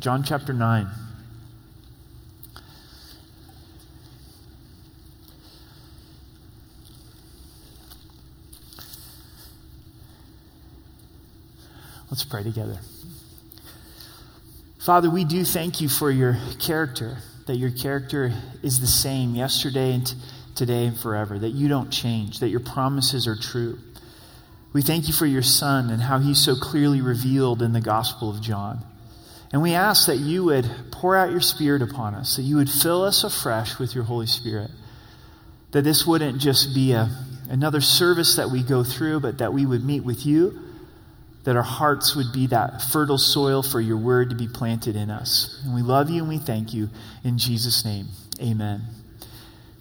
John 0.00 0.22
chapter 0.22 0.52
9. 0.52 0.86
Let's 12.10 12.22
pray 12.24 12.44
together. 12.44 12.78
Father, 14.78 15.10
we 15.10 15.24
do 15.24 15.44
thank 15.44 15.80
you 15.80 15.88
for 15.88 16.12
your 16.12 16.38
character, 16.60 17.18
that 17.46 17.56
your 17.56 17.70
character 17.72 18.32
is 18.62 18.80
the 18.80 18.86
same 18.86 19.34
yesterday 19.34 19.94
and 19.94 20.06
t- 20.06 20.16
today 20.54 20.86
and 20.86 20.98
forever, 20.98 21.40
that 21.40 21.50
you 21.50 21.66
don't 21.66 21.90
change, 21.90 22.38
that 22.38 22.48
your 22.50 22.60
promises 22.60 23.26
are 23.26 23.36
true. 23.36 23.78
We 24.72 24.82
thank 24.82 25.08
you 25.08 25.12
for 25.12 25.26
your 25.26 25.42
Son 25.42 25.90
and 25.90 26.00
how 26.00 26.20
he's 26.20 26.38
so 26.38 26.54
clearly 26.54 27.00
revealed 27.00 27.62
in 27.62 27.72
the 27.72 27.80
Gospel 27.80 28.30
of 28.30 28.40
John. 28.40 28.84
And 29.52 29.62
we 29.62 29.74
ask 29.74 30.06
that 30.06 30.18
you 30.18 30.44
would 30.44 30.70
pour 30.90 31.16
out 31.16 31.30
your 31.30 31.40
Spirit 31.40 31.82
upon 31.82 32.14
us, 32.14 32.36
that 32.36 32.42
you 32.42 32.56
would 32.56 32.70
fill 32.70 33.02
us 33.04 33.24
afresh 33.24 33.78
with 33.78 33.94
your 33.94 34.04
Holy 34.04 34.26
Spirit. 34.26 34.70
That 35.70 35.82
this 35.82 36.06
wouldn't 36.06 36.38
just 36.38 36.74
be 36.74 36.92
a, 36.92 37.10
another 37.48 37.80
service 37.80 38.36
that 38.36 38.50
we 38.50 38.62
go 38.62 38.84
through, 38.84 39.20
but 39.20 39.38
that 39.38 39.52
we 39.52 39.64
would 39.64 39.84
meet 39.84 40.04
with 40.04 40.26
you 40.26 40.68
that 41.48 41.56
our 41.56 41.62
hearts 41.62 42.14
would 42.14 42.30
be 42.30 42.46
that 42.48 42.82
fertile 42.82 43.16
soil 43.16 43.62
for 43.62 43.80
your 43.80 43.96
word 43.96 44.28
to 44.28 44.36
be 44.36 44.46
planted 44.46 44.96
in 44.96 45.10
us. 45.10 45.58
And 45.64 45.74
we 45.74 45.80
love 45.80 46.10
you 46.10 46.20
and 46.20 46.28
we 46.28 46.36
thank 46.36 46.74
you. 46.74 46.90
In 47.24 47.38
Jesus' 47.38 47.86
name, 47.86 48.08
amen. 48.38 48.82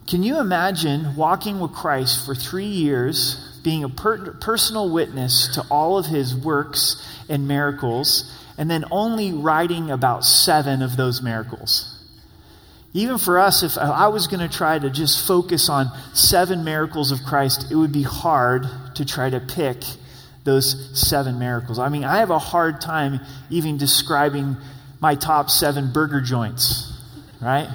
Can 0.07 0.23
you 0.23 0.39
imagine 0.39 1.17
walking 1.17 1.59
with 1.59 1.73
Christ 1.73 2.25
for 2.25 2.33
three 2.33 2.67
years, 2.67 3.59
being 3.65 3.83
a 3.83 3.89
per- 3.89 4.35
personal 4.35 4.89
witness 4.93 5.55
to 5.55 5.65
all 5.69 5.97
of 5.97 6.05
his 6.05 6.33
works 6.33 7.05
and 7.27 7.49
miracles, 7.49 8.33
and 8.57 8.69
then 8.69 8.85
only 8.91 9.31
writing 9.31 9.91
about 9.91 10.25
seven 10.25 10.81
of 10.81 10.97
those 10.97 11.21
miracles? 11.21 11.93
Even 12.93 13.17
for 13.17 13.37
us, 13.37 13.63
if 13.63 13.77
I 13.77 14.07
was 14.07 14.27
going 14.27 14.47
to 14.47 14.53
try 14.53 14.79
to 14.79 14.89
just 14.89 15.27
focus 15.27 15.69
on 15.69 15.91
seven 16.13 16.63
miracles 16.63 17.11
of 17.11 17.23
Christ, 17.23 17.71
it 17.71 17.75
would 17.75 17.91
be 17.91 18.03
hard 18.03 18.65
to 18.95 19.05
try 19.05 19.29
to 19.29 19.39
pick 19.39 19.83
those 20.45 20.97
seven 20.99 21.37
miracles. 21.37 21.77
I 21.77 21.89
mean, 21.89 22.05
I 22.05 22.19
have 22.19 22.31
a 22.31 22.39
hard 22.39 22.81
time 22.81 23.19
even 23.49 23.77
describing 23.77 24.55
my 24.99 25.13
top 25.15 25.49
seven 25.49 25.91
burger 25.91 26.21
joints, 26.21 26.91
right? 27.41 27.69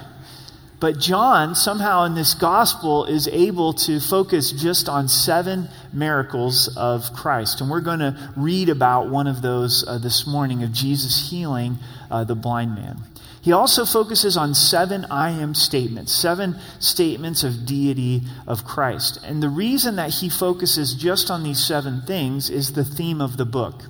But 0.83 0.99
John, 0.99 1.55
somehow 1.55 2.03
in 2.03 2.13
this 2.13 2.33
gospel, 2.33 3.05
is 3.05 3.29
able 3.29 3.71
to 3.87 4.01
focus 4.01 4.51
just 4.51 4.89
on 4.89 5.07
seven 5.07 5.69
miracles 5.93 6.75
of 6.75 7.13
Christ. 7.13 7.61
And 7.61 7.69
we're 7.69 7.79
going 7.79 7.99
to 7.99 8.33
read 8.35 8.67
about 8.67 9.07
one 9.07 9.27
of 9.27 9.41
those 9.41 9.87
uh, 9.87 9.97
this 9.97 10.27
morning 10.27 10.61
of 10.61 10.73
Jesus 10.73 11.29
healing 11.29 11.77
uh, 12.11 12.25
the 12.25 12.35
blind 12.35 12.75
man. 12.75 12.99
He 13.41 13.53
also 13.53 13.85
focuses 13.85 14.35
on 14.35 14.53
seven 14.53 15.05
I 15.05 15.29
am 15.29 15.55
statements, 15.55 16.11
seven 16.11 16.57
statements 16.79 17.45
of 17.45 17.65
deity 17.65 18.23
of 18.45 18.65
Christ. 18.65 19.19
And 19.23 19.41
the 19.41 19.47
reason 19.47 19.95
that 19.95 20.09
he 20.09 20.27
focuses 20.27 20.95
just 20.95 21.31
on 21.31 21.43
these 21.43 21.65
seven 21.65 22.01
things 22.01 22.49
is 22.49 22.73
the 22.73 22.83
theme 22.83 23.21
of 23.21 23.37
the 23.37 23.45
book. 23.45 23.83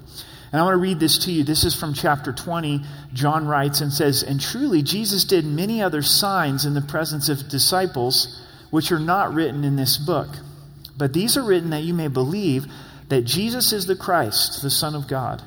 And 0.54 0.62
I 0.62 0.66
want 0.66 0.76
to 0.76 0.82
read 0.82 1.00
this 1.00 1.18
to 1.26 1.32
you. 1.32 1.44
This 1.44 1.64
is 1.64 1.74
from 1.74 1.96
chapter 1.96 2.32
20. 2.32 2.82
John 3.12 3.48
writes 3.48 3.82
and 3.82 3.92
says, 3.92 4.22
And 4.22 4.40
truly, 4.40 4.84
Jesus 4.84 5.24
did 5.24 5.46
many 5.46 5.82
other 5.82 6.04
signs 6.04 6.64
in 6.68 6.76
the 6.76 6.82
presence 6.82 7.28
of 7.28 7.50
disciples, 7.50 8.40
which 8.70 8.92
are 8.92 9.00
not 9.00 9.34
written 9.34 9.64
in 9.64 9.78
this 9.78 9.98
book. 9.98 10.30
But 10.96 11.12
these 11.12 11.38
are 11.38 11.44
written 11.44 11.72
that 11.72 11.82
you 11.82 11.96
may 11.96 12.08
believe 12.08 12.68
that 13.10 13.24
Jesus 13.24 13.74
is 13.74 13.88
the 13.88 13.96
Christ, 13.96 14.62
the 14.62 14.70
Son 14.70 14.94
of 14.94 15.08
God, 15.08 15.42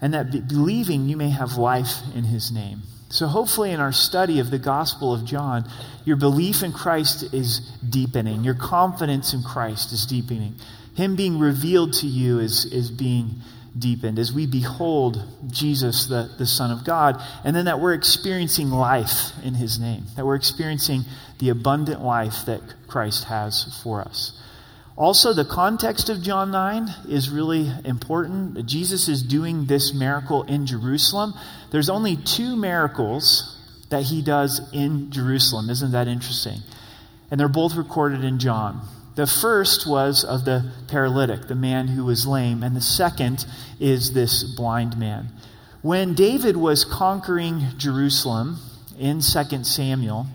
and 0.00 0.14
that 0.14 0.30
believing 0.46 1.08
you 1.08 1.16
may 1.16 1.30
have 1.30 1.54
life 1.56 1.96
in 2.14 2.22
his 2.22 2.52
name. 2.52 2.82
So, 3.08 3.26
hopefully, 3.26 3.72
in 3.72 3.80
our 3.80 3.92
study 3.92 4.38
of 4.38 4.52
the 4.52 4.60
Gospel 4.60 5.12
of 5.12 5.24
John, 5.24 5.68
your 6.04 6.16
belief 6.16 6.62
in 6.62 6.72
Christ 6.72 7.34
is 7.34 7.58
deepening. 7.86 8.44
Your 8.44 8.54
confidence 8.54 9.34
in 9.34 9.42
Christ 9.42 9.92
is 9.92 10.06
deepening. 10.06 10.54
Him 10.94 11.16
being 11.16 11.40
revealed 11.40 11.94
to 11.94 12.06
you 12.06 12.38
is, 12.38 12.64
is 12.66 12.92
being 12.92 13.42
deepened 13.78 14.18
as 14.18 14.32
we 14.32 14.46
behold 14.46 15.22
Jesus, 15.50 16.06
the, 16.06 16.30
the 16.38 16.46
Son 16.46 16.70
of 16.70 16.84
God, 16.84 17.20
and 17.44 17.56
then 17.56 17.64
that 17.64 17.80
we're 17.80 17.94
experiencing 17.94 18.70
life 18.70 19.32
in 19.42 19.54
His 19.54 19.78
name, 19.78 20.04
that 20.16 20.26
we're 20.26 20.36
experiencing 20.36 21.04
the 21.38 21.48
abundant 21.48 22.02
life 22.02 22.44
that 22.46 22.60
Christ 22.88 23.24
has 23.24 23.80
for 23.82 24.00
us. 24.00 24.38
Also, 24.96 25.32
the 25.32 25.44
context 25.44 26.10
of 26.10 26.22
John 26.22 26.50
9 26.50 26.88
is 27.08 27.30
really 27.30 27.70
important. 27.84 28.66
Jesus 28.66 29.08
is 29.08 29.22
doing 29.22 29.64
this 29.64 29.94
miracle 29.94 30.42
in 30.42 30.66
Jerusalem. 30.66 31.32
There's 31.70 31.88
only 31.88 32.16
two 32.16 32.56
miracles 32.56 33.58
that 33.88 34.02
he 34.02 34.22
does 34.22 34.60
in 34.72 35.10
Jerusalem. 35.10 35.70
Isn't 35.70 35.92
that 35.92 36.08
interesting? 36.08 36.58
And 37.30 37.40
they're 37.40 37.48
both 37.48 37.74
recorded 37.74 38.22
in 38.22 38.38
John. 38.38 38.86
The 39.14 39.26
first 39.26 39.86
was 39.86 40.24
of 40.24 40.44
the 40.44 40.72
paralytic, 40.88 41.46
the 41.46 41.54
man 41.54 41.88
who 41.88 42.04
was 42.04 42.26
lame, 42.26 42.62
and 42.62 42.74
the 42.74 42.80
second 42.80 43.44
is 43.78 44.12
this 44.12 44.42
blind 44.42 44.96
man. 44.96 45.28
When 45.82 46.14
David 46.14 46.56
was 46.56 46.84
conquering 46.84 47.66
Jerusalem 47.76 48.58
in 48.98 49.20
2 49.20 49.64
Samuel, 49.64 50.26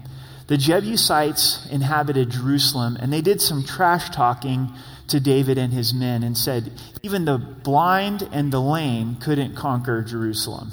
the 0.48 0.58
Jebusites 0.58 1.68
inhabited 1.72 2.30
Jerusalem, 2.30 2.98
and 3.00 3.12
they 3.12 3.22
did 3.22 3.42
some 3.42 3.64
trash 3.64 4.10
talking 4.10 4.72
to 5.08 5.20
David 5.20 5.58
and 5.58 5.74
his 5.74 5.94
men 5.94 6.22
and 6.22 6.38
said, 6.38 6.72
even 7.02 7.26
the 7.26 7.38
blind 7.38 8.28
and 8.32 8.52
the 8.52 8.62
lame 8.62 9.16
couldn't 9.16 9.56
conquer 9.56 10.04
Jerusalem. 10.04 10.72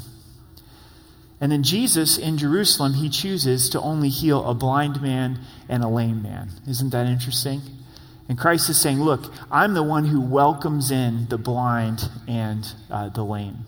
And 1.41 1.53
then 1.53 1.63
Jesus 1.63 2.19
in 2.19 2.39
Jerusalem, 2.39 2.95
he 2.95 3.09
chooses 3.09 3.69
to 3.71 3.81
only 3.81 4.09
heal 4.09 4.45
a 4.49 4.55
blind 4.55 5.01
man 5.01 5.41
and 5.69 5.83
a 5.83 5.89
lame 5.89 6.23
man. 6.23 6.51
Isn't 6.69 6.91
that 6.91 7.07
interesting? 7.07 7.63
And 8.29 8.39
Christ 8.39 8.71
is 8.71 8.81
saying, 8.81 9.01
Look, 9.01 9.33
I'm 9.51 9.75
the 9.75 9.83
one 9.83 10.07
who 10.07 10.21
welcomes 10.21 10.91
in 10.91 11.29
the 11.29 11.39
blind 11.39 12.09
and 12.27 12.67
uh, 12.91 13.11
the 13.11 13.25
lame. 13.25 13.67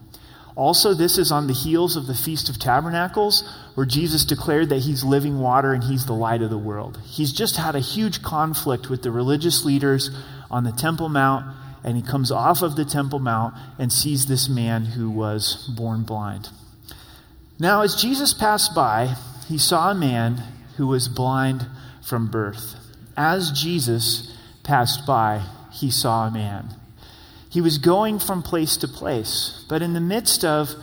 Also, 0.54 0.94
this 0.94 1.18
is 1.18 1.30
on 1.30 1.46
the 1.46 1.52
heels 1.52 1.96
of 1.96 2.06
the 2.06 2.14
Feast 2.14 2.48
of 2.48 2.58
Tabernacles, 2.58 3.46
where 3.74 3.84
Jesus 3.84 4.24
declared 4.24 4.70
that 4.70 4.78
he's 4.78 5.04
living 5.04 5.38
water 5.38 5.74
and 5.74 5.84
he's 5.84 6.06
the 6.06 6.14
light 6.14 6.40
of 6.40 6.48
the 6.48 6.56
world. 6.56 6.98
He's 7.04 7.30
just 7.30 7.56
had 7.56 7.74
a 7.74 7.80
huge 7.80 8.22
conflict 8.22 8.88
with 8.88 9.02
the 9.02 9.10
religious 9.10 9.66
leaders 9.66 10.10
on 10.50 10.64
the 10.64 10.72
Temple 10.72 11.10
Mount, 11.10 11.54
and 11.84 11.94
he 11.94 12.02
comes 12.02 12.32
off 12.32 12.62
of 12.62 12.74
the 12.74 12.86
Temple 12.86 13.18
Mount 13.18 13.54
and 13.78 13.92
sees 13.92 14.24
this 14.24 14.48
man 14.48 14.86
who 14.86 15.10
was 15.10 15.70
born 15.76 16.04
blind. 16.04 16.48
Now, 17.58 17.82
as 17.82 17.94
Jesus 17.94 18.32
passed 18.32 18.74
by, 18.74 19.14
he 19.48 19.58
saw 19.58 19.90
a 19.90 19.94
man 19.94 20.42
who 20.78 20.86
was 20.86 21.06
blind 21.06 21.66
from 22.02 22.30
birth. 22.30 22.76
As 23.14 23.50
Jesus 23.50 24.34
passed 24.66 25.06
by, 25.06 25.42
he 25.72 25.90
saw 25.90 26.26
a 26.26 26.30
man. 26.30 26.68
He 27.48 27.60
was 27.60 27.78
going 27.78 28.18
from 28.18 28.42
place 28.42 28.76
to 28.78 28.88
place, 28.88 29.64
but 29.68 29.80
in 29.80 29.94
the 29.94 30.00
midst 30.00 30.44
of 30.44 30.74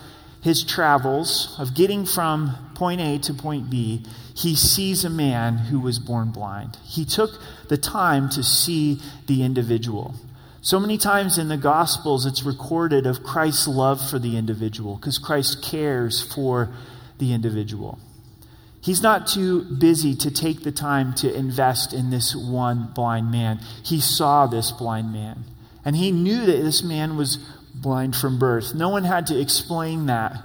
his 0.41 0.63
travels, 0.63 1.55
of 1.59 1.75
getting 1.75 2.05
from 2.05 2.57
point 2.75 2.99
A 2.99 3.19
to 3.19 3.33
point 3.33 3.69
B, 3.69 4.03
he 4.35 4.55
sees 4.55 5.05
a 5.05 5.09
man 5.09 5.57
who 5.57 5.79
was 5.79 5.99
born 5.99 6.31
blind. 6.31 6.77
He 6.83 7.05
took 7.05 7.31
the 7.69 7.77
time 7.77 8.29
to 8.29 8.43
see 8.43 8.99
the 9.27 9.43
individual. 9.43 10.15
So 10.61 10.79
many 10.79 10.97
times 10.97 11.37
in 11.37 11.49
the 11.49 11.57
Gospels, 11.57 12.25
it's 12.25 12.43
recorded 12.43 13.05
of 13.05 13.23
Christ's 13.23 13.67
love 13.67 13.99
for 14.09 14.17
the 14.17 14.37
individual 14.37 14.95
because 14.95 15.17
Christ 15.17 15.61
cares 15.61 16.21
for 16.21 16.73
the 17.19 17.33
individual. 17.33 17.99
He's 18.83 19.01
not 19.01 19.27
too 19.27 19.61
busy 19.61 20.13
to 20.17 20.29
take 20.29 20.63
the 20.63 20.71
time 20.71 21.13
to 21.15 21.33
invest 21.33 21.93
in 21.93 22.09
this 22.09 22.35
one 22.35 22.91
blind 22.93 23.31
man. 23.31 23.61
He 23.81 24.01
saw 24.01 24.45
this 24.45 24.71
blind 24.71 25.13
man. 25.13 25.45
And 25.85 25.95
he 25.95 26.11
knew 26.11 26.45
that 26.45 26.61
this 26.61 26.83
man 26.83 27.15
was 27.15 27.37
blind 27.73 28.13
from 28.13 28.37
birth. 28.37 28.75
No 28.75 28.89
one 28.89 29.05
had 29.05 29.25
to 29.27 29.39
explain 29.39 30.07
that 30.07 30.37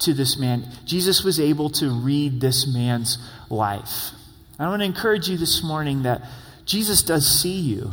to 0.00 0.14
this 0.14 0.38
man. 0.38 0.64
Jesus 0.86 1.22
was 1.22 1.38
able 1.38 1.68
to 1.70 1.90
read 1.90 2.40
this 2.40 2.66
man's 2.66 3.18
life. 3.50 4.12
I 4.58 4.68
want 4.68 4.80
to 4.80 4.86
encourage 4.86 5.28
you 5.28 5.36
this 5.36 5.62
morning 5.62 6.02
that 6.04 6.22
Jesus 6.64 7.02
does 7.02 7.28
see 7.28 7.60
you. 7.60 7.92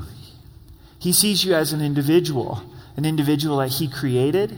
He 0.97 1.11
sees 1.11 1.43
you 1.43 1.53
as 1.55 1.73
an 1.73 1.81
individual, 1.81 2.63
an 2.95 3.03
individual 3.03 3.57
that 3.57 3.69
he 3.69 3.89
created, 3.89 4.57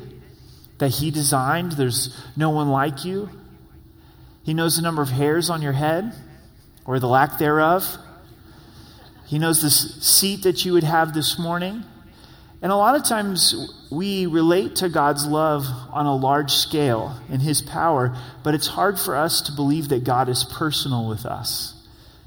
that 0.78 0.90
he 0.90 1.10
designed. 1.10 1.74
There's 1.74 2.16
no 2.36 2.52
one 2.52 2.70
like 2.70 3.06
you. 3.06 3.30
He 4.44 4.54
knows 4.54 4.76
the 4.76 4.82
number 4.82 5.02
of 5.02 5.10
hairs 5.10 5.50
on 5.50 5.62
your 5.62 5.74
head 5.74 6.14
or 6.86 7.00
the 7.00 7.08
lack 7.08 7.38
thereof. 7.38 7.98
He 9.28 9.40
knows 9.40 9.62
the 9.62 9.70
seat 9.70 10.44
that 10.44 10.66
you 10.66 10.74
would 10.74 10.84
have 10.84 11.14
this 11.14 11.40
morning. 11.40 11.84
And 12.62 12.72
a 12.72 12.76
lot 12.76 12.96
of 12.96 13.04
times 13.04 13.74
we 13.92 14.26
relate 14.26 14.76
to 14.78 14.90
God's 14.90 15.26
love 15.26 15.66
on 15.92 16.06
a 16.06 16.16
large 16.16 16.52
scale 16.52 17.20
in 17.30 17.40
His 17.40 17.62
power, 17.62 18.16
but 18.44 18.54
it's 18.54 18.68
hard 18.68 19.00
for 19.00 19.16
us 19.16 19.42
to 19.42 19.52
believe 19.52 19.90
that 19.90 20.04
God 20.04 20.30
is 20.30 20.44
personal 20.44 21.08
with 21.08 21.26
us. 21.26 21.74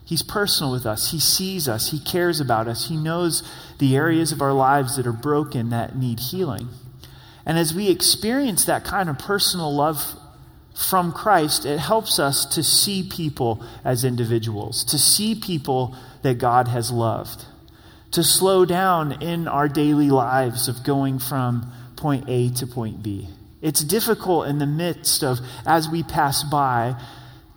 He's 0.05 0.23
personal 0.23 0.73
with 0.73 0.87
us. 0.87 1.13
He 1.13 1.21
sees 1.21 1.69
us. 1.69 1.91
He 1.91 1.99
cares 1.99 2.41
about 2.41 2.69
us. 2.69 2.89
He 2.89 2.97
knows 2.97 3.43
the 3.79 3.97
areas 3.97 4.33
of 4.33 4.43
our 4.43 4.53
lives 4.53 4.97
that 4.97 5.07
are 5.07 5.13
broken 5.13 5.71
that 5.71 5.97
need 5.97 6.21
healing. 6.21 6.69
And 7.47 7.59
as 7.59 7.73
we 7.75 7.89
experience 7.89 8.65
that 8.65 8.85
kind 8.85 9.09
of 9.09 9.19
personal 9.19 9.75
love 9.75 10.15
from 10.75 11.13
Christ, 11.13 11.65
it 11.65 11.79
helps 11.79 12.19
us 12.19 12.45
to 12.47 12.63
see 12.63 13.09
people 13.09 13.65
as 13.85 14.05
individuals, 14.05 14.85
to 14.85 14.99
see 14.99 15.35
people 15.35 15.95
that 16.23 16.39
God 16.39 16.69
has 16.69 16.91
loved, 16.91 17.45
to 18.11 18.25
slow 18.25 18.65
down 18.65 19.23
in 19.23 19.47
our 19.47 19.69
daily 19.69 20.11
lives 20.11 20.69
of 20.69 20.83
going 20.83 21.19
from 21.21 21.73
point 21.97 22.25
A 22.29 22.51
to 22.51 22.67
point 22.67 23.03
B. 23.03 23.29
It's 23.63 23.83
difficult 23.83 24.49
in 24.49 24.59
the 24.59 24.67
midst 24.67 25.23
of, 25.23 25.39
as 25.65 25.89
we 25.89 26.03
pass 26.03 26.43
by, 26.43 26.97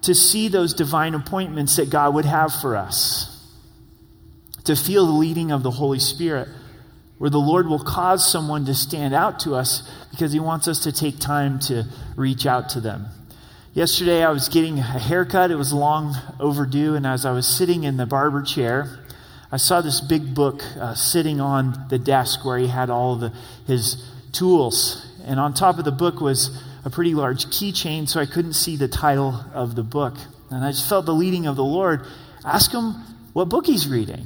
to 0.03 0.13
see 0.13 0.47
those 0.47 0.73
divine 0.73 1.15
appointments 1.15 1.75
that 1.77 1.89
God 1.89 2.13
would 2.13 2.25
have 2.25 2.53
for 2.53 2.77
us, 2.77 3.33
to 4.65 4.75
feel 4.75 5.05
the 5.05 5.11
leading 5.11 5.51
of 5.51 5.63
the 5.63 5.71
Holy 5.71 5.99
Spirit, 5.99 6.47
where 7.17 7.29
the 7.29 7.39
Lord 7.39 7.67
will 7.67 7.83
cause 7.83 8.29
someone 8.29 8.65
to 8.65 8.73
stand 8.73 9.13
out 9.13 9.39
to 9.41 9.55
us 9.55 9.89
because 10.11 10.33
He 10.33 10.39
wants 10.39 10.67
us 10.67 10.79
to 10.83 10.91
take 10.91 11.19
time 11.19 11.59
to 11.61 11.85
reach 12.15 12.45
out 12.45 12.69
to 12.69 12.79
them. 12.79 13.07
Yesterday, 13.73 14.23
I 14.23 14.31
was 14.31 14.49
getting 14.49 14.79
a 14.79 14.81
haircut. 14.81 15.51
It 15.51 15.55
was 15.55 15.71
long 15.71 16.15
overdue, 16.39 16.95
and 16.95 17.05
as 17.05 17.25
I 17.25 17.31
was 17.31 17.47
sitting 17.47 17.83
in 17.83 17.97
the 17.97 18.05
barber 18.05 18.41
chair, 18.41 18.99
I 19.51 19.57
saw 19.57 19.81
this 19.81 20.01
big 20.01 20.33
book 20.33 20.63
uh, 20.79 20.95
sitting 20.95 21.39
on 21.39 21.85
the 21.89 21.99
desk 21.99 22.43
where 22.43 22.57
he 22.57 22.67
had 22.67 22.89
all 22.89 23.13
of 23.13 23.19
the, 23.19 23.33
his 23.65 24.03
tools. 24.31 25.05
And 25.25 25.39
on 25.39 25.53
top 25.53 25.77
of 25.77 25.85
the 25.85 25.91
book 25.91 26.19
was 26.19 26.61
a 26.83 26.89
pretty 26.89 27.13
large 27.13 27.45
keychain, 27.45 28.09
so 28.09 28.19
I 28.19 28.25
couldn't 28.25 28.53
see 28.53 28.75
the 28.75 28.87
title 28.87 29.39
of 29.53 29.75
the 29.75 29.83
book. 29.83 30.15
And 30.49 30.63
I 30.63 30.71
just 30.71 30.87
felt 30.87 31.05
the 31.05 31.13
leading 31.13 31.45
of 31.45 31.55
the 31.55 31.63
Lord. 31.63 32.01
Ask 32.45 32.71
him 32.71 32.93
what 33.33 33.49
book 33.49 33.65
he's 33.65 33.87
reading. 33.87 34.25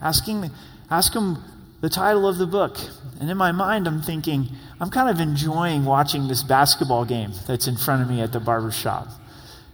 Asking, 0.00 0.50
ask 0.90 1.14
him 1.14 1.38
the 1.82 1.90
title 1.90 2.26
of 2.26 2.38
the 2.38 2.46
book. 2.46 2.78
And 3.20 3.28
in 3.28 3.36
my 3.36 3.52
mind, 3.52 3.86
I'm 3.86 4.00
thinking, 4.00 4.48
I'm 4.80 4.88
kind 4.88 5.10
of 5.10 5.20
enjoying 5.20 5.84
watching 5.84 6.28
this 6.28 6.42
basketball 6.42 7.04
game 7.04 7.32
that's 7.46 7.66
in 7.66 7.76
front 7.76 8.02
of 8.02 8.08
me 8.08 8.22
at 8.22 8.32
the 8.32 8.40
barber 8.40 8.70
shop. 8.70 9.08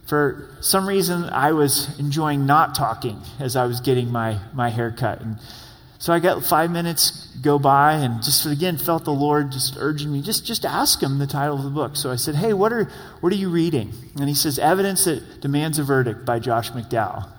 For 0.07 0.57
some 0.59 0.87
reason, 0.87 1.25
I 1.25 1.51
was 1.51 1.97
enjoying 1.99 2.47
not 2.47 2.73
talking 2.73 3.21
as 3.39 3.55
I 3.55 3.65
was 3.65 3.79
getting 3.79 4.11
my, 4.11 4.39
my 4.53 4.69
hair 4.69 4.91
cut. 4.91 5.21
And 5.21 5.37
so 5.99 6.11
I 6.11 6.17
got 6.19 6.43
five 6.43 6.71
minutes 6.71 7.27
go 7.43 7.59
by 7.59 7.93
and 7.93 8.23
just 8.23 8.45
again 8.47 8.77
felt 8.77 9.05
the 9.05 9.13
Lord 9.13 9.51
just 9.51 9.75
urging 9.77 10.11
me, 10.11 10.23
just, 10.23 10.47
just 10.47 10.65
ask 10.65 11.01
him 11.01 11.19
the 11.19 11.27
title 11.27 11.57
of 11.57 11.63
the 11.63 11.69
book. 11.69 11.95
So 11.95 12.09
I 12.09 12.15
said, 12.15 12.33
Hey, 12.33 12.53
what 12.53 12.73
are, 12.73 12.85
what 13.19 13.31
are 13.31 13.35
you 13.35 13.49
reading? 13.49 13.93
And 14.19 14.27
he 14.27 14.33
says, 14.33 14.57
Evidence 14.57 15.05
That 15.05 15.41
Demands 15.41 15.77
a 15.77 15.83
Verdict 15.83 16.25
by 16.25 16.39
Josh 16.39 16.71
McDowell. 16.71 17.29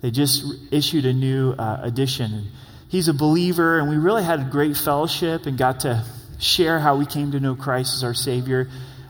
They 0.00 0.10
just 0.10 0.44
issued 0.72 1.06
a 1.06 1.12
new 1.12 1.52
uh, 1.52 1.80
edition 1.84 2.48
he's 2.92 3.08
a 3.08 3.14
believer, 3.14 3.80
and 3.80 3.88
we 3.88 3.96
really 3.96 4.22
had 4.22 4.38
a 4.38 4.44
great 4.44 4.76
fellowship 4.76 5.46
and 5.46 5.56
got 5.58 5.80
to 5.80 6.04
share 6.38 6.78
how 6.78 6.96
we 6.96 7.06
came 7.06 7.32
to 7.32 7.40
know 7.40 7.56
Christ 7.56 7.94
as 7.94 8.04
our 8.04 8.14
Savior. 8.14 8.68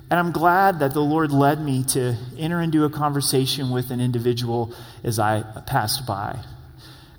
And 0.09 0.21
I'm 0.21 0.31
glad 0.31 0.79
that 0.79 0.95
the 0.95 1.01
Lord 1.01 1.33
led 1.33 1.61
me 1.61 1.83
to 1.89 2.17
enter 2.39 2.61
into 2.61 2.85
a 2.85 2.91
conversation 2.91 3.71
with 3.71 3.91
an 3.91 4.01
individual 4.01 4.73
as 5.03 5.19
I 5.19 5.43
passed 5.67 6.07
by. 6.07 6.39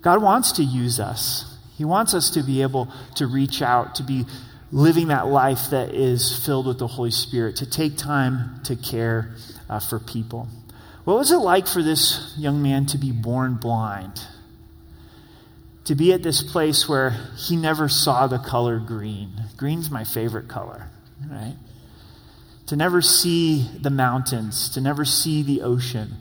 God 0.01 0.21
wants 0.21 0.53
to 0.53 0.63
use 0.63 0.99
us. 0.99 1.57
He 1.75 1.85
wants 1.85 2.13
us 2.13 2.29
to 2.31 2.43
be 2.43 2.61
able 2.61 2.87
to 3.15 3.27
reach 3.27 3.61
out, 3.61 3.95
to 3.95 4.03
be 4.03 4.25
living 4.71 5.07
that 5.07 5.27
life 5.27 5.69
that 5.71 5.93
is 5.93 6.45
filled 6.45 6.67
with 6.67 6.79
the 6.79 6.87
Holy 6.87 7.11
Spirit, 7.11 7.57
to 7.57 7.69
take 7.69 7.97
time 7.97 8.61
to 8.63 8.75
care 8.75 9.35
uh, 9.69 9.79
for 9.79 9.99
people. 9.99 10.47
What 11.03 11.17
was 11.17 11.31
it 11.31 11.37
like 11.37 11.67
for 11.67 11.83
this 11.83 12.33
young 12.37 12.61
man 12.61 12.85
to 12.87 12.97
be 12.97 13.11
born 13.11 13.55
blind? 13.55 14.21
To 15.85 15.95
be 15.95 16.13
at 16.13 16.23
this 16.23 16.41
place 16.41 16.87
where 16.87 17.11
he 17.37 17.55
never 17.55 17.89
saw 17.89 18.27
the 18.27 18.37
color 18.37 18.79
green. 18.79 19.31
Green's 19.57 19.89
my 19.89 20.03
favorite 20.03 20.47
color, 20.47 20.87
right? 21.29 21.55
To 22.67 22.75
never 22.75 23.01
see 23.01 23.69
the 23.81 23.89
mountains, 23.89 24.69
to 24.69 24.81
never 24.81 25.03
see 25.03 25.43
the 25.43 25.61
ocean, 25.61 26.15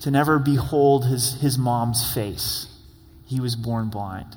to 0.00 0.10
never 0.10 0.38
behold 0.38 1.06
his, 1.06 1.34
his 1.40 1.58
mom's 1.58 2.12
face. 2.12 2.66
He 3.26 3.40
was 3.40 3.54
born 3.54 3.88
blind. 3.88 4.36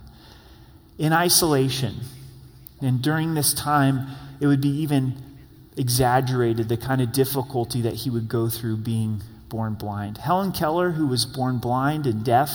In 0.97 1.13
isolation, 1.13 1.95
and 2.81 3.01
during 3.01 3.33
this 3.33 3.53
time, 3.53 4.07
it 4.39 4.47
would 4.47 4.61
be 4.61 4.81
even 4.81 5.15
exaggerated 5.77 6.69
the 6.69 6.77
kind 6.77 7.01
of 7.01 7.11
difficulty 7.11 7.81
that 7.81 7.93
he 7.93 8.09
would 8.09 8.27
go 8.27 8.49
through 8.49 8.77
being 8.77 9.21
born 9.49 9.73
blind. 9.73 10.17
Helen 10.17 10.51
Keller, 10.51 10.91
who 10.91 11.07
was 11.07 11.25
born 11.25 11.57
blind 11.59 12.05
and 12.05 12.23
deaf, 12.23 12.49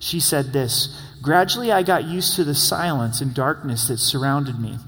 she 0.00 0.18
said 0.18 0.52
this 0.52 0.88
Gradually, 1.22 1.70
I 1.70 1.84
got 1.84 2.04
used 2.04 2.34
to 2.36 2.44
the 2.44 2.54
silence 2.54 3.20
and 3.20 3.32
darkness 3.32 3.86
that 3.86 3.98
surrounded 3.98 4.58
me 4.58 4.78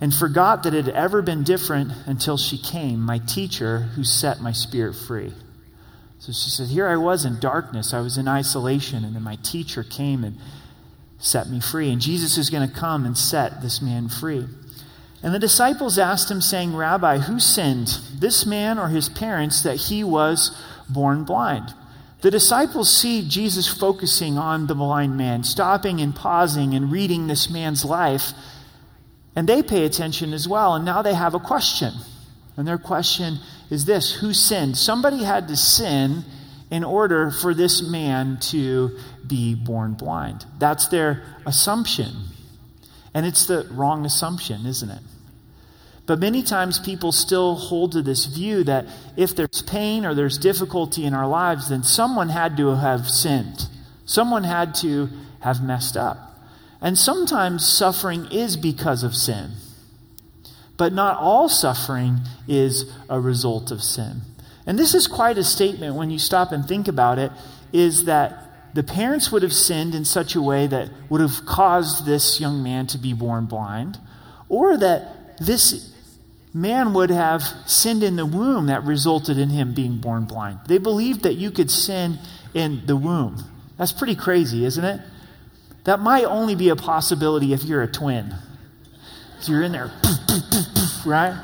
and 0.00 0.12
forgot 0.12 0.64
that 0.64 0.74
it 0.74 0.84
had 0.84 0.94
ever 0.94 1.22
been 1.22 1.44
different 1.44 1.92
until 2.04 2.36
she 2.36 2.58
came, 2.58 3.00
my 3.00 3.18
teacher, 3.18 3.78
who 3.78 4.04
set 4.04 4.40
my 4.40 4.52
spirit 4.52 4.94
free. 4.94 5.32
So 6.18 6.32
she 6.32 6.50
said, 6.50 6.68
Here 6.68 6.88
I 6.88 6.96
was 6.96 7.24
in 7.24 7.38
darkness, 7.38 7.94
I 7.94 8.00
was 8.00 8.18
in 8.18 8.28
isolation, 8.28 9.04
and 9.04 9.14
then 9.14 9.22
my 9.22 9.36
teacher 9.36 9.84
came 9.84 10.24
and 10.24 10.36
set 11.18 11.48
me 11.48 11.60
free. 11.60 11.90
And 11.90 12.00
Jesus 12.00 12.36
is 12.36 12.50
going 12.50 12.68
to 12.68 12.74
come 12.74 13.06
and 13.06 13.16
set 13.16 13.62
this 13.62 13.80
man 13.80 14.08
free. 14.08 14.46
And 15.22 15.34
the 15.34 15.38
disciples 15.38 15.98
asked 15.98 16.30
him, 16.30 16.40
saying, 16.40 16.74
Rabbi, 16.74 17.18
who 17.18 17.38
sinned, 17.38 17.98
this 18.18 18.44
man 18.44 18.78
or 18.78 18.88
his 18.88 19.08
parents, 19.08 19.62
that 19.62 19.76
he 19.76 20.04
was 20.04 20.56
born 20.88 21.24
blind? 21.24 21.72
The 22.22 22.30
disciples 22.30 22.90
see 22.90 23.28
Jesus 23.28 23.68
focusing 23.68 24.38
on 24.38 24.66
the 24.66 24.74
blind 24.74 25.16
man, 25.16 25.44
stopping 25.44 26.00
and 26.00 26.14
pausing 26.14 26.74
and 26.74 26.90
reading 26.90 27.26
this 27.26 27.50
man's 27.50 27.84
life, 27.84 28.32
and 29.34 29.46
they 29.46 29.62
pay 29.62 29.84
attention 29.84 30.32
as 30.32 30.48
well. 30.48 30.74
And 30.74 30.84
now 30.84 31.02
they 31.02 31.14
have 31.14 31.34
a 31.34 31.38
question. 31.38 31.92
And 32.56 32.66
their 32.66 32.78
question 32.78 33.38
is 33.70 33.84
this 33.84 34.14
Who 34.14 34.32
sinned? 34.32 34.78
Somebody 34.78 35.24
had 35.24 35.48
to 35.48 35.56
sin 35.56 36.24
in 36.70 36.84
order 36.84 37.30
for 37.30 37.54
this 37.54 37.82
man 37.82 38.38
to 38.40 38.98
be 39.26 39.54
born 39.54 39.92
blind. 39.92 40.44
That's 40.58 40.88
their 40.88 41.22
assumption. 41.44 42.12
And 43.14 43.24
it's 43.24 43.46
the 43.46 43.66
wrong 43.70 44.04
assumption, 44.04 44.66
isn't 44.66 44.90
it? 44.90 45.02
But 46.06 46.20
many 46.20 46.42
times 46.42 46.78
people 46.78 47.10
still 47.10 47.56
hold 47.56 47.92
to 47.92 48.02
this 48.02 48.26
view 48.26 48.62
that 48.64 48.86
if 49.16 49.34
there's 49.34 49.62
pain 49.62 50.06
or 50.06 50.14
there's 50.14 50.38
difficulty 50.38 51.04
in 51.04 51.14
our 51.14 51.26
lives, 51.26 51.68
then 51.68 51.82
someone 51.82 52.28
had 52.28 52.56
to 52.58 52.76
have 52.76 53.08
sinned. 53.08 53.68
Someone 54.04 54.44
had 54.44 54.74
to 54.76 55.08
have 55.40 55.62
messed 55.62 55.96
up. 55.96 56.38
And 56.80 56.96
sometimes 56.96 57.66
suffering 57.66 58.26
is 58.30 58.56
because 58.56 59.02
of 59.02 59.16
sin. 59.16 59.52
But 60.76 60.92
not 60.92 61.18
all 61.18 61.48
suffering 61.48 62.20
is 62.46 62.92
a 63.08 63.20
result 63.20 63.72
of 63.72 63.82
sin. 63.82 64.20
And 64.66 64.78
this 64.78 64.94
is 64.94 65.08
quite 65.08 65.38
a 65.38 65.44
statement 65.44 65.96
when 65.96 66.10
you 66.10 66.18
stop 66.18 66.52
and 66.52 66.66
think 66.66 66.86
about 66.86 67.18
it 67.18 67.32
is 67.72 68.04
that 68.04 68.74
the 68.74 68.82
parents 68.82 69.32
would 69.32 69.42
have 69.42 69.52
sinned 69.52 69.94
in 69.94 70.04
such 70.04 70.34
a 70.34 70.42
way 70.42 70.66
that 70.66 70.90
would 71.08 71.20
have 71.20 71.46
caused 71.46 72.04
this 72.04 72.40
young 72.40 72.62
man 72.62 72.86
to 72.88 72.98
be 72.98 73.12
born 73.14 73.46
blind, 73.46 73.98
or 74.48 74.76
that 74.76 75.38
this 75.38 75.95
man 76.56 76.94
would 76.94 77.10
have 77.10 77.42
sinned 77.66 78.02
in 78.02 78.16
the 78.16 78.24
womb 78.24 78.66
that 78.66 78.82
resulted 78.84 79.36
in 79.36 79.50
him 79.50 79.74
being 79.74 79.98
born 79.98 80.24
blind. 80.24 80.58
They 80.66 80.78
believed 80.78 81.24
that 81.24 81.34
you 81.34 81.50
could 81.50 81.70
sin 81.70 82.18
in 82.54 82.86
the 82.86 82.96
womb. 82.96 83.44
That's 83.76 83.92
pretty 83.92 84.16
crazy, 84.16 84.64
isn't 84.64 84.84
it? 84.84 85.02
That 85.84 86.00
might 86.00 86.24
only 86.24 86.54
be 86.54 86.70
a 86.70 86.76
possibility 86.76 87.52
if 87.52 87.62
you're 87.64 87.82
a 87.82 87.86
twin. 87.86 88.34
So 89.40 89.52
you're 89.52 89.64
in 89.64 89.72
there, 89.72 89.92
right? 91.04 91.38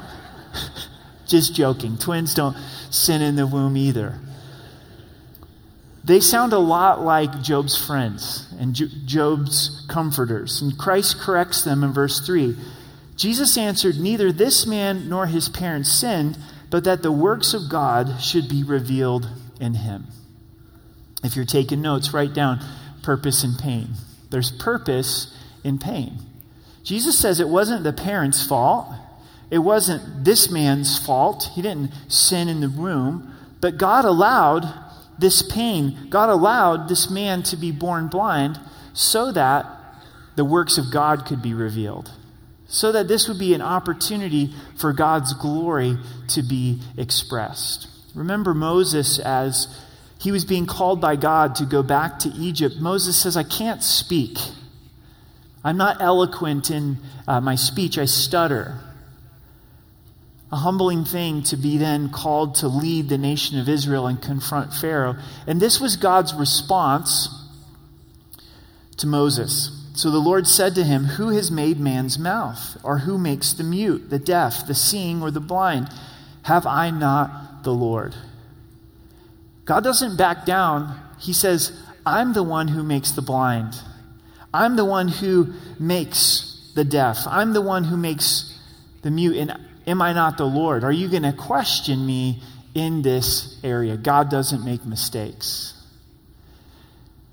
Just 1.26 1.54
joking. 1.54 1.99
Twins 1.99 2.35
don't 2.35 2.57
sin 2.90 3.21
in 3.21 3.37
the 3.37 3.47
womb 3.47 3.76
either. 3.76 4.19
They 6.04 6.21
sound 6.21 6.54
a 6.54 6.59
lot 6.59 7.02
like 7.02 7.42
Job's 7.42 7.76
friends 7.76 8.52
and 8.59 8.75
Job's 8.75 9.85
comforters. 9.88 10.62
And 10.62 10.76
Christ 10.76 11.21
corrects 11.21 11.62
them 11.62 11.85
in 11.85 11.92
verse 11.92 12.25
3. 12.26 12.57
Jesus 13.16 13.57
answered, 13.59 13.97
Neither 13.97 14.33
this 14.33 14.66
man 14.66 15.09
nor 15.09 15.26
his 15.26 15.49
parents 15.49 15.92
sinned, 15.92 16.38
but 16.71 16.85
that 16.85 17.02
the 17.02 17.12
works 17.12 17.54
of 17.54 17.69
God 17.69 18.21
should 18.21 18.49
be 18.49 18.62
revealed 18.62 19.28
in 19.61 19.75
him. 19.75 20.07
If 21.23 21.37
you're 21.37 21.45
taking 21.45 21.83
notes, 21.83 22.12
write 22.12 22.35
down 22.35 22.61
purpose 23.02 23.45
and 23.45 23.59
pain. 23.59 23.90
There's 24.31 24.50
purpose 24.50 25.37
in 25.62 25.78
pain. 25.78 26.19
Jesus 26.83 27.19
says 27.19 27.38
it 27.38 27.49
wasn't 27.49 27.85
the 27.85 27.92
parents' 27.92 28.45
fault. 28.45 28.92
It 29.50 29.59
wasn't 29.59 30.25
this 30.25 30.50
man's 30.50 30.99
fault. 30.99 31.50
He 31.54 31.62
didn't 31.62 31.92
sin 32.09 32.49
in 32.49 32.61
the 32.61 32.69
room. 32.69 33.35
But 33.61 33.76
God 33.76 34.04
allowed 34.04 34.66
this 35.19 35.42
pain. 35.42 36.09
God 36.09 36.31
allowed 36.31 36.88
this 36.88 37.11
man 37.11 37.42
to 37.45 37.57
be 37.57 37.71
born 37.71 38.09
blind 38.09 38.59
so 38.95 39.31
that 39.33 39.66
the 40.35 40.45
works 40.45 40.78
of 40.78 40.90
God 40.90 41.26
could 41.26 41.42
be 41.42 41.54
revealed 41.54 42.11
so 42.73 42.91
that 42.91 43.07
this 43.07 43.29
would 43.29 43.38
be 43.38 43.52
an 43.52 43.61
opportunity 43.61 44.50
for 44.79 44.95
God's 44.95 45.35
glory 45.35 45.99
to 46.29 46.43
be 46.43 46.81
expressed. 46.97 47.87
Remember 48.14 48.55
Moses 48.55 49.19
as 49.19 49.69
he 50.19 50.33
was 50.33 50.47
being 50.47 50.64
called 50.64 50.99
by 50.99 51.17
God 51.17 51.57
to 51.57 51.67
go 51.67 51.83
back 51.83 52.21
to 52.21 52.31
Egypt. 52.31 52.76
Moses 52.81 53.21
says, 53.21 53.37
I 53.37 53.43
can't 53.43 53.83
speak. 53.83 54.38
I'm 55.62 55.76
not 55.76 56.00
eloquent 56.00 56.71
in 56.71 56.97
uh, 57.29 57.43
my 57.43 57.57
speech, 57.57 57.99
I 57.99 58.07
stutter. 58.07 58.81
a 60.52 60.57
humbling 60.57 61.05
thing 61.05 61.43
to 61.43 61.57
be 61.57 61.79
then 61.79 62.11
called 62.11 62.57
to 62.57 62.69
lead 62.69 63.09
the 63.09 63.17
nation 63.17 63.59
of 63.59 63.69
Israel 63.71 64.07
and 64.07 64.21
confront 64.21 64.75
Pharaoh. 64.75 65.17
And 65.47 65.61
this 65.61 65.81
was 65.81 65.97
God's 65.97 66.35
response 66.35 67.29
to 68.99 69.07
Moses. 69.07 69.71
So 69.94 70.11
the 70.11 70.18
Lord 70.18 70.46
said 70.46 70.75
to 70.76 70.84
him, 70.84 71.04
Who 71.04 71.28
has 71.30 71.50
made 71.50 71.78
man's 71.78 72.18
mouth? 72.18 72.78
Or 72.82 72.99
who 72.99 73.18
makes 73.18 73.52
the 73.52 73.64
mute, 73.64 74.11
the 74.11 74.18
deaf, 74.18 74.66
the 74.66 74.75
seeing, 74.75 75.22
or 75.22 75.30
the 75.30 75.40
blind? 75.40 75.88
Have 76.42 76.66
I 76.66 76.90
not 76.90 77.62
the 77.62 77.72
Lord? 77.72 78.14
God 79.64 79.84
doesn't 79.84 80.16
back 80.16 80.44
down. 80.44 80.99
He 81.18 81.32
says, 81.32 81.78
I'm 82.04 82.32
the 82.32 82.42
one 82.42 82.68
who 82.68 82.82
makes 82.82 83.12
the 83.12 83.22
blind. 83.22 83.75
I'm 84.52 84.76
the 84.76 84.84
one 84.84 85.08
who 85.08 85.54
makes 85.78 86.70
the 86.75 86.84
deaf. 86.84 87.26
I'm 87.26 87.52
the 87.52 87.61
one 87.61 87.84
who 87.84 87.96
makes 87.96 88.58
the 89.02 89.11
mute. 89.11 89.37
And 89.37 89.56
am 89.87 90.02
I 90.02 90.12
not 90.12 90.37
the 90.37 90.46
Lord? 90.46 90.84
Are 90.84 90.92
you 90.92 91.08
going 91.08 91.22
to 91.22 91.32
question 91.32 92.04
me 92.04 92.42
in 92.75 93.02
this 93.02 93.58
area? 93.62 93.96
God 93.96 94.30
doesn't 94.30 94.64
make 94.64 94.84
mistakes. 94.84 95.75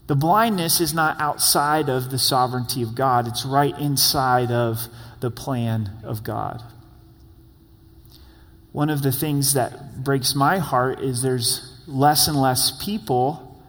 The 0.10 0.16
blindness 0.16 0.82
is 0.82 0.92
not 0.92 1.22
outside 1.22 1.88
of 1.88 2.10
the 2.10 2.18
sovereignty 2.18 2.82
of 2.82 2.96
God, 2.96 3.28
it's 3.28 3.46
right 3.46 3.78
inside 3.78 4.50
of 4.50 4.88
the 5.20 5.30
plan 5.30 6.00
of 6.04 6.24
God. 6.24 6.64
One 8.72 8.90
of 8.90 9.04
the 9.04 9.12
things 9.12 9.54
that 9.54 10.04
breaks 10.04 10.34
my 10.34 10.58
heart 10.58 11.00
is 11.00 11.22
there's 11.22 11.80
less 11.86 12.28
and 12.28 12.42
less 12.42 12.84
people 12.84 13.62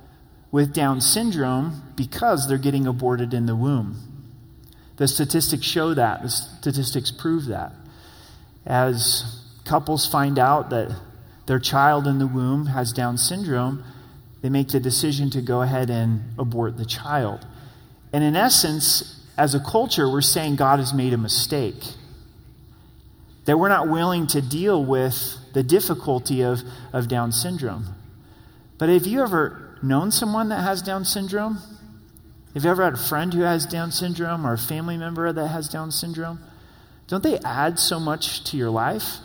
with 0.51 0.73
Down 0.73 1.03
syndrome 1.03 1.83
because 1.95 2.49
they're 2.49 2.57
getting 2.57 2.87
aborted 2.87 3.35
in 3.35 3.45
the 3.45 3.55
womb. 3.55 3.99
The 4.97 5.09
statistics 5.09 5.67
show 5.67 5.93
that, 5.93 6.23
the 6.23 6.31
statistics 6.31 7.11
prove 7.11 7.45
that. 7.49 7.75
As 8.65 9.45
couples 9.67 10.07
find 10.07 10.39
out 10.39 10.71
that 10.71 10.99
their 11.45 11.59
child 11.59 12.07
in 12.07 12.19
the 12.19 12.27
womb 12.27 12.65
has 12.65 12.95
Down 12.95 13.19
syndrome, 13.19 13.85
they 14.43 14.49
make 14.49 14.69
the 14.69 14.81
decision 14.81 15.31
to 15.31 15.43
go 15.43 15.63
ahead 15.63 15.91
and 15.91 16.23
abort 16.39 16.77
the 16.77 16.85
child. 16.85 17.47
And 18.13 18.25
in 18.25 18.37
essence, 18.37 19.21
as 19.37 19.55
a 19.55 19.61
culture, 19.61 20.11
we're 20.11 20.21
saying 20.21 20.57
God 20.57 20.79
has 20.79 20.95
made 20.95 21.13
a 21.13 21.19
mistake. 21.19 21.83
That 23.45 23.59
we're 23.59 23.69
not 23.69 23.89
willing 23.89 24.27
to 24.29 24.41
deal 24.41 24.85
with 24.85 25.37
the 25.53 25.63
difficulty 25.63 26.43
of, 26.43 26.61
of 26.93 27.09
Down 27.09 27.33
syndrome. 27.33 27.87
But 28.79 28.89
have 28.89 29.07
you 29.07 29.23
ever 29.23 29.79
known 29.83 30.11
someone 30.11 30.49
that 30.51 30.63
has 30.63 30.83
Down 30.83 31.05
syndrome? 31.05 31.59
Have 32.55 32.65
you 32.65 32.71
ever 32.71 32.85
had 32.85 32.95
a 32.95 32.99
friend 32.99 33.33
who 33.33 33.43
has 33.43 33.67
Down 33.67 33.93
syndrome 33.93 34.47
or 34.47 34.55
a 34.55 34.59
family 34.59 34.97
member 34.97 35.33
that 35.33 35.49
has 35.49 35.69
Down 35.69 35.91
syndrome? 35.91 36.41
Don't 37.07 37.23
they 37.23 37.39
add 37.39 37.79
so 37.79 38.01
much 38.01 38.45
to 38.45 38.57
your 38.57 38.71
life? 38.71 39.17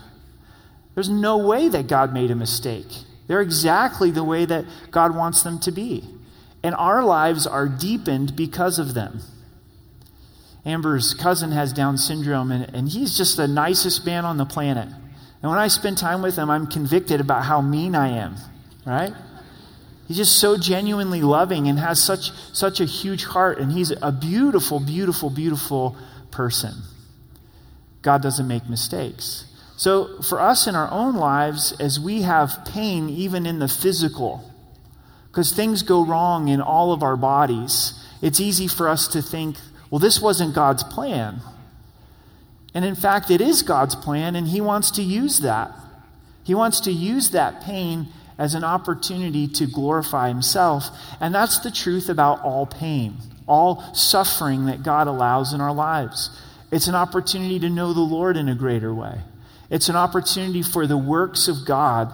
There's 0.94 1.10
no 1.10 1.38
way 1.38 1.68
that 1.70 1.88
God 1.88 2.14
made 2.14 2.32
a 2.32 2.36
mistake. 2.36 2.88
They're 3.28 3.42
exactly 3.42 4.12
the 4.12 4.24
way 4.24 4.46
that 4.46 4.66
God 4.92 5.16
wants 5.16 5.44
them 5.44 5.60
to 5.62 5.72
be. 5.72 6.04
And 6.64 6.76
our 6.76 7.04
lives 7.04 7.46
are 7.46 7.68
deepened 7.68 8.36
because 8.36 8.80
of 8.80 8.94
them. 8.94 9.22
Amber's 10.66 11.14
cousin 11.14 11.52
has 11.52 11.74
Down 11.74 11.98
syndrome, 11.98 12.52
and, 12.52 12.74
and 12.74 12.90
he's 12.90 13.16
just 13.16 13.38
the 13.38 13.48
nicest 13.48 14.06
man 14.06 14.26
on 14.26 14.38
the 14.38 14.46
planet. 14.46 14.88
And 14.88 15.52
when 15.52 15.60
I 15.60 15.68
spend 15.68 15.98
time 15.98 16.24
with 16.24 16.36
him, 16.36 16.50
I'm 16.50 16.66
convicted 16.66 17.22
about 17.22 17.44
how 17.44 17.62
mean 17.62 17.94
I 17.94 18.18
am, 18.18 18.36
right? 18.86 19.14
He's 20.08 20.18
just 20.18 20.40
so 20.40 20.58
genuinely 20.58 21.22
loving 21.22 21.68
and 21.68 21.78
has 21.78 22.04
such, 22.04 22.32
such 22.54 22.80
a 22.80 22.86
huge 22.86 23.26
heart, 23.26 23.60
and 23.60 23.72
he's 23.72 23.92
a 23.92 24.12
beautiful, 24.12 24.80
beautiful, 24.80 25.30
beautiful 25.30 25.96
person. 26.32 26.74
God 28.02 28.22
doesn't 28.22 28.48
make 28.48 28.68
mistakes. 28.70 29.46
So, 29.78 30.22
for 30.22 30.40
us 30.40 30.68
in 30.68 30.76
our 30.76 30.90
own 30.90 31.16
lives, 31.16 31.74
as 31.80 32.00
we 32.00 32.22
have 32.22 32.66
pain, 32.66 33.10
even 33.10 33.46
in 33.46 33.60
the 33.60 33.68
physical, 33.68 34.50
because 35.28 35.52
things 35.52 35.84
go 35.84 36.06
wrong 36.06 36.48
in 36.48 36.62
all 36.62 36.94
of 36.94 37.04
our 37.04 37.18
bodies, 37.18 38.02
it's 38.22 38.40
easy 38.40 38.68
for 38.68 38.88
us 38.88 39.08
to 39.10 39.22
think, 39.22 39.58
well, 39.92 40.00
this 40.00 40.22
wasn't 40.22 40.56
God's 40.56 40.84
plan. 40.84 41.42
And 42.74 42.86
in 42.86 42.96
fact, 42.96 43.30
it 43.30 43.42
is 43.42 43.64
God's 43.64 43.96
plan, 43.96 44.36
and 44.36 44.48
He 44.48 44.62
wants 44.62 44.92
to 44.92 45.02
use 45.02 45.40
that. 45.40 45.74
He 46.44 46.56
wants 46.56 46.80
to 46.82 46.92
use 46.92 47.32
that 47.32 47.62
pain 47.62 48.08
as 48.38 48.54
an 48.54 48.64
opportunity 48.64 49.48
to 49.48 49.66
glorify 49.66 50.30
Himself. 50.30 50.90
And 51.20 51.36
that's 51.36 51.60
the 51.60 51.72
truth 51.72 52.08
about 52.08 52.42
all 52.42 52.66
pain, 52.66 53.16
all 53.46 53.84
suffering 53.94 54.68
that 54.68 54.84
God 54.84 55.08
allows 55.08 55.54
in 55.54 55.60
our 55.60 55.74
lives. 55.74 56.30
It's 56.72 56.88
an 56.88 56.96
opportunity 56.96 57.60
to 57.60 57.70
know 57.70 57.94
the 57.94 58.00
Lord 58.00 58.38
in 58.38 58.48
a 58.48 58.56
greater 58.56 58.94
way. 58.94 59.20
It's 59.70 59.90
an 59.90 59.96
opportunity 59.96 60.62
for 60.62 60.88
the 60.88 60.98
works 60.98 61.48
of 61.48 61.66
God 61.66 62.12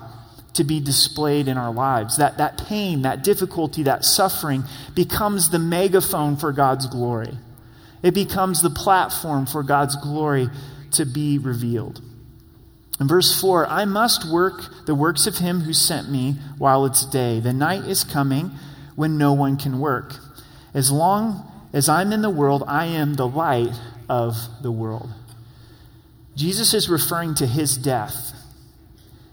to 0.53 0.63
be 0.63 0.79
displayed 0.79 1.47
in 1.47 1.57
our 1.57 1.71
lives. 1.71 2.17
That, 2.17 2.37
that 2.37 2.57
pain, 2.67 3.03
that 3.03 3.23
difficulty, 3.23 3.83
that 3.83 4.03
suffering 4.03 4.63
becomes 4.93 5.49
the 5.49 5.59
megaphone 5.59 6.37
for 6.37 6.51
God's 6.51 6.87
glory. 6.87 7.37
It 8.03 8.13
becomes 8.13 8.61
the 8.61 8.69
platform 8.69 9.45
for 9.45 9.63
God's 9.63 9.95
glory 9.95 10.49
to 10.91 11.05
be 11.05 11.37
revealed. 11.37 12.01
In 12.99 13.07
verse 13.07 13.39
4, 13.39 13.67
I 13.67 13.85
must 13.85 14.29
work 14.29 14.85
the 14.85 14.95
works 14.95 15.25
of 15.25 15.37
him 15.37 15.61
who 15.61 15.73
sent 15.73 16.09
me 16.09 16.35
while 16.57 16.85
it's 16.85 17.05
day. 17.05 17.39
The 17.39 17.53
night 17.53 17.85
is 17.85 18.03
coming 18.03 18.51
when 18.95 19.17
no 19.17 19.33
one 19.33 19.57
can 19.57 19.79
work. 19.79 20.15
As 20.73 20.91
long 20.91 21.49
as 21.73 21.89
I'm 21.89 22.11
in 22.11 22.21
the 22.21 22.29
world, 22.29 22.63
I 22.67 22.85
am 22.85 23.15
the 23.15 23.27
light 23.27 23.73
of 24.09 24.35
the 24.61 24.71
world. 24.71 25.09
Jesus 26.35 26.73
is 26.73 26.89
referring 26.89 27.35
to 27.35 27.45
his 27.45 27.77
death, 27.77 28.33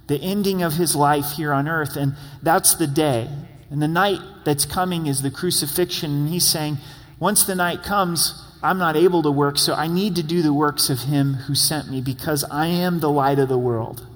the 0.07 0.21
ending 0.21 0.63
of 0.63 0.75
his 0.75 0.97
life 0.97 1.33
here 1.33 1.53
on 1.53 1.69
earth, 1.69 1.97
and 1.97 2.15
that's 2.43 2.75
the 2.75 2.87
day. 2.87 3.29
And 3.71 3.83
the 3.83 3.89
night 3.89 4.21
that's 4.45 4.65
coming 4.65 5.07
is 5.07 5.23
the 5.23 5.31
crucifixion. 5.31 6.11
And 6.11 6.29
he's 6.29 6.47
saying, 6.47 6.79
once 7.21 7.45
the 7.45 7.55
night 7.55 7.83
comes, 7.83 8.45
I'm 8.63 8.79
not 8.79 8.97
able 8.97 9.23
to 9.23 9.31
work, 9.31 9.59
so 9.59 9.75
I 9.75 9.87
need 9.87 10.17
to 10.17 10.23
do 10.23 10.43
the 10.43 10.53
works 10.53 10.91
of 10.91 11.01
him 11.01 11.35
who 11.35 11.55
sent 11.55 11.91
me 11.91 12.01
because 12.01 12.45
I 12.45 12.67
am 12.67 13.01
the 13.01 13.11
light 13.11 13.39
of 13.39 13.49
the 13.49 13.59
world. 13.59 14.07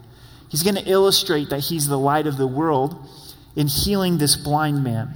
He's 0.49 0.63
going 0.63 0.77
to 0.77 0.91
illustrate 0.91 1.51
that 1.51 1.61
he's 1.61 1.89
the 1.89 1.99
light 1.99 2.27
of 2.27 2.37
the 2.37 2.47
world 2.47 3.09
in 3.55 3.69
healing 3.69 4.19
this 4.19 4.37
blind 4.37 4.83
man. 4.83 5.15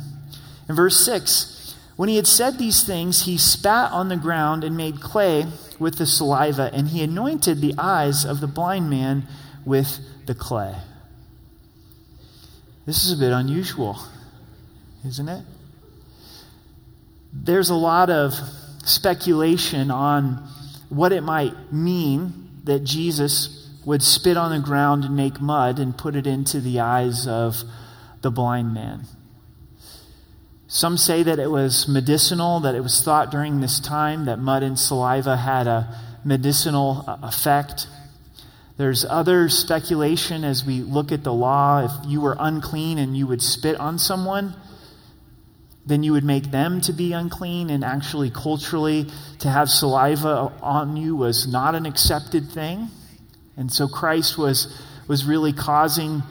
In 0.68 0.74
verse 0.74 1.04
6, 1.04 1.74
when 1.96 2.08
he 2.08 2.16
had 2.16 2.26
said 2.26 2.58
these 2.58 2.84
things, 2.84 3.24
he 3.24 3.38
spat 3.38 3.90
on 3.92 4.08
the 4.08 4.16
ground 4.16 4.64
and 4.64 4.76
made 4.76 5.00
clay 5.00 5.46
with 5.78 5.96
the 5.96 6.06
saliva, 6.06 6.70
and 6.72 6.88
he 6.88 7.02
anointed 7.02 7.60
the 7.60 7.74
eyes 7.78 8.24
of 8.24 8.40
the 8.40 8.46
blind 8.46 8.90
man 8.90 9.26
with 9.64 9.98
the 10.26 10.34
clay. 10.34 10.74
This 12.86 13.04
is 13.04 13.12
a 13.12 13.16
bit 13.16 13.32
unusual, 13.32 13.98
isn't 15.06 15.28
it? 15.28 15.42
There's 17.32 17.70
a 17.70 17.74
lot 17.74 18.10
of 18.10 18.32
speculation 18.84 19.90
on 19.90 20.48
what 20.88 21.12
it 21.12 21.22
might 21.22 21.72
mean 21.72 22.48
that 22.64 22.84
Jesus 22.84 23.68
would 23.84 24.02
spit 24.02 24.36
on 24.36 24.50
the 24.50 24.64
ground 24.64 25.04
and 25.04 25.16
make 25.16 25.40
mud 25.40 25.78
and 25.78 25.96
put 25.96 26.16
it 26.16 26.26
into 26.26 26.60
the 26.60 26.80
eyes 26.80 27.26
of 27.26 27.62
the 28.22 28.30
blind 28.30 28.72
man. 28.72 29.06
Some 30.68 30.98
say 30.98 31.22
that 31.22 31.38
it 31.38 31.48
was 31.50 31.86
medicinal, 31.86 32.60
that 32.60 32.74
it 32.74 32.80
was 32.80 33.00
thought 33.00 33.30
during 33.30 33.60
this 33.60 33.78
time 33.78 34.24
that 34.24 34.40
mud 34.40 34.64
and 34.64 34.76
saliva 34.76 35.36
had 35.36 35.68
a 35.68 35.96
medicinal 36.24 37.04
uh, 37.06 37.18
effect. 37.22 37.86
There's 38.76 39.04
other 39.04 39.48
speculation 39.48 40.42
as 40.42 40.64
we 40.64 40.80
look 40.80 41.12
at 41.12 41.22
the 41.22 41.32
law. 41.32 41.84
If 41.84 42.10
you 42.10 42.20
were 42.20 42.36
unclean 42.38 42.98
and 42.98 43.16
you 43.16 43.28
would 43.28 43.40
spit 43.40 43.78
on 43.78 44.00
someone, 44.00 44.54
then 45.86 46.02
you 46.02 46.12
would 46.12 46.24
make 46.24 46.50
them 46.50 46.80
to 46.82 46.92
be 46.92 47.12
unclean. 47.12 47.70
And 47.70 47.84
actually, 47.84 48.30
culturally, 48.30 49.06
to 49.38 49.48
have 49.48 49.70
saliva 49.70 50.52
on 50.60 50.96
you 50.96 51.14
was 51.14 51.46
not 51.46 51.76
an 51.76 51.86
accepted 51.86 52.50
thing. 52.50 52.88
And 53.56 53.72
so 53.72 53.86
Christ 53.86 54.36
was, 54.36 54.76
was 55.06 55.24
really 55.24 55.52
causing 55.52 56.24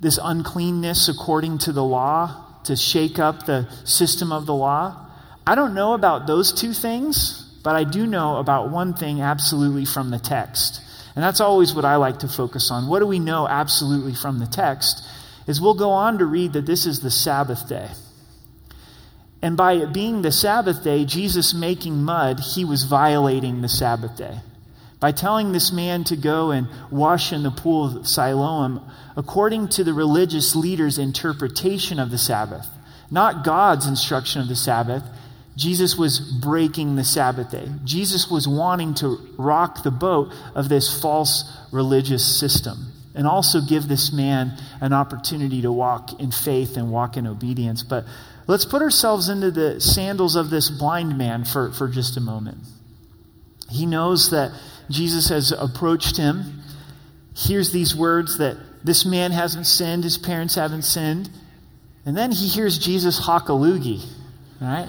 this 0.00 0.18
uncleanness 0.20 1.08
according 1.08 1.58
to 1.58 1.72
the 1.72 1.84
law 1.84 2.49
to 2.64 2.76
shake 2.76 3.18
up 3.18 3.46
the 3.46 3.68
system 3.84 4.32
of 4.32 4.46
the 4.46 4.54
law. 4.54 5.06
I 5.46 5.54
don't 5.54 5.74
know 5.74 5.94
about 5.94 6.26
those 6.26 6.52
two 6.52 6.72
things, 6.72 7.42
but 7.64 7.76
I 7.76 7.84
do 7.84 8.06
know 8.06 8.36
about 8.36 8.70
one 8.70 8.94
thing 8.94 9.20
absolutely 9.20 9.84
from 9.84 10.10
the 10.10 10.18
text. 10.18 10.80
And 11.14 11.24
that's 11.24 11.40
always 11.40 11.74
what 11.74 11.84
I 11.84 11.96
like 11.96 12.20
to 12.20 12.28
focus 12.28 12.70
on. 12.70 12.86
What 12.86 13.00
do 13.00 13.06
we 13.06 13.18
know 13.18 13.48
absolutely 13.48 14.14
from 14.14 14.38
the 14.38 14.46
text? 14.46 15.04
Is 15.46 15.60
we'll 15.60 15.74
go 15.74 15.90
on 15.90 16.18
to 16.18 16.26
read 16.26 16.52
that 16.52 16.66
this 16.66 16.86
is 16.86 17.00
the 17.00 17.10
Sabbath 17.10 17.68
day. 17.68 17.88
And 19.42 19.56
by 19.56 19.72
it 19.72 19.92
being 19.92 20.22
the 20.22 20.32
Sabbath 20.32 20.84
day, 20.84 21.04
Jesus 21.04 21.54
making 21.54 22.02
mud, 22.02 22.40
he 22.40 22.64
was 22.64 22.84
violating 22.84 23.60
the 23.60 23.68
Sabbath 23.68 24.16
day. 24.16 24.40
By 25.00 25.12
telling 25.12 25.52
this 25.52 25.72
man 25.72 26.04
to 26.04 26.16
go 26.16 26.50
and 26.50 26.68
wash 26.90 27.32
in 27.32 27.42
the 27.42 27.50
pool 27.50 27.96
of 27.96 28.06
Siloam, 28.06 28.86
according 29.16 29.68
to 29.68 29.84
the 29.84 29.94
religious 29.94 30.54
leaders' 30.54 30.98
interpretation 30.98 31.98
of 31.98 32.10
the 32.10 32.18
Sabbath, 32.18 32.68
not 33.10 33.42
God's 33.42 33.86
instruction 33.86 34.42
of 34.42 34.48
the 34.48 34.56
Sabbath, 34.56 35.02
Jesus 35.56 35.96
was 35.96 36.20
breaking 36.20 36.96
the 36.96 37.04
Sabbath 37.04 37.50
day. 37.50 37.68
Jesus 37.84 38.30
was 38.30 38.46
wanting 38.46 38.94
to 38.96 39.18
rock 39.38 39.82
the 39.82 39.90
boat 39.90 40.32
of 40.54 40.68
this 40.68 41.00
false 41.00 41.50
religious 41.72 42.38
system 42.38 42.92
and 43.14 43.26
also 43.26 43.60
give 43.60 43.88
this 43.88 44.12
man 44.12 44.52
an 44.80 44.92
opportunity 44.92 45.62
to 45.62 45.72
walk 45.72 46.20
in 46.20 46.30
faith 46.30 46.76
and 46.76 46.92
walk 46.92 47.16
in 47.16 47.26
obedience. 47.26 47.82
But 47.82 48.04
let's 48.46 48.64
put 48.64 48.82
ourselves 48.82 49.28
into 49.28 49.50
the 49.50 49.80
sandals 49.80 50.36
of 50.36 50.50
this 50.50 50.70
blind 50.70 51.18
man 51.18 51.44
for, 51.44 51.72
for 51.72 51.88
just 51.88 52.16
a 52.16 52.20
moment. 52.20 52.58
He 53.70 53.86
knows 53.86 54.30
that 54.30 54.52
Jesus 54.90 55.28
has 55.28 55.52
approached 55.52 56.16
him, 56.16 56.62
hears 57.34 57.72
these 57.72 57.94
words 57.94 58.38
that 58.38 58.56
this 58.82 59.04
man 59.04 59.30
hasn't 59.30 59.66
sinned, 59.66 60.04
his 60.04 60.18
parents 60.18 60.56
haven't 60.56 60.82
sinned, 60.82 61.30
and 62.04 62.16
then 62.16 62.32
he 62.32 62.48
hears 62.48 62.78
Jesus 62.78 63.18
hawk 63.18 63.48
a 63.48 63.52
loogie, 63.52 64.04
right? 64.60 64.88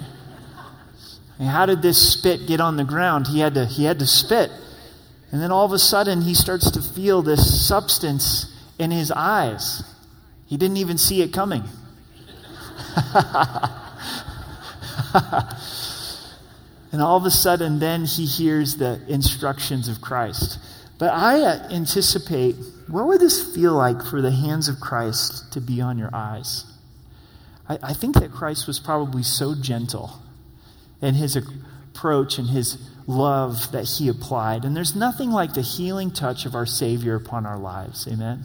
And 1.38 1.48
how 1.48 1.66
did 1.66 1.82
this 1.82 2.12
spit 2.12 2.46
get 2.46 2.60
on 2.60 2.76
the 2.76 2.84
ground? 2.84 3.26
He 3.26 3.40
had 3.40 3.54
to, 3.54 3.66
he 3.66 3.84
had 3.84 3.98
to 3.98 4.06
spit. 4.06 4.50
And 5.30 5.40
then 5.40 5.50
all 5.50 5.64
of 5.64 5.72
a 5.72 5.78
sudden, 5.78 6.20
he 6.20 6.34
starts 6.34 6.70
to 6.72 6.82
feel 6.82 7.22
this 7.22 7.66
substance 7.66 8.54
in 8.78 8.90
his 8.90 9.10
eyes. 9.10 9.82
He 10.46 10.56
didn't 10.56 10.76
even 10.76 10.98
see 10.98 11.22
it 11.22 11.32
coming. 11.32 11.62
and 16.92 17.00
all 17.00 17.16
of 17.16 17.24
a 17.24 17.30
sudden, 17.30 17.78
then 17.78 18.04
he 18.04 18.26
hears 18.26 18.76
the 18.76 19.00
instructions 19.08 19.88
of 19.88 20.00
Christ. 20.00 20.58
But 20.98 21.10
I 21.10 21.40
uh, 21.40 21.68
anticipate 21.70 22.54
what 22.86 23.06
would 23.06 23.20
this 23.20 23.54
feel 23.54 23.72
like 23.72 24.04
for 24.04 24.20
the 24.20 24.30
hands 24.30 24.68
of 24.68 24.78
Christ 24.78 25.52
to 25.54 25.60
be 25.60 25.80
on 25.80 25.98
your 25.98 26.10
eyes? 26.12 26.66
I, 27.68 27.78
I 27.82 27.92
think 27.94 28.16
that 28.16 28.30
Christ 28.30 28.66
was 28.66 28.78
probably 28.78 29.22
so 29.22 29.54
gentle 29.54 30.20
in 31.00 31.14
his 31.14 31.36
approach 31.36 32.38
and 32.38 32.48
his 32.48 32.78
love 33.06 33.72
that 33.72 33.84
he 33.84 34.08
applied. 34.08 34.64
And 34.64 34.76
there's 34.76 34.94
nothing 34.94 35.30
like 35.30 35.54
the 35.54 35.62
healing 35.62 36.10
touch 36.10 36.44
of 36.44 36.54
our 36.54 36.66
Savior 36.66 37.14
upon 37.14 37.46
our 37.46 37.58
lives. 37.58 38.06
Amen? 38.06 38.44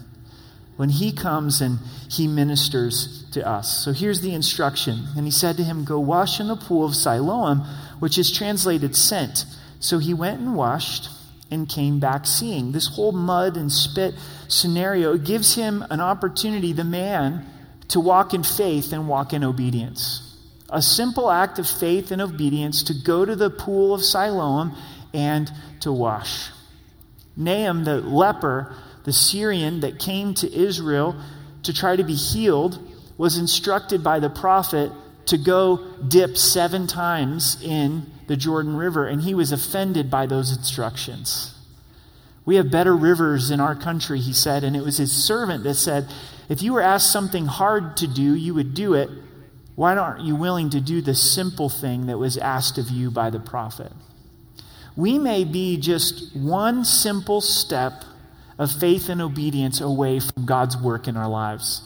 When 0.78 0.90
he 0.90 1.12
comes 1.12 1.62
and 1.62 1.80
he 2.10 2.28
ministers 2.28 3.26
to 3.32 3.46
us. 3.46 3.84
So 3.84 3.92
here's 3.92 4.22
the 4.22 4.34
instruction. 4.34 5.08
And 5.16 5.26
he 5.26 5.32
said 5.32 5.58
to 5.58 5.64
him, 5.64 5.84
Go 5.84 6.00
wash 6.00 6.40
in 6.40 6.48
the 6.48 6.56
pool 6.56 6.86
of 6.86 6.96
Siloam, 6.96 7.66
which 8.00 8.18
is 8.18 8.32
translated 8.32 8.96
sent. 8.96 9.46
So 9.80 10.00
he 10.00 10.14
went 10.14 10.40
and 10.40 10.56
washed 10.56 11.10
and 11.50 11.70
came 11.70 12.00
back 12.00 12.26
seeing. 12.26 12.72
This 12.72 12.88
whole 12.88 13.12
mud 13.12 13.58
and 13.58 13.72
spit 13.72 14.16
scenario 14.48 15.18
gives 15.18 15.56
him 15.56 15.86
an 15.90 16.02
opportunity, 16.02 16.74
the 16.74 16.84
man, 16.84 17.46
to 17.90 18.00
walk 18.00 18.34
in 18.34 18.44
faith 18.44 18.92
and 18.92 19.08
walk 19.08 19.34
in 19.34 19.44
obedience 19.44 20.28
a 20.70 20.82
simple 20.82 21.32
act 21.32 21.60
of 21.60 21.68
faith 21.68 22.12
and 22.12 22.22
obedience 22.22 22.84
to 22.84 22.94
go 22.94 23.24
to 23.24 23.36
the 23.36 23.50
pool 23.50 23.94
of 23.94 24.04
Siloam 24.04 24.76
and 25.14 25.52
to 25.82 25.92
wash. 25.92 26.50
Naaman, 27.36 27.84
the 27.84 28.02
leper, 28.02 28.76
the 29.06 29.14
Syrian 29.14 29.82
that 29.82 30.00
came 30.00 30.34
to 30.36 30.54
Israel 30.54 31.16
to 31.64 31.74
try 31.74 31.96
to 31.96 32.04
be 32.04 32.16
healed, 32.16 32.80
was 33.18 33.38
instructed 33.38 34.04
by 34.04 34.20
the 34.20 34.30
prophet 34.30 34.92
to 35.28 35.38
go 35.38 35.86
dip 36.08 36.38
seven 36.38 36.88
times 36.88 37.62
in 37.62 38.12
the 38.28 38.38
Jordan 38.38 38.76
River, 38.76 39.08
and 39.08 39.22
he 39.22 39.34
was 39.34 39.52
offended 39.52 40.10
by 40.10 40.26
those 40.26 40.56
instructions. 40.56 41.54
We 42.46 42.56
have 42.56 42.72
better 42.72 42.96
rivers 42.96 43.52
in 43.52 43.60
our 43.60 43.76
country, 43.76 44.20
he 44.20 44.34
said, 44.34 44.64
and 44.64 44.76
it 44.76 44.84
was 44.84 44.98
his 44.98 45.12
servant 45.12 45.64
that 45.64 45.76
said, 45.76 46.08
If 46.48 46.62
you 46.62 46.74
were 46.74 46.82
asked 46.82 47.12
something 47.12 47.46
hard 47.46 47.98
to 47.98 48.08
do, 48.08 48.36
you 48.36 48.54
would 48.54 48.74
do 48.74 48.94
it. 48.94 49.10
Why 49.76 49.96
aren't 49.96 50.24
you 50.24 50.36
willing 50.36 50.70
to 50.72 50.82
do 50.82 51.02
the 51.02 51.14
simple 51.14 51.70
thing 51.70 52.08
that 52.08 52.18
was 52.18 52.38
asked 52.38 52.78
of 52.78 52.90
you 52.90 53.12
by 53.12 53.30
the 53.30 53.40
prophet? 53.40 53.92
We 54.96 55.20
may 55.20 55.44
be 55.44 55.78
just 55.78 56.36
one 56.36 56.84
simple 56.84 57.42
step 57.42 58.04
of 58.58 58.72
faith 58.72 59.10
and 59.10 59.22
obedience 59.22 59.80
away 59.82 60.20
from 60.20 60.46
God's 60.46 60.76
work 60.76 61.08
in 61.08 61.16
our 61.16 61.30
lives. 61.30 61.82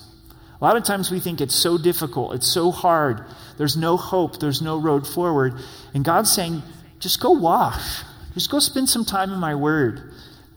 A 0.61 0.63
lot 0.63 0.77
of 0.77 0.83
times 0.83 1.09
we 1.09 1.19
think 1.19 1.41
it's 1.41 1.55
so 1.55 1.79
difficult, 1.79 2.35
it's 2.35 2.47
so 2.47 2.69
hard, 2.69 3.25
there's 3.57 3.75
no 3.75 3.97
hope, 3.97 4.39
there's 4.39 4.61
no 4.61 4.77
road 4.77 5.07
forward. 5.07 5.55
And 5.95 6.05
God's 6.05 6.31
saying, 6.31 6.61
just 7.00 7.19
go 7.19 7.31
wash, 7.31 8.03
just 8.35 8.51
go 8.51 8.59
spend 8.59 8.87
some 8.87 9.03
time 9.03 9.33
in 9.33 9.39
my 9.39 9.55
word. 9.55 10.13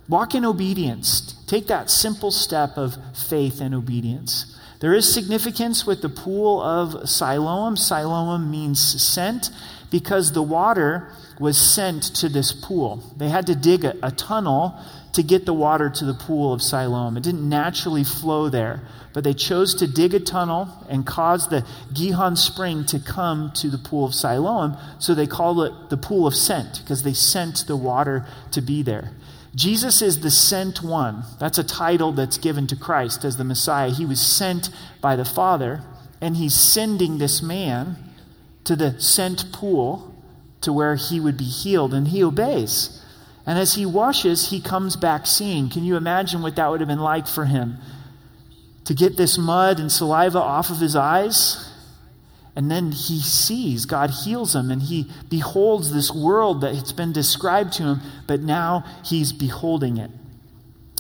Walk 0.07 0.35
in 0.35 0.45
obedience. 0.45 1.33
Take 1.47 1.69
that 1.69 1.89
simple 1.89 2.31
step 2.31 2.77
of 2.77 2.97
faith 3.15 3.63
and 3.63 3.75
obedience. 3.75 4.55
There 4.81 4.93
is 4.93 5.11
significance 5.13 5.87
with 5.87 6.03
the 6.03 6.11
pool 6.11 6.61
of 6.61 7.09
Siloam. 7.09 7.77
Siloam 7.79 8.51
means 8.51 9.03
sent 9.03 9.49
because 9.91 10.33
the 10.33 10.43
water 10.43 11.11
was 11.41 11.57
sent 11.57 12.03
to 12.17 12.29
this 12.29 12.53
pool. 12.53 13.03
They 13.17 13.31
had 13.31 13.47
to 13.47 13.55
dig 13.55 13.85
a, 13.85 13.97
a 14.03 14.11
tunnel 14.11 14.79
to 15.15 15.23
get 15.23 15.47
the 15.47 15.55
water 15.55 15.89
to 15.89 16.05
the 16.05 16.15
pool 16.15 16.53
of 16.53 16.61
Siloam. 16.61 17.17
It 17.17 17.23
didn't 17.23 17.49
naturally 17.49 18.05
flow 18.05 18.49
there, 18.49 18.83
but 19.13 19.25
they 19.25 19.33
chose 19.33 19.75
to 19.77 19.87
dig 19.87 20.13
a 20.13 20.21
tunnel 20.21 20.69
and 20.89 21.07
cause 21.07 21.49
the 21.49 21.65
Gihon 21.93 22.37
spring 22.37 22.85
to 22.87 22.99
come 22.99 23.53
to 23.57 23.71
the 23.71 23.79
pool 23.79 24.05
of 24.05 24.15
Siloam, 24.15 24.77
so 24.99 25.15
they 25.15 25.27
called 25.27 25.61
it 25.61 25.91
the 25.91 25.97
pool 25.97 26.27
of 26.27 26.35
sent 26.35 26.81
because 26.83 27.05
they 27.05 27.13
sent 27.13 27.67
the 27.67 27.77
water 27.77 28.27
to 28.51 28.61
be 28.61 28.83
there. 28.83 29.13
Jesus 29.55 30.03
is 30.03 30.21
the 30.21 30.33
sent 30.33 30.83
one. 30.83 31.23
That's 31.39 31.59
a 31.59 31.65
title 31.65 32.11
that's 32.11 32.39
given 32.39 32.67
to 32.67 32.77
Christ 32.77 33.25
as 33.25 33.37
the 33.37 33.45
Messiah. 33.45 33.91
He 33.91 34.05
was 34.05 34.21
sent 34.21 34.69
by 35.01 35.15
the 35.15 35.25
Father, 35.25 35.83
and 36.21 36.37
he's 36.37 36.55
sending 36.55 37.19
this 37.19 37.41
man 37.41 37.97
to 38.65 38.75
the 38.75 38.99
sent 39.01 39.53
pool 39.53 40.13
to 40.63 40.73
where 40.73 40.97
he 40.97 41.21
would 41.21 41.37
be 41.37 41.45
healed, 41.45 41.95
and 41.95 42.09
he 42.09 42.25
obeys. 42.25 43.01
And 43.47 43.59
as 43.59 43.75
he 43.75 43.85
washes, 43.85 44.51
he 44.51 44.61
comes 44.61 44.97
back 44.97 45.27
seeing. 45.27 45.69
Can 45.69 45.85
you 45.85 45.97
imagine 45.97 46.43
what 46.43 46.57
that 46.57 46.71
would 46.71 46.81
have 46.81 46.89
been 46.89 47.01
like 47.01 47.27
for 47.27 47.45
him? 47.45 47.77
To 48.87 48.95
get 48.95 49.17
this 49.17 49.37
mud 49.39 49.79
and 49.79 49.91
saliva 49.91 50.39
off 50.39 50.71
of 50.71 50.79
his 50.79 50.97
eyes 50.97 51.71
and 52.57 52.71
then 52.71 52.93
he 52.93 53.19
sees, 53.19 53.85
God 53.85 54.11
heals 54.11 54.55
him, 54.55 54.71
and 54.71 54.83
he 54.83 55.11
beholds 55.29 55.93
this 55.93 56.13
world 56.13 56.61
that 56.61 56.75
has 56.75 56.93
been 56.93 57.13
described 57.13 57.73
to 57.75 57.83
him, 57.83 58.01
but 58.27 58.41
now 58.41 58.85
he's 59.05 59.33
beholding 59.33 59.97
it. 59.97 60.11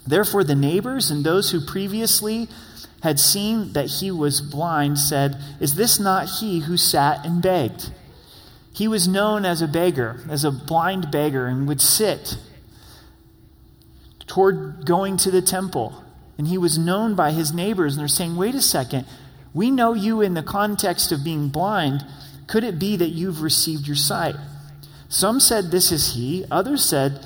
Therefore, 0.07 0.43
the 0.43 0.57
neighbors 0.57 1.11
and 1.11 1.25
those 1.25 1.53
who 1.53 1.65
previously 1.65 2.49
had 3.03 3.21
seen 3.21 3.73
that 3.75 3.87
he 3.87 4.11
was 4.11 4.41
blind 4.41 4.99
said, 4.99 5.41
Is 5.61 5.77
this 5.77 6.01
not 6.01 6.29
he 6.41 6.61
who 6.61 6.77
sat 6.77 7.25
and 7.25 7.41
begged? 7.41 7.93
He 8.75 8.89
was 8.89 9.07
known 9.07 9.45
as 9.45 9.63
a 9.63 9.69
beggar, 9.69 10.21
as 10.29 10.45
a 10.45 10.51
blind 10.51 11.11
beggar, 11.11 11.47
and 11.47 11.69
would 11.69 11.81
sit 11.81 12.37
toward 14.27 14.85
going 14.85 15.17
to 15.19 15.31
the 15.31 15.43
temple. 15.43 16.03
And 16.37 16.49
he 16.49 16.59
was 16.59 16.77
known 16.77 17.15
by 17.15 17.31
his 17.31 17.55
neighbors, 17.55 17.95
and 17.95 18.01
they're 18.01 18.09
saying, 18.09 18.37
Wait 18.37 18.55
a 18.55 18.61
second. 18.61 19.07
We 19.53 19.71
know 19.71 19.95
you 19.95 20.21
in 20.21 20.35
the 20.35 20.43
context 20.43 21.13
of 21.13 21.23
being 21.23 21.49
blind. 21.49 22.05
Could 22.49 22.65
it 22.65 22.81
be 22.81 22.97
that 22.97 23.11
you've 23.11 23.43
received 23.43 23.87
your 23.87 23.97
sight? 23.97 24.35
Some 25.09 25.39
said, 25.39 25.71
This 25.71 25.93
is 25.93 26.15
he. 26.15 26.45
Others 26.51 26.85
said, 26.85 27.25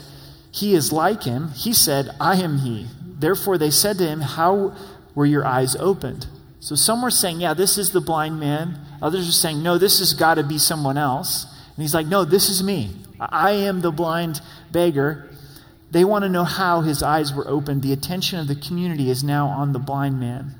He 0.50 0.74
is 0.74 0.92
like 0.92 1.22
him. 1.22 1.52
He 1.52 1.72
said, 1.72 2.10
I 2.20 2.36
am 2.36 2.58
he. 2.58 2.88
Therefore 3.02 3.56
they 3.56 3.70
said 3.70 3.96
to 3.98 4.06
him, 4.06 4.20
How 4.20 4.76
were 5.14 5.24
your 5.24 5.46
eyes 5.46 5.74
opened? 5.76 6.26
So 6.60 6.74
some 6.74 7.00
were 7.00 7.10
saying, 7.10 7.40
Yeah, 7.40 7.54
this 7.54 7.78
is 7.78 7.92
the 7.92 8.02
blind 8.02 8.38
man. 8.38 8.78
Others 9.00 9.28
are 9.28 9.32
saying, 9.32 9.62
No, 9.62 9.78
this 9.78 9.98
has 9.98 10.14
got 10.14 10.34
to 10.34 10.42
be 10.42 10.58
someone 10.58 10.98
else. 10.98 11.44
And 11.76 11.82
he's 11.82 11.94
like, 11.94 12.06
No, 12.06 12.24
this 12.24 12.48
is 12.48 12.62
me. 12.62 12.90
I 13.20 13.52
am 13.52 13.80
the 13.80 13.92
blind 13.92 14.40
beggar. 14.70 15.28
They 15.90 16.04
want 16.04 16.24
to 16.24 16.28
know 16.28 16.44
how 16.44 16.82
his 16.82 17.02
eyes 17.02 17.32
were 17.32 17.48
opened. 17.48 17.82
The 17.82 17.92
attention 17.92 18.38
of 18.38 18.46
the 18.46 18.54
community 18.54 19.10
is 19.10 19.24
now 19.24 19.46
on 19.46 19.72
the 19.72 19.78
blind 19.78 20.20
man. 20.20 20.54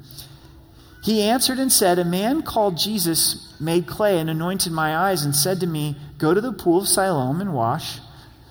He 1.03 1.23
answered 1.23 1.59
and 1.59 1.73
said, 1.73 1.99
A 1.99 2.05
man 2.05 2.43
called 2.43 2.79
Jesus 2.79 3.55
made 3.61 3.87
clay 3.87 4.19
and 4.19 4.29
anointed 4.29 4.73
my 4.73 4.97
eyes 4.97 5.25
and 5.25 5.35
said 5.35 5.61
to 5.61 5.67
me, 5.67 5.97
Go 6.19 6.35
to 6.35 6.41
the 6.41 6.53
pool 6.53 6.81
of 6.81 6.89
Siloam 6.89 7.41
and 7.41 7.55
wash. 7.55 7.99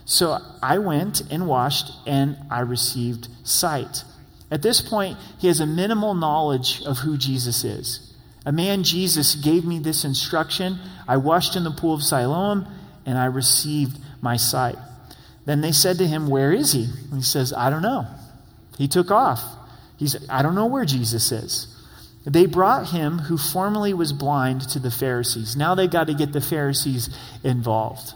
So 0.06 0.38
I 0.64 0.78
went 0.78 1.22
and 1.30 1.48
washed, 1.48 1.92
and 2.06 2.38
I 2.50 2.62
received 2.62 3.28
sight. 3.44 4.06
At 4.50 4.62
this 4.62 4.80
point, 4.80 5.18
he 5.38 5.48
has 5.48 5.60
a 5.60 5.66
minimal 5.66 6.14
knowledge 6.14 6.82
of 6.84 7.00
who 7.00 7.18
Jesus 7.18 7.66
is. 7.66 8.07
A 8.48 8.52
man, 8.54 8.84
Jesus, 8.84 9.36
gave 9.36 9.66
me 9.66 9.78
this 9.78 10.06
instruction. 10.06 10.80
I 11.06 11.18
washed 11.18 11.58
in 11.58 11.66
the 11.66 11.72
pool 11.72 11.94
of 11.94 12.02
Siloam, 12.02 12.66
and 13.06 13.18
I 13.18 13.26
received 13.26 14.00
my 14.22 14.38
sight. 14.38 14.78
Then 15.44 15.60
they 15.60 15.74
said 15.74 15.98
to 15.98 16.08
him, 16.08 16.30
Where 16.30 16.54
is 16.54 16.72
he? 16.72 16.86
And 16.86 17.16
he 17.16 17.24
says, 17.24 17.52
I 17.52 17.70
don't 17.70 17.82
know. 17.82 18.08
He 18.78 18.88
took 18.88 19.12
off. 19.12 19.44
He 19.98 20.08
said, 20.08 20.22
I 20.30 20.44
don't 20.44 20.56
know 20.56 20.68
where 20.68 20.86
Jesus 20.86 21.30
is. 21.34 21.68
They 22.26 22.46
brought 22.46 22.92
him 22.92 23.18
who 23.20 23.38
formerly 23.38 23.94
was 23.94 24.14
blind 24.14 24.62
to 24.70 24.80
the 24.80 24.92
Pharisees. 24.92 25.58
Now 25.58 25.76
they 25.76 25.90
got 25.90 26.08
to 26.08 26.14
get 26.14 26.32
the 26.32 26.40
Pharisees 26.40 27.10
involved. 27.44 28.14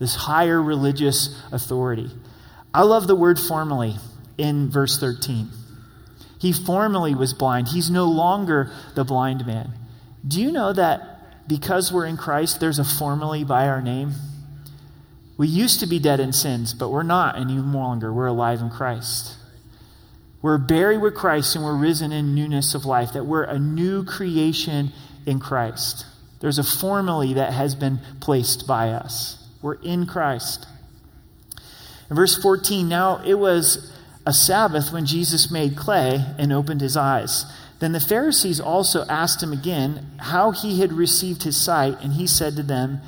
This 0.00 0.16
higher 0.16 0.60
religious 0.60 1.40
authority. 1.52 2.10
I 2.74 2.82
love 2.82 3.06
the 3.06 3.14
word 3.14 3.38
formerly 3.38 3.94
in 4.36 4.72
verse 4.72 4.98
13. 4.98 5.50
He 6.42 6.52
formerly 6.52 7.14
was 7.14 7.32
blind. 7.32 7.68
He's 7.68 7.88
no 7.88 8.06
longer 8.06 8.72
the 8.96 9.04
blind 9.04 9.46
man. 9.46 9.74
Do 10.26 10.42
you 10.42 10.50
know 10.50 10.72
that 10.72 11.48
because 11.48 11.92
we're 11.92 12.04
in 12.04 12.16
Christ, 12.16 12.58
there's 12.58 12.80
a 12.80 12.84
formally 12.84 13.44
by 13.44 13.68
our 13.68 13.80
name? 13.80 14.10
We 15.36 15.46
used 15.46 15.78
to 15.80 15.86
be 15.86 16.00
dead 16.00 16.18
in 16.18 16.32
sins, 16.32 16.74
but 16.74 16.88
we're 16.88 17.04
not 17.04 17.38
any 17.38 17.58
longer. 17.58 18.12
We're 18.12 18.26
alive 18.26 18.60
in 18.60 18.70
Christ. 18.70 19.36
We're 20.42 20.58
buried 20.58 20.98
with 20.98 21.14
Christ 21.14 21.54
and 21.54 21.64
we're 21.64 21.76
risen 21.76 22.10
in 22.10 22.34
newness 22.34 22.74
of 22.74 22.84
life, 22.84 23.12
that 23.12 23.24
we're 23.24 23.44
a 23.44 23.60
new 23.60 24.04
creation 24.04 24.90
in 25.24 25.38
Christ. 25.38 26.06
There's 26.40 26.58
a 26.58 26.64
formally 26.64 27.34
that 27.34 27.52
has 27.52 27.76
been 27.76 28.00
placed 28.18 28.66
by 28.66 28.88
us. 28.88 29.38
We're 29.62 29.80
in 29.80 30.06
Christ. 30.06 30.66
In 32.10 32.16
verse 32.16 32.36
14, 32.42 32.88
now 32.88 33.22
it 33.24 33.34
was 33.34 33.92
a 34.24 34.32
Sabbath 34.32 34.92
when 34.92 35.06
Jesus 35.06 35.50
made 35.50 35.76
clay 35.76 36.24
and 36.38 36.52
opened 36.52 36.80
his 36.80 36.96
eyes. 36.96 37.44
Then 37.80 37.92
the 37.92 38.00
Pharisees 38.00 38.60
also 38.60 39.04
asked 39.06 39.42
him 39.42 39.52
again 39.52 40.06
how 40.18 40.52
he 40.52 40.80
had 40.80 40.92
received 40.92 41.42
his 41.42 41.56
sight, 41.56 41.98
and 42.00 42.12
he 42.12 42.28
said 42.28 42.54
to 42.56 42.62
them, 42.62 43.00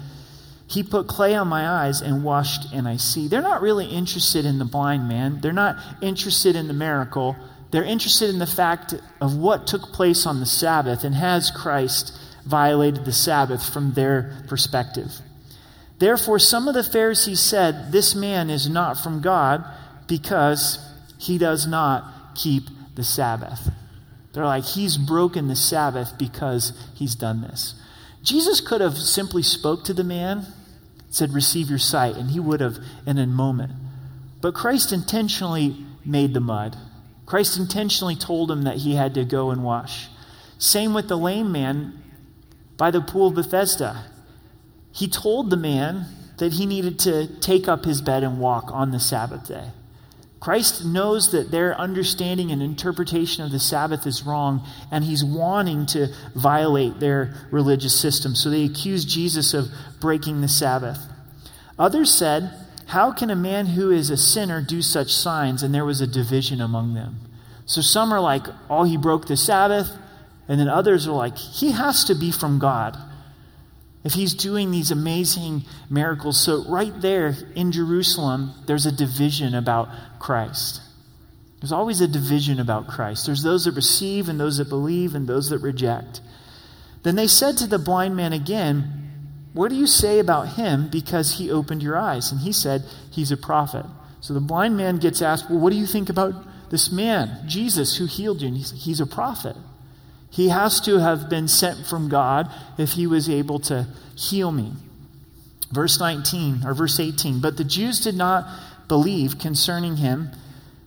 He 0.66 0.82
put 0.82 1.06
clay 1.06 1.34
on 1.34 1.46
my 1.46 1.68
eyes 1.68 2.00
and 2.00 2.24
washed, 2.24 2.72
and 2.72 2.88
I 2.88 2.96
see. 2.96 3.28
They're 3.28 3.40
not 3.40 3.62
really 3.62 3.86
interested 3.86 4.44
in 4.44 4.58
the 4.58 4.64
blind 4.64 5.08
man, 5.08 5.40
they're 5.40 5.52
not 5.52 5.76
interested 6.02 6.56
in 6.56 6.66
the 6.66 6.74
miracle. 6.74 7.36
They're 7.70 7.82
interested 7.82 8.30
in 8.30 8.38
the 8.38 8.46
fact 8.46 8.94
of 9.20 9.36
what 9.36 9.66
took 9.66 9.92
place 9.92 10.26
on 10.26 10.38
the 10.38 10.46
Sabbath 10.46 11.02
and 11.02 11.12
has 11.12 11.50
Christ 11.50 12.16
violated 12.46 13.04
the 13.04 13.12
Sabbath 13.12 13.68
from 13.68 13.94
their 13.94 14.44
perspective. 14.46 15.10
Therefore, 15.98 16.38
some 16.38 16.68
of 16.68 16.74
the 16.74 16.84
Pharisees 16.84 17.40
said, 17.40 17.90
This 17.90 18.14
man 18.14 18.48
is 18.48 18.68
not 18.68 18.98
from 18.98 19.22
God 19.22 19.64
because 20.06 20.78
he 21.18 21.38
does 21.38 21.66
not 21.66 22.34
keep 22.34 22.64
the 22.94 23.04
Sabbath. 23.04 23.70
They're 24.32 24.44
like, 24.44 24.64
He's 24.64 24.96
broken 24.96 25.48
the 25.48 25.56
Sabbath 25.56 26.14
because 26.18 26.72
he's 26.94 27.14
done 27.14 27.42
this. 27.42 27.74
Jesus 28.22 28.60
could 28.60 28.80
have 28.80 28.96
simply 28.96 29.42
spoke 29.42 29.84
to 29.84 29.94
the 29.94 30.04
man, 30.04 30.46
said, 31.10 31.32
Receive 31.32 31.68
your 31.68 31.78
sight, 31.78 32.16
and 32.16 32.30
he 32.30 32.40
would 32.40 32.60
have 32.60 32.78
in 33.06 33.18
a 33.18 33.26
moment. 33.26 33.72
But 34.40 34.54
Christ 34.54 34.92
intentionally 34.92 35.76
made 36.04 36.34
the 36.34 36.40
mud. 36.40 36.76
Christ 37.26 37.56
intentionally 37.58 38.16
told 38.16 38.50
him 38.50 38.62
that 38.62 38.78
he 38.78 38.94
had 38.94 39.14
to 39.14 39.24
go 39.24 39.50
and 39.50 39.64
wash. 39.64 40.08
Same 40.58 40.94
with 40.94 41.08
the 41.08 41.16
lame 41.16 41.52
man 41.52 42.02
by 42.76 42.90
the 42.90 43.00
pool 43.00 43.28
of 43.28 43.34
Bethesda 43.34 44.04
he 44.94 45.08
told 45.08 45.50
the 45.50 45.56
man 45.56 46.06
that 46.38 46.52
he 46.52 46.66
needed 46.66 47.00
to 47.00 47.26
take 47.40 47.66
up 47.66 47.84
his 47.84 48.00
bed 48.00 48.22
and 48.22 48.38
walk 48.38 48.70
on 48.70 48.92
the 48.92 49.00
Sabbath 49.00 49.48
day. 49.48 49.70
Christ 50.44 50.84
knows 50.84 51.32
that 51.32 51.50
their 51.50 51.74
understanding 51.74 52.50
and 52.50 52.60
interpretation 52.60 53.42
of 53.42 53.50
the 53.50 53.58
Sabbath 53.58 54.06
is 54.06 54.24
wrong, 54.24 54.62
and 54.90 55.02
he's 55.02 55.24
wanting 55.24 55.86
to 55.86 56.08
violate 56.34 57.00
their 57.00 57.34
religious 57.50 57.98
system. 57.98 58.34
So 58.34 58.50
they 58.50 58.66
accuse 58.66 59.06
Jesus 59.06 59.54
of 59.54 59.68
breaking 60.00 60.42
the 60.42 60.48
Sabbath. 60.48 60.98
Others 61.78 62.12
said, 62.12 62.50
How 62.88 63.10
can 63.10 63.30
a 63.30 63.34
man 63.34 63.68
who 63.68 63.90
is 63.90 64.10
a 64.10 64.18
sinner 64.18 64.60
do 64.60 64.82
such 64.82 65.14
signs? 65.14 65.62
And 65.62 65.74
there 65.74 65.86
was 65.86 66.02
a 66.02 66.06
division 66.06 66.60
among 66.60 66.92
them. 66.92 67.20
So 67.64 67.80
some 67.80 68.12
are 68.12 68.20
like, 68.20 68.44
Oh, 68.68 68.84
he 68.84 68.98
broke 68.98 69.28
the 69.28 69.38
Sabbath. 69.38 69.96
And 70.46 70.60
then 70.60 70.68
others 70.68 71.08
are 71.08 71.16
like, 71.16 71.38
He 71.38 71.72
has 71.72 72.04
to 72.04 72.14
be 72.14 72.30
from 72.30 72.58
God 72.58 72.98
if 74.04 74.12
he's 74.12 74.34
doing 74.34 74.70
these 74.70 74.90
amazing 74.90 75.64
miracles. 75.88 76.38
So, 76.38 76.64
right 76.68 76.92
there 77.00 77.34
in 77.54 77.72
Jerusalem, 77.72 78.52
there's 78.66 78.86
a 78.86 78.92
division 78.92 79.54
about 79.54 79.88
Christ. 80.18 80.82
There's 81.60 81.72
always 81.72 82.02
a 82.02 82.08
division 82.08 82.60
about 82.60 82.88
Christ. 82.88 83.24
There's 83.24 83.42
those 83.42 83.64
that 83.64 83.72
receive 83.72 84.28
and 84.28 84.38
those 84.38 84.58
that 84.58 84.68
believe 84.68 85.14
and 85.14 85.26
those 85.26 85.48
that 85.48 85.60
reject. 85.60 86.20
Then 87.02 87.16
they 87.16 87.26
said 87.26 87.56
to 87.58 87.66
the 87.66 87.78
blind 87.78 88.16
man 88.16 88.34
again, 88.34 89.10
What 89.54 89.70
do 89.70 89.76
you 89.76 89.86
say 89.86 90.18
about 90.18 90.48
him 90.48 90.88
because 90.88 91.38
he 91.38 91.50
opened 91.50 91.82
your 91.82 91.96
eyes? 91.96 92.30
And 92.30 92.42
he 92.42 92.52
said, 92.52 92.84
He's 93.10 93.32
a 93.32 93.36
prophet. 93.38 93.86
So 94.20 94.34
the 94.34 94.40
blind 94.40 94.76
man 94.76 94.98
gets 94.98 95.22
asked, 95.22 95.48
Well, 95.48 95.58
what 95.58 95.70
do 95.70 95.78
you 95.78 95.86
think 95.86 96.10
about 96.10 96.34
this 96.70 96.92
man, 96.92 97.46
Jesus, 97.46 97.96
who 97.96 98.04
healed 98.04 98.42
you? 98.42 98.48
And 98.48 98.56
he's, 98.58 98.70
he's 98.72 99.00
a 99.00 99.06
prophet. 99.06 99.56
He 100.34 100.48
has 100.48 100.80
to 100.80 100.98
have 100.98 101.30
been 101.30 101.46
sent 101.46 101.86
from 101.86 102.08
God 102.08 102.50
if 102.76 102.94
he 102.94 103.06
was 103.06 103.30
able 103.30 103.60
to 103.60 103.86
heal 104.16 104.50
me. 104.50 104.72
Verse 105.70 106.00
19 106.00 106.66
or 106.66 106.74
verse 106.74 106.98
18. 106.98 107.40
But 107.40 107.56
the 107.56 107.62
Jews 107.62 108.00
did 108.00 108.16
not 108.16 108.44
believe 108.88 109.38
concerning 109.38 109.98
him 109.98 110.30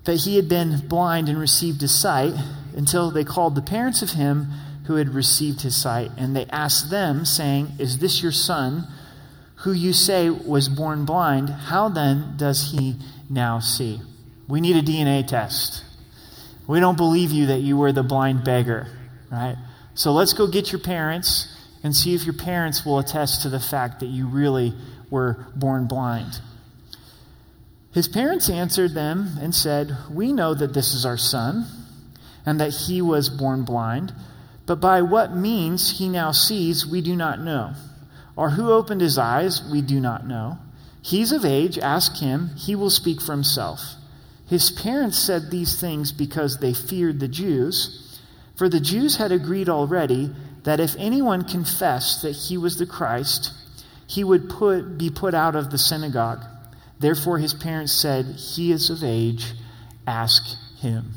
that 0.04 0.18
he 0.18 0.36
had 0.36 0.50
been 0.50 0.86
blind 0.90 1.30
and 1.30 1.40
received 1.40 1.80
his 1.80 1.98
sight 1.98 2.34
until 2.76 3.10
they 3.10 3.24
called 3.24 3.56
the 3.56 3.62
parents 3.62 4.02
of 4.02 4.12
him 4.12 4.48
who 4.88 4.96
had 4.96 5.14
received 5.14 5.62
his 5.62 5.82
sight. 5.82 6.12
And 6.18 6.36
they 6.36 6.46
asked 6.48 6.90
them, 6.90 7.24
saying, 7.24 7.72
Is 7.80 8.00
this 8.00 8.22
your 8.22 8.34
son, 8.34 8.86
who 9.60 9.72
you 9.72 9.94
say 9.94 10.30
was 10.30 10.68
born 10.68 11.06
blind? 11.06 11.50
How 11.50 11.88
then 11.88 12.34
does 12.36 12.74
he 12.74 12.98
now 13.30 13.60
see? 13.60 14.02
We 14.50 14.60
need 14.60 14.76
a 14.76 14.82
DNA 14.82 15.26
test. 15.26 15.86
We 16.68 16.82
don't 16.82 16.98
believe 16.98 17.32
you 17.32 17.46
that 17.46 17.62
you 17.62 17.78
were 17.78 17.94
the 17.94 18.04
blind 18.04 18.44
beggar 18.44 18.90
right? 19.32 19.56
So 19.96 20.12
let's 20.12 20.34
go 20.34 20.48
get 20.48 20.72
your 20.72 20.82
parents 20.82 21.54
and 21.84 21.96
see 21.96 22.14
if 22.14 22.26
your 22.26 22.34
parents 22.34 22.86
will 22.86 23.00
attest 23.00 23.44
to 23.44 23.50
the 23.50 23.60
fact 23.60 24.00
that 24.00 24.08
you 24.08 24.28
really 24.28 24.74
were 25.10 25.48
born 25.56 25.88
blind. 25.88 26.40
His 27.94 28.08
parents 28.08 28.50
answered 28.50 28.94
them 28.94 29.38
and 29.42 29.56
said, 29.56 29.96
We 30.12 30.34
know 30.34 30.54
that 30.54 30.74
this 30.74 30.94
is 30.94 31.06
our 31.06 31.18
son 31.18 31.66
and 32.46 32.60
that 32.60 32.74
he 32.74 33.02
was 33.02 33.30
born 33.30 33.64
blind, 33.64 34.14
but 34.66 34.80
by 34.80 35.02
what 35.02 35.36
means 35.36 35.98
he 35.98 36.10
now 36.10 36.32
sees, 36.32 36.86
we 36.86 37.02
do 37.02 37.16
not 37.16 37.40
know. 37.40 37.74
Or 38.36 38.52
who 38.52 38.72
opened 38.72 39.02
his 39.02 39.18
eyes, 39.18 39.64
we 39.72 39.82
do 39.82 40.00
not 40.00 40.28
know. 40.28 40.60
He's 41.02 41.32
of 41.32 41.44
age, 41.44 41.80
ask 41.80 42.18
him, 42.18 42.52
he 42.56 42.76
will 42.76 42.90
speak 42.90 43.22
for 43.22 43.32
himself. 43.32 43.82
His 44.46 44.72
parents 44.72 45.18
said 45.18 45.50
these 45.50 45.80
things 45.80 46.12
because 46.12 46.58
they 46.58 46.74
feared 46.74 47.20
the 47.20 47.28
Jews. 47.28 48.07
For 48.58 48.68
the 48.68 48.80
Jews 48.80 49.18
had 49.18 49.32
agreed 49.32 49.70
already 49.70 50.32
that 50.64 50.80
if 50.80 50.96
anyone 50.98 51.44
confessed 51.44 52.24
that 52.24 52.32
he 52.32 52.58
was 52.58 52.78
the 52.78 52.88
Christ, 52.88 53.54
he 54.08 54.24
would 54.24 54.50
put, 54.50 54.98
be 54.98 55.10
put 55.10 55.34
out 55.34 55.56
of 55.56 55.70
the 55.70 55.78
synagogue. 55.78 56.44
Therefore, 57.00 57.38
his 57.38 57.54
parents 57.54 57.94
said, 57.94 58.26
He 58.26 58.72
is 58.72 58.90
of 58.90 59.04
age, 59.04 59.54
ask 60.08 60.44
him. 60.80 61.14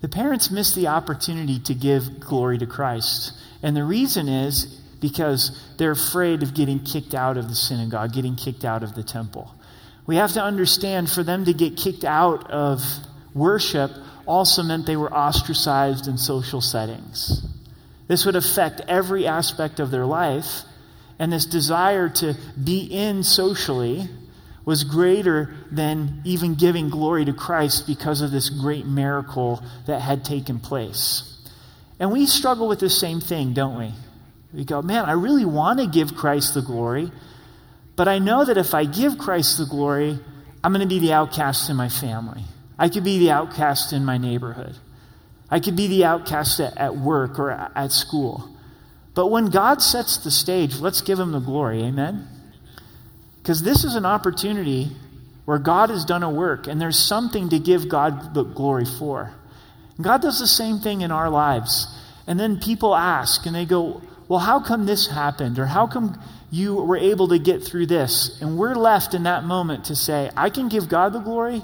The 0.00 0.08
parents 0.08 0.50
missed 0.50 0.74
the 0.74 0.88
opportunity 0.88 1.60
to 1.60 1.74
give 1.74 2.20
glory 2.20 2.58
to 2.58 2.66
Christ. 2.66 3.32
And 3.62 3.76
the 3.76 3.84
reason 3.84 4.28
is 4.28 4.64
because 5.00 5.56
they're 5.76 5.92
afraid 5.92 6.42
of 6.42 6.54
getting 6.54 6.80
kicked 6.80 7.14
out 7.14 7.36
of 7.36 7.48
the 7.48 7.54
synagogue, 7.54 8.12
getting 8.12 8.34
kicked 8.34 8.64
out 8.64 8.82
of 8.82 8.94
the 8.94 9.02
temple. 9.02 9.54
We 10.06 10.16
have 10.16 10.32
to 10.32 10.42
understand 10.42 11.10
for 11.10 11.22
them 11.22 11.44
to 11.44 11.52
get 11.52 11.76
kicked 11.76 12.04
out 12.04 12.50
of 12.50 12.82
worship 13.34 13.90
also 14.26 14.62
meant 14.62 14.86
they 14.86 14.96
were 14.96 15.12
ostracized 15.12 16.06
in 16.06 16.18
social 16.18 16.60
settings. 16.60 17.46
This 18.08 18.26
would 18.26 18.36
affect 18.36 18.80
every 18.88 19.26
aspect 19.26 19.80
of 19.80 19.90
their 19.90 20.06
life, 20.06 20.62
and 21.18 21.32
this 21.32 21.46
desire 21.46 22.08
to 22.08 22.34
be 22.62 22.80
in 22.80 23.22
socially 23.22 24.08
was 24.64 24.84
greater 24.84 25.54
than 25.70 26.20
even 26.24 26.54
giving 26.54 26.90
glory 26.90 27.24
to 27.24 27.32
Christ 27.32 27.86
because 27.86 28.20
of 28.20 28.30
this 28.30 28.50
great 28.50 28.86
miracle 28.86 29.62
that 29.86 30.00
had 30.00 30.24
taken 30.24 30.60
place. 30.60 31.38
And 31.98 32.12
we 32.12 32.26
struggle 32.26 32.68
with 32.68 32.80
the 32.80 32.90
same 32.90 33.20
thing, 33.20 33.52
don't 33.52 33.78
we? 33.78 33.92
We 34.52 34.64
go, 34.64 34.82
man, 34.82 35.04
I 35.04 35.12
really 35.12 35.44
want 35.44 35.80
to 35.80 35.86
give 35.86 36.14
Christ 36.14 36.54
the 36.54 36.62
glory, 36.62 37.10
but 37.96 38.08
I 38.08 38.18
know 38.18 38.44
that 38.44 38.58
if 38.58 38.74
I 38.74 38.84
give 38.84 39.18
Christ 39.18 39.58
the 39.58 39.66
glory, 39.66 40.18
I'm 40.62 40.72
going 40.72 40.86
to 40.86 40.92
be 40.92 40.98
the 40.98 41.12
outcast 41.12 41.70
in 41.70 41.76
my 41.76 41.88
family. 41.88 42.42
I 42.80 42.88
could 42.88 43.04
be 43.04 43.18
the 43.18 43.30
outcast 43.30 43.92
in 43.92 44.06
my 44.06 44.16
neighborhood. 44.16 44.74
I 45.50 45.60
could 45.60 45.76
be 45.76 45.86
the 45.86 46.06
outcast 46.06 46.60
at 46.60 46.96
work 46.96 47.38
or 47.38 47.50
at 47.50 47.92
school. 47.92 48.48
But 49.14 49.26
when 49.26 49.50
God 49.50 49.82
sets 49.82 50.16
the 50.16 50.30
stage, 50.30 50.80
let's 50.80 51.02
give 51.02 51.18
him 51.18 51.32
the 51.32 51.40
glory. 51.40 51.82
Amen? 51.82 52.26
Because 53.42 53.62
this 53.62 53.84
is 53.84 53.96
an 53.96 54.06
opportunity 54.06 54.92
where 55.44 55.58
God 55.58 55.90
has 55.90 56.06
done 56.06 56.22
a 56.22 56.30
work 56.30 56.66
and 56.68 56.80
there's 56.80 56.98
something 56.98 57.50
to 57.50 57.58
give 57.58 57.90
God 57.90 58.32
the 58.32 58.44
glory 58.44 58.86
for. 58.86 59.30
And 59.96 60.04
God 60.04 60.22
does 60.22 60.38
the 60.38 60.46
same 60.46 60.78
thing 60.78 61.02
in 61.02 61.10
our 61.10 61.28
lives. 61.28 61.86
And 62.26 62.40
then 62.40 62.60
people 62.60 62.96
ask 62.96 63.44
and 63.44 63.54
they 63.54 63.66
go, 63.66 64.00
Well, 64.26 64.40
how 64.40 64.58
come 64.58 64.86
this 64.86 65.06
happened? 65.06 65.58
Or 65.58 65.66
how 65.66 65.86
come 65.86 66.18
you 66.50 66.76
were 66.76 66.96
able 66.96 67.28
to 67.28 67.38
get 67.38 67.62
through 67.62 67.86
this? 67.86 68.40
And 68.40 68.56
we're 68.56 68.74
left 68.74 69.12
in 69.12 69.24
that 69.24 69.44
moment 69.44 69.84
to 69.86 69.96
say, 69.96 70.30
I 70.34 70.48
can 70.48 70.70
give 70.70 70.88
God 70.88 71.12
the 71.12 71.20
glory 71.20 71.62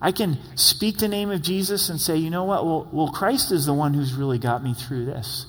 I 0.00 0.12
can 0.12 0.38
speak 0.54 0.98
the 0.98 1.08
name 1.08 1.30
of 1.30 1.42
Jesus 1.42 1.88
and 1.88 2.00
say, 2.00 2.16
you 2.16 2.30
know 2.30 2.44
what? 2.44 2.64
Well, 2.64 2.88
well, 2.92 3.08
Christ 3.08 3.50
is 3.50 3.66
the 3.66 3.74
one 3.74 3.94
who's 3.94 4.14
really 4.14 4.38
got 4.38 4.62
me 4.62 4.74
through 4.74 5.06
this. 5.06 5.46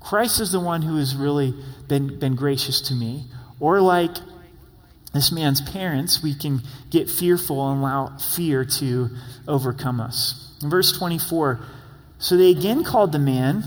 Christ 0.00 0.40
is 0.40 0.50
the 0.50 0.60
one 0.60 0.82
who 0.82 0.96
has 0.96 1.14
really 1.14 1.54
been, 1.86 2.18
been 2.18 2.34
gracious 2.34 2.80
to 2.88 2.94
me. 2.94 3.26
Or 3.60 3.80
like 3.80 4.10
this 5.14 5.30
man's 5.30 5.60
parents, 5.60 6.22
we 6.22 6.34
can 6.34 6.62
get 6.90 7.08
fearful 7.08 7.70
and 7.70 7.80
allow 7.80 8.16
fear 8.16 8.64
to 8.64 9.10
overcome 9.46 10.00
us. 10.00 10.52
In 10.62 10.70
verse 10.70 10.96
24, 10.98 11.60
so 12.18 12.36
they 12.36 12.50
again 12.50 12.82
called 12.82 13.12
the 13.12 13.18
man 13.20 13.64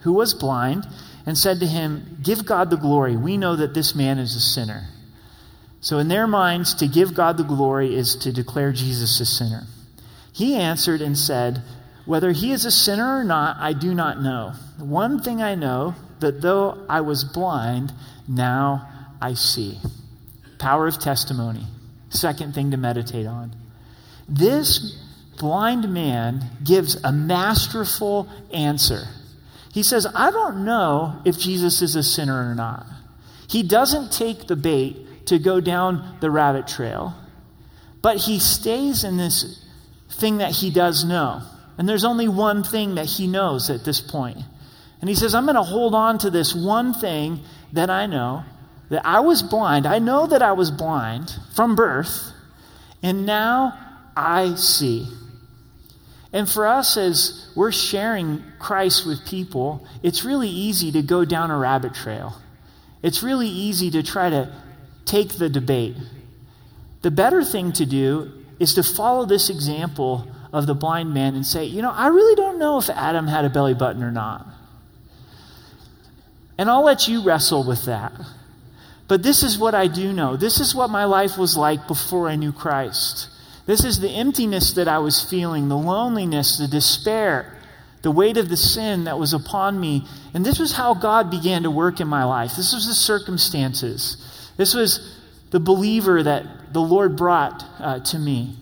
who 0.00 0.12
was 0.12 0.34
blind 0.34 0.86
and 1.24 1.38
said 1.38 1.60
to 1.60 1.66
him, 1.66 2.18
Give 2.22 2.44
God 2.44 2.68
the 2.70 2.76
glory. 2.76 3.16
We 3.16 3.36
know 3.36 3.56
that 3.56 3.74
this 3.74 3.94
man 3.94 4.18
is 4.18 4.34
a 4.34 4.40
sinner. 4.40 4.88
So, 5.82 5.98
in 5.98 6.06
their 6.06 6.28
minds, 6.28 6.74
to 6.74 6.86
give 6.86 7.12
God 7.12 7.36
the 7.36 7.42
glory 7.42 7.96
is 7.96 8.14
to 8.16 8.32
declare 8.32 8.72
Jesus 8.72 9.18
a 9.18 9.26
sinner. 9.26 9.64
He 10.32 10.54
answered 10.54 11.02
and 11.02 11.18
said, 11.18 11.60
Whether 12.06 12.30
he 12.30 12.52
is 12.52 12.64
a 12.64 12.70
sinner 12.70 13.18
or 13.18 13.24
not, 13.24 13.56
I 13.58 13.72
do 13.72 13.92
not 13.92 14.22
know. 14.22 14.52
One 14.78 15.20
thing 15.20 15.42
I 15.42 15.56
know, 15.56 15.96
that 16.20 16.40
though 16.40 16.86
I 16.88 17.00
was 17.00 17.24
blind, 17.24 17.92
now 18.28 18.88
I 19.20 19.34
see. 19.34 19.78
Power 20.58 20.86
of 20.86 21.00
testimony. 21.00 21.66
Second 22.10 22.54
thing 22.54 22.70
to 22.70 22.76
meditate 22.76 23.26
on. 23.26 23.52
This 24.28 24.96
blind 25.38 25.92
man 25.92 26.44
gives 26.62 26.94
a 27.02 27.10
masterful 27.10 28.28
answer. 28.54 29.02
He 29.72 29.82
says, 29.82 30.06
I 30.14 30.30
don't 30.30 30.64
know 30.64 31.20
if 31.24 31.40
Jesus 31.40 31.82
is 31.82 31.96
a 31.96 32.04
sinner 32.04 32.48
or 32.48 32.54
not. 32.54 32.86
He 33.48 33.64
doesn't 33.64 34.12
take 34.12 34.46
the 34.46 34.54
bait 34.54 35.01
to 35.26 35.38
go 35.38 35.60
down 35.60 36.18
the 36.20 36.30
rabbit 36.30 36.66
trail, 36.66 37.14
but 38.00 38.16
he 38.16 38.38
stays 38.38 39.04
in 39.04 39.16
this 39.16 39.64
thing 40.10 40.38
that 40.38 40.52
he 40.52 40.70
does 40.70 41.04
know. 41.04 41.42
And 41.78 41.88
there's 41.88 42.04
only 42.04 42.28
one 42.28 42.64
thing 42.64 42.96
that 42.96 43.06
he 43.06 43.26
knows 43.26 43.70
at 43.70 43.84
this 43.84 44.00
point. 44.00 44.38
And 45.00 45.08
he 45.08 45.14
says, 45.14 45.34
I'm 45.34 45.44
going 45.44 45.56
to 45.56 45.62
hold 45.62 45.94
on 45.94 46.18
to 46.18 46.30
this 46.30 46.54
one 46.54 46.94
thing 46.94 47.40
that 47.72 47.90
I 47.90 48.06
know 48.06 48.44
that 48.90 49.06
I 49.06 49.20
was 49.20 49.42
blind. 49.42 49.86
I 49.86 49.98
know 49.98 50.26
that 50.26 50.42
I 50.42 50.52
was 50.52 50.70
blind 50.70 51.34
from 51.54 51.76
birth, 51.76 52.30
and 53.02 53.24
now 53.24 53.72
I 54.14 54.54
see. 54.54 55.08
And 56.30 56.48
for 56.48 56.66
us, 56.66 56.98
as 56.98 57.50
we're 57.56 57.72
sharing 57.72 58.44
Christ 58.58 59.06
with 59.06 59.26
people, 59.26 59.86
it's 60.02 60.24
really 60.24 60.50
easy 60.50 60.92
to 60.92 61.00
go 61.00 61.24
down 61.24 61.50
a 61.50 61.56
rabbit 61.56 61.94
trail. 61.94 62.34
It's 63.02 63.22
really 63.22 63.48
easy 63.48 63.90
to 63.92 64.02
try 64.02 64.28
to 64.28 64.54
take 65.04 65.38
the 65.38 65.48
debate. 65.48 65.96
The 67.02 67.10
better 67.10 67.44
thing 67.44 67.72
to 67.72 67.86
do 67.86 68.32
is 68.58 68.74
to 68.74 68.82
follow 68.82 69.26
this 69.26 69.50
example 69.50 70.28
of 70.52 70.66
the 70.66 70.74
blind 70.74 71.12
man 71.12 71.34
and 71.34 71.44
say, 71.44 71.64
you 71.64 71.82
know, 71.82 71.90
I 71.90 72.08
really 72.08 72.36
don't 72.36 72.58
know 72.58 72.78
if 72.78 72.90
Adam 72.90 73.26
had 73.26 73.44
a 73.44 73.50
belly 73.50 73.74
button 73.74 74.02
or 74.02 74.12
not. 74.12 74.46
And 76.58 76.70
I'll 76.70 76.84
let 76.84 77.08
you 77.08 77.24
wrestle 77.24 77.66
with 77.66 77.86
that. 77.86 78.12
But 79.08 79.22
this 79.22 79.42
is 79.42 79.58
what 79.58 79.74
I 79.74 79.88
do 79.88 80.12
know. 80.12 80.36
This 80.36 80.60
is 80.60 80.74
what 80.74 80.90
my 80.90 81.04
life 81.04 81.36
was 81.36 81.56
like 81.56 81.88
before 81.88 82.28
I 82.28 82.36
knew 82.36 82.52
Christ. 82.52 83.28
This 83.66 83.84
is 83.84 84.00
the 84.00 84.10
emptiness 84.10 84.72
that 84.74 84.88
I 84.88 84.98
was 84.98 85.22
feeling, 85.22 85.68
the 85.68 85.76
loneliness, 85.76 86.58
the 86.58 86.68
despair, 86.68 87.58
the 88.02 88.10
weight 88.10 88.36
of 88.36 88.48
the 88.48 88.56
sin 88.56 89.04
that 89.04 89.18
was 89.18 89.32
upon 89.32 89.80
me. 89.80 90.06
And 90.34 90.44
this 90.44 90.58
was 90.58 90.72
how 90.72 90.94
God 90.94 91.30
began 91.30 91.62
to 91.62 91.70
work 91.70 92.00
in 92.00 92.08
my 92.08 92.24
life. 92.24 92.56
This 92.56 92.72
was 92.72 92.86
the 92.86 92.94
circumstances. 92.94 94.16
This 94.56 94.74
was 94.74 95.18
the 95.50 95.60
believer 95.60 96.22
that 96.22 96.72
the 96.72 96.80
Lord 96.80 97.16
brought 97.16 97.64
uh, 97.78 98.00
to 98.00 98.18
me. 98.18 98.56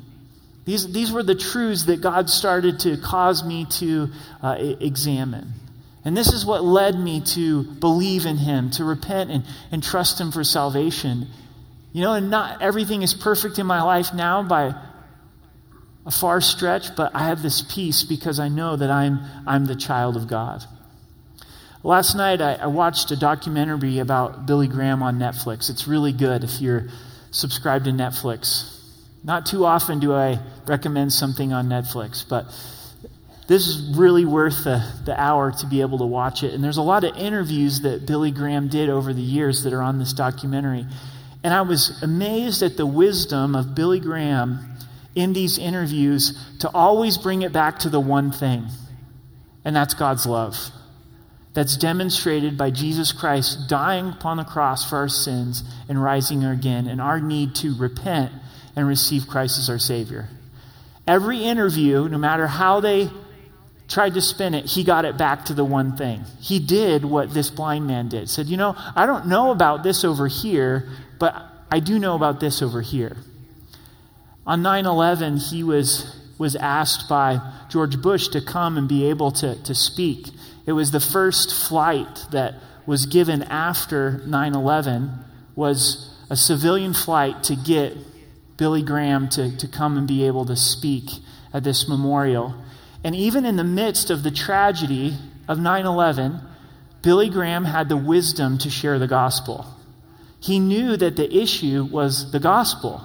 These, 0.64 0.92
these 0.92 1.10
were 1.10 1.22
the 1.22 1.34
truths 1.34 1.84
that 1.84 2.00
God 2.00 2.28
started 2.28 2.80
to 2.80 2.96
cause 2.96 3.44
me 3.44 3.66
to 3.78 4.10
uh, 4.42 4.56
examine. 4.58 5.52
And 6.04 6.16
this 6.16 6.32
is 6.32 6.46
what 6.46 6.64
led 6.64 6.98
me 6.98 7.20
to 7.34 7.62
believe 7.62 8.26
in 8.26 8.36
him, 8.36 8.70
to 8.72 8.84
repent 8.84 9.30
and, 9.30 9.44
and 9.70 9.82
trust 9.82 10.20
him 10.20 10.32
for 10.32 10.44
salvation. 10.44 11.26
You 11.92 12.02
know, 12.02 12.14
and 12.14 12.30
not 12.30 12.62
everything 12.62 13.02
is 13.02 13.14
perfect 13.14 13.58
in 13.58 13.66
my 13.66 13.82
life 13.82 14.14
now 14.14 14.42
by 14.42 14.74
a 16.06 16.10
far 16.10 16.40
stretch, 16.40 16.96
but 16.96 17.14
I 17.14 17.24
have 17.24 17.42
this 17.42 17.62
peace 17.62 18.04
because 18.04 18.38
I 18.38 18.48
know 18.48 18.76
that 18.76 18.90
I'm, 18.90 19.20
I'm 19.46 19.66
the 19.66 19.76
child 19.76 20.16
of 20.16 20.26
God. 20.26 20.64
Last 21.82 22.14
night, 22.14 22.42
I, 22.42 22.54
I 22.54 22.66
watched 22.66 23.10
a 23.10 23.16
documentary 23.16 24.00
about 24.00 24.44
Billy 24.44 24.68
Graham 24.68 25.02
on 25.02 25.18
Netflix. 25.18 25.70
It's 25.70 25.88
really 25.88 26.12
good 26.12 26.44
if 26.44 26.60
you're 26.60 26.88
subscribed 27.30 27.86
to 27.86 27.90
Netflix. 27.90 28.78
Not 29.24 29.46
too 29.46 29.64
often 29.64 29.98
do 29.98 30.12
I 30.12 30.40
recommend 30.66 31.12
something 31.12 31.54
on 31.54 31.68
Netflix, 31.68 32.22
but 32.28 32.44
this 33.48 33.66
is 33.66 33.96
really 33.96 34.26
worth 34.26 34.64
the, 34.64 34.86
the 35.06 35.18
hour 35.18 35.52
to 35.52 35.66
be 35.66 35.80
able 35.80 35.98
to 35.98 36.06
watch 36.06 36.42
it. 36.42 36.52
And 36.52 36.62
there's 36.62 36.76
a 36.76 36.82
lot 36.82 37.04
of 37.04 37.16
interviews 37.16 37.80
that 37.80 38.06
Billy 38.06 38.30
Graham 38.30 38.68
did 38.68 38.90
over 38.90 39.14
the 39.14 39.22
years 39.22 39.64
that 39.64 39.72
are 39.72 39.82
on 39.82 39.98
this 39.98 40.12
documentary. 40.12 40.84
And 41.42 41.54
I 41.54 41.62
was 41.62 42.02
amazed 42.02 42.62
at 42.62 42.76
the 42.76 42.86
wisdom 42.86 43.54
of 43.54 43.74
Billy 43.74 44.00
Graham 44.00 44.76
in 45.14 45.32
these 45.32 45.58
interviews 45.58 46.38
to 46.58 46.70
always 46.74 47.16
bring 47.16 47.40
it 47.40 47.54
back 47.54 47.78
to 47.80 47.88
the 47.88 48.00
one 48.00 48.32
thing, 48.32 48.66
and 49.64 49.74
that's 49.74 49.94
God's 49.94 50.26
love. 50.26 50.56
That's 51.52 51.76
demonstrated 51.76 52.56
by 52.56 52.70
Jesus 52.70 53.10
Christ 53.12 53.68
dying 53.68 54.10
upon 54.10 54.36
the 54.36 54.44
cross 54.44 54.88
for 54.88 54.98
our 54.98 55.08
sins 55.08 55.64
and 55.88 56.02
rising 56.02 56.44
again, 56.44 56.86
and 56.86 57.00
our 57.00 57.20
need 57.20 57.56
to 57.56 57.74
repent 57.74 58.32
and 58.76 58.86
receive 58.86 59.26
Christ 59.26 59.58
as 59.58 59.68
our 59.68 59.78
Savior. 59.78 60.28
Every 61.06 61.42
interview, 61.42 62.08
no 62.08 62.18
matter 62.18 62.46
how 62.46 62.80
they 62.80 63.10
tried 63.88 64.14
to 64.14 64.20
spin 64.20 64.54
it, 64.54 64.66
he 64.66 64.84
got 64.84 65.04
it 65.04 65.18
back 65.18 65.46
to 65.46 65.54
the 65.54 65.64
one 65.64 65.96
thing. 65.96 66.24
He 66.40 66.60
did 66.60 67.04
what 67.04 67.34
this 67.34 67.50
blind 67.50 67.86
man 67.86 68.08
did. 68.08 68.30
Said, 68.30 68.46
You 68.46 68.56
know, 68.56 68.76
I 68.94 69.06
don't 69.06 69.26
know 69.26 69.50
about 69.50 69.82
this 69.82 70.04
over 70.04 70.28
here, 70.28 70.88
but 71.18 71.34
I 71.70 71.80
do 71.80 71.98
know 71.98 72.14
about 72.14 72.40
this 72.40 72.62
over 72.62 72.80
here. 72.80 73.16
On 74.46 74.62
9 74.62 74.86
11, 74.86 75.36
he 75.38 75.62
was, 75.64 76.16
was 76.38 76.56
asked 76.56 77.08
by 77.08 77.40
George 77.68 78.00
Bush 78.00 78.28
to 78.28 78.40
come 78.40 78.78
and 78.78 78.88
be 78.88 79.10
able 79.10 79.32
to, 79.32 79.60
to 79.64 79.74
speak. 79.74 80.28
It 80.66 80.72
was 80.72 80.90
the 80.90 81.00
first 81.00 81.54
flight 81.54 82.26
that 82.30 82.54
was 82.86 83.06
given 83.06 83.42
after 83.44 84.22
9 84.26 84.54
11 84.54 85.10
was 85.56 86.14
a 86.28 86.36
civilian 86.36 86.94
flight 86.94 87.42
to 87.44 87.56
get 87.56 87.96
Billy 88.56 88.82
Graham 88.82 89.28
to, 89.30 89.56
to 89.56 89.66
come 89.66 89.96
and 89.96 90.06
be 90.06 90.26
able 90.26 90.44
to 90.44 90.56
speak 90.56 91.10
at 91.52 91.64
this 91.64 91.88
memorial. 91.88 92.54
And 93.02 93.14
even 93.14 93.44
in 93.44 93.56
the 93.56 93.64
midst 93.64 94.10
of 94.10 94.22
the 94.22 94.30
tragedy 94.30 95.16
of 95.48 95.58
9 95.58 95.86
11, 95.86 96.40
Billy 97.02 97.30
Graham 97.30 97.64
had 97.64 97.88
the 97.88 97.96
wisdom 97.96 98.58
to 98.58 98.70
share 98.70 98.98
the 98.98 99.06
gospel. 99.06 99.66
He 100.40 100.58
knew 100.58 100.96
that 100.96 101.16
the 101.16 101.36
issue 101.36 101.84
was 101.84 102.32
the 102.32 102.40
gospel, 102.40 103.02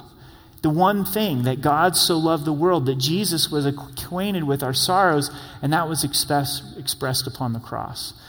the 0.65 0.69
one 0.71 1.05
thing 1.05 1.43
that 1.43 1.61
God 1.61 1.95
so 1.95 2.17
loved 2.17 2.43
the 2.43 2.51
world, 2.51 2.87
that 2.87 2.97
Jesus 2.97 3.51
was 3.51 3.67
acquainted 3.67 4.45
with 4.45 4.63
our 4.63 4.73
sorrows, 4.73 5.29
and 5.61 5.71
that 5.73 5.87
was 5.87 6.03
express, 6.03 6.73
expressed 6.75 7.27
upon 7.27 7.53
the 7.53 7.59
cross. 7.59 8.19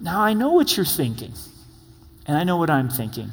Now, 0.00 0.20
I 0.20 0.32
know 0.32 0.52
what 0.52 0.76
you're 0.76 0.86
thinking, 0.86 1.32
and 2.24 2.38
I 2.38 2.44
know 2.44 2.56
what 2.56 2.70
I'm 2.70 2.88
thinking. 2.88 3.32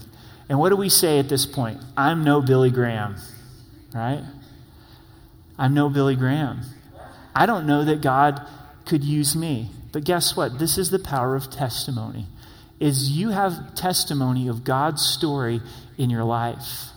And 0.49 0.57
what 0.57 0.69
do 0.69 0.77
we 0.77 0.89
say 0.89 1.19
at 1.19 1.29
this 1.29 1.45
point? 1.45 1.77
I'm 1.95 2.23
no 2.23 2.41
Billy 2.41 2.71
Graham, 2.71 3.17
right? 3.93 4.23
I'm 5.59 5.75
no 5.75 5.87
Billy 5.87 6.15
Graham. 6.15 6.61
I 7.35 7.45
don't 7.45 7.67
know 7.67 7.85
that 7.85 8.01
God 8.01 8.41
could 8.87 9.03
use 9.03 9.35
me. 9.35 9.69
But 9.91 10.05
guess 10.05 10.35
what? 10.35 10.57
This 10.57 10.79
is 10.79 10.89
the 10.89 10.97
power 10.97 11.35
of 11.35 11.51
testimony. 11.51 12.25
Is 12.79 13.11
you 13.11 13.29
have 13.29 13.75
testimony 13.75 14.47
of 14.47 14.63
God's 14.63 15.05
story 15.05 15.61
in 15.99 16.09
your 16.09 16.23
life. 16.23 16.93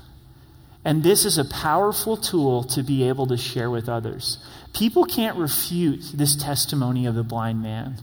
And 0.85 1.03
this 1.03 1.25
is 1.25 1.39
a 1.39 1.45
powerful 1.45 2.17
tool 2.17 2.65
to 2.65 2.83
be 2.83 3.09
able 3.09 3.27
to 3.29 3.37
share 3.37 3.71
with 3.71 3.89
others. 3.89 4.39
People 4.75 5.05
can't 5.05 5.37
refute 5.37 6.13
this 6.15 6.35
testimony 6.35 7.07
of 7.07 7.15
the 7.15 7.23
blind 7.23 7.63
man. 7.63 7.97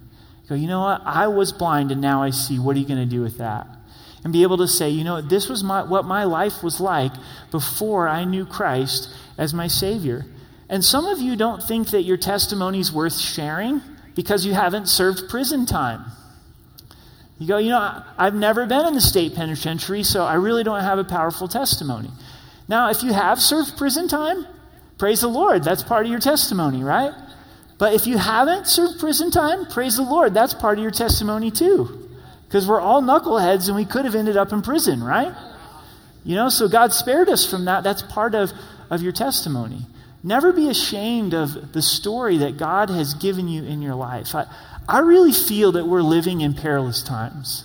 Go, 0.48 0.56
you 0.56 0.68
know 0.68 0.82
what? 0.82 1.02
I 1.06 1.28
was 1.28 1.52
blind 1.52 1.92
and 1.92 2.02
now 2.02 2.24
I 2.24 2.30
see. 2.30 2.58
What 2.58 2.76
are 2.76 2.80
you 2.80 2.88
going 2.88 3.00
to 3.00 3.06
do 3.06 3.22
with 3.22 3.38
that? 3.38 3.68
And 4.24 4.34
be 4.34 4.44
able 4.44 4.58
to 4.58 4.68
say, 4.68 4.90
you 4.90 5.04
know, 5.04 5.22
this 5.22 5.48
was 5.50 5.64
my, 5.64 5.84
what 5.84 6.06
my 6.06 6.24
life 6.24 6.64
was 6.64 6.80
like 6.80 7.12
before 7.52 8.08
I 8.08 8.24
knew 8.24 8.46
Christ 8.46 9.14
as 9.38 9.54
my 9.54 9.68
Savior. 9.68 10.26
And 10.70 10.84
some 10.84 11.06
of 11.06 11.20
you 11.20 11.36
don't 11.36 11.64
think 11.64 11.92
that 11.92 12.04
your 12.04 12.18
testimony 12.18 12.80
is 12.80 12.92
worth 12.92 13.18
sharing 13.18 13.82
because 14.16 14.46
you 14.46 14.54
haven't 14.54 14.88
served 14.88 15.30
prison 15.30 15.66
time. 15.66 16.06
You 17.40 17.48
go, 17.48 17.58
you 17.58 17.70
know, 17.70 18.04
I've 18.18 18.36
never 18.36 18.66
been 18.66 18.86
in 18.86 18.94
the 18.94 19.02
state 19.02 19.34
penitentiary, 19.34 20.04
so 20.04 20.26
I 20.26 20.34
really 20.34 20.64
don't 20.64 20.82
have 20.82 21.00
a 21.00 21.06
powerful 21.06 21.48
testimony. 21.48 22.10
Now, 22.70 22.92
if 22.92 23.02
you 23.02 23.12
have 23.12 23.42
served 23.42 23.78
prison 23.78 24.08
time, 24.08 24.46
praise 25.00 25.22
the 25.22 25.28
Lord. 25.28 25.64
That's 25.64 25.82
part 25.82 26.06
of 26.06 26.12
your 26.12 26.20
testimony, 26.20 26.84
right? 26.84 27.14
But 27.80 27.96
if 27.96 28.06
you 28.06 28.18
haven't 28.18 28.68
served 28.68 29.00
prison 29.00 29.32
time, 29.32 29.66
praise 29.66 29.98
the 29.98 30.04
Lord. 30.04 30.36
That's 30.36 30.54
part 30.54 30.78
of 30.78 30.84
your 30.84 30.92
testimony 30.92 31.50
too. 31.50 32.08
Because 32.48 32.68
we're 32.68 32.80
all 32.80 33.02
knuckleheads 33.02 33.68
and 33.68 33.76
we 33.76 33.86
could 33.86 34.06
have 34.06 34.16
ended 34.16 34.38
up 34.38 34.54
in 34.54 34.62
prison, 34.62 35.04
right? 35.04 35.36
You 36.24 36.36
know, 36.36 36.50
so 36.50 36.68
God 36.68 36.94
spared 36.94 37.28
us 37.28 37.50
from 37.50 37.66
that. 37.66 37.84
That's 37.84 38.04
part 38.04 38.36
of, 38.36 38.52
of 38.92 39.02
your 39.02 39.14
testimony. 39.14 39.88
Never 40.22 40.52
be 40.52 40.70
ashamed 40.70 41.34
of 41.34 41.74
the 41.74 41.82
story 41.82 42.38
that 42.40 42.58
God 42.58 42.90
has 42.90 43.16
given 43.16 43.48
you 43.48 43.64
in 43.64 43.82
your 43.82 43.96
life. 43.96 44.36
I, 44.36 44.46
I 44.88 45.00
really 45.00 45.32
feel 45.32 45.72
that 45.72 45.88
we're 45.88 46.02
living 46.02 46.42
in 46.42 46.54
perilous 46.54 47.02
times. 47.02 47.64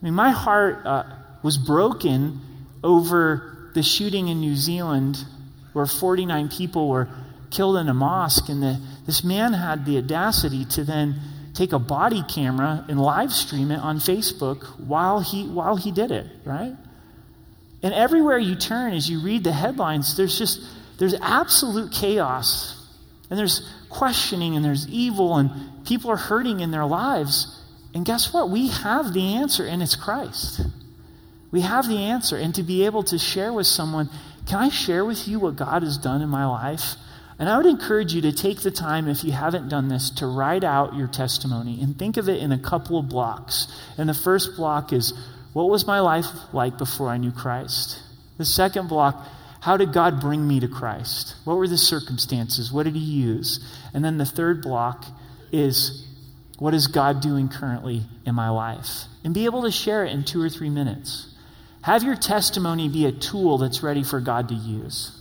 I 0.00 0.04
mean, 0.04 0.14
my 0.14 0.30
heart 0.30 0.86
uh, 0.86 1.04
was 1.42 1.58
broken 1.58 2.40
over 2.84 3.55
the 3.76 3.82
shooting 3.82 4.28
in 4.28 4.40
New 4.40 4.56
Zealand 4.56 5.22
where 5.74 5.84
49 5.84 6.48
people 6.48 6.88
were 6.88 7.08
killed 7.50 7.76
in 7.76 7.90
a 7.90 7.94
mosque, 7.94 8.48
and 8.48 8.62
the, 8.62 8.80
this 9.04 9.22
man 9.22 9.52
had 9.52 9.84
the 9.84 9.98
audacity 9.98 10.64
to 10.64 10.82
then 10.82 11.20
take 11.52 11.74
a 11.74 11.78
body 11.78 12.22
camera 12.26 12.86
and 12.88 12.98
live 12.98 13.30
stream 13.30 13.70
it 13.70 13.78
on 13.78 13.98
Facebook 13.98 14.64
while 14.80 15.20
he, 15.20 15.46
while 15.46 15.76
he 15.76 15.92
did 15.92 16.10
it, 16.10 16.26
right? 16.46 16.74
And 17.82 17.92
everywhere 17.92 18.38
you 18.38 18.56
turn, 18.56 18.94
as 18.94 19.10
you 19.10 19.20
read 19.20 19.44
the 19.44 19.52
headlines, 19.52 20.16
there's 20.16 20.38
just, 20.38 20.60
there's 20.98 21.14
absolute 21.20 21.92
chaos. 21.92 22.82
And 23.28 23.38
there's 23.38 23.60
questioning 23.90 24.56
and 24.56 24.64
there's 24.64 24.88
evil 24.88 25.36
and 25.36 25.50
people 25.86 26.10
are 26.10 26.16
hurting 26.16 26.60
in 26.60 26.70
their 26.70 26.86
lives. 26.86 27.62
And 27.92 28.06
guess 28.06 28.32
what? 28.32 28.48
We 28.48 28.68
have 28.68 29.12
the 29.12 29.34
answer, 29.34 29.66
and 29.66 29.82
it's 29.82 29.96
Christ. 29.96 30.62
We 31.50 31.60
have 31.60 31.88
the 31.88 31.98
answer. 31.98 32.36
And 32.36 32.54
to 32.54 32.62
be 32.62 32.86
able 32.86 33.02
to 33.04 33.18
share 33.18 33.52
with 33.52 33.66
someone, 33.66 34.10
can 34.46 34.58
I 34.58 34.68
share 34.68 35.04
with 35.04 35.26
you 35.26 35.40
what 35.40 35.56
God 35.56 35.82
has 35.82 35.98
done 35.98 36.22
in 36.22 36.28
my 36.28 36.46
life? 36.46 36.94
And 37.38 37.48
I 37.48 37.56
would 37.58 37.66
encourage 37.66 38.14
you 38.14 38.22
to 38.22 38.32
take 38.32 38.60
the 38.60 38.70
time, 38.70 39.08
if 39.08 39.22
you 39.22 39.32
haven't 39.32 39.68
done 39.68 39.88
this, 39.88 40.08
to 40.10 40.26
write 40.26 40.64
out 40.64 40.94
your 40.94 41.06
testimony 41.06 41.82
and 41.82 41.98
think 41.98 42.16
of 42.16 42.28
it 42.28 42.40
in 42.40 42.50
a 42.50 42.58
couple 42.58 42.98
of 42.98 43.08
blocks. 43.08 43.68
And 43.98 44.08
the 44.08 44.14
first 44.14 44.56
block 44.56 44.92
is, 44.92 45.12
what 45.52 45.68
was 45.68 45.86
my 45.86 46.00
life 46.00 46.26
like 46.52 46.78
before 46.78 47.08
I 47.08 47.18
knew 47.18 47.32
Christ? 47.32 48.00
The 48.38 48.44
second 48.44 48.88
block, 48.88 49.22
how 49.60 49.76
did 49.76 49.92
God 49.92 50.20
bring 50.20 50.46
me 50.46 50.60
to 50.60 50.68
Christ? 50.68 51.34
What 51.44 51.56
were 51.56 51.68
the 51.68 51.76
circumstances? 51.76 52.72
What 52.72 52.84
did 52.84 52.94
He 52.94 53.00
use? 53.00 53.60
And 53.92 54.04
then 54.04 54.16
the 54.16 54.24
third 54.24 54.62
block 54.62 55.04
is, 55.52 56.06
what 56.58 56.72
is 56.72 56.86
God 56.86 57.20
doing 57.20 57.48
currently 57.48 58.04
in 58.24 58.34
my 58.34 58.48
life? 58.48 59.04
And 59.24 59.34
be 59.34 59.44
able 59.44 59.62
to 59.62 59.70
share 59.70 60.04
it 60.04 60.12
in 60.12 60.24
two 60.24 60.40
or 60.40 60.48
three 60.48 60.70
minutes. 60.70 61.34
Have 61.86 62.02
your 62.02 62.16
testimony 62.16 62.88
be 62.88 63.06
a 63.06 63.12
tool 63.12 63.58
that's 63.58 63.80
ready 63.80 64.02
for 64.02 64.18
God 64.18 64.48
to 64.48 64.56
use. 64.56 65.12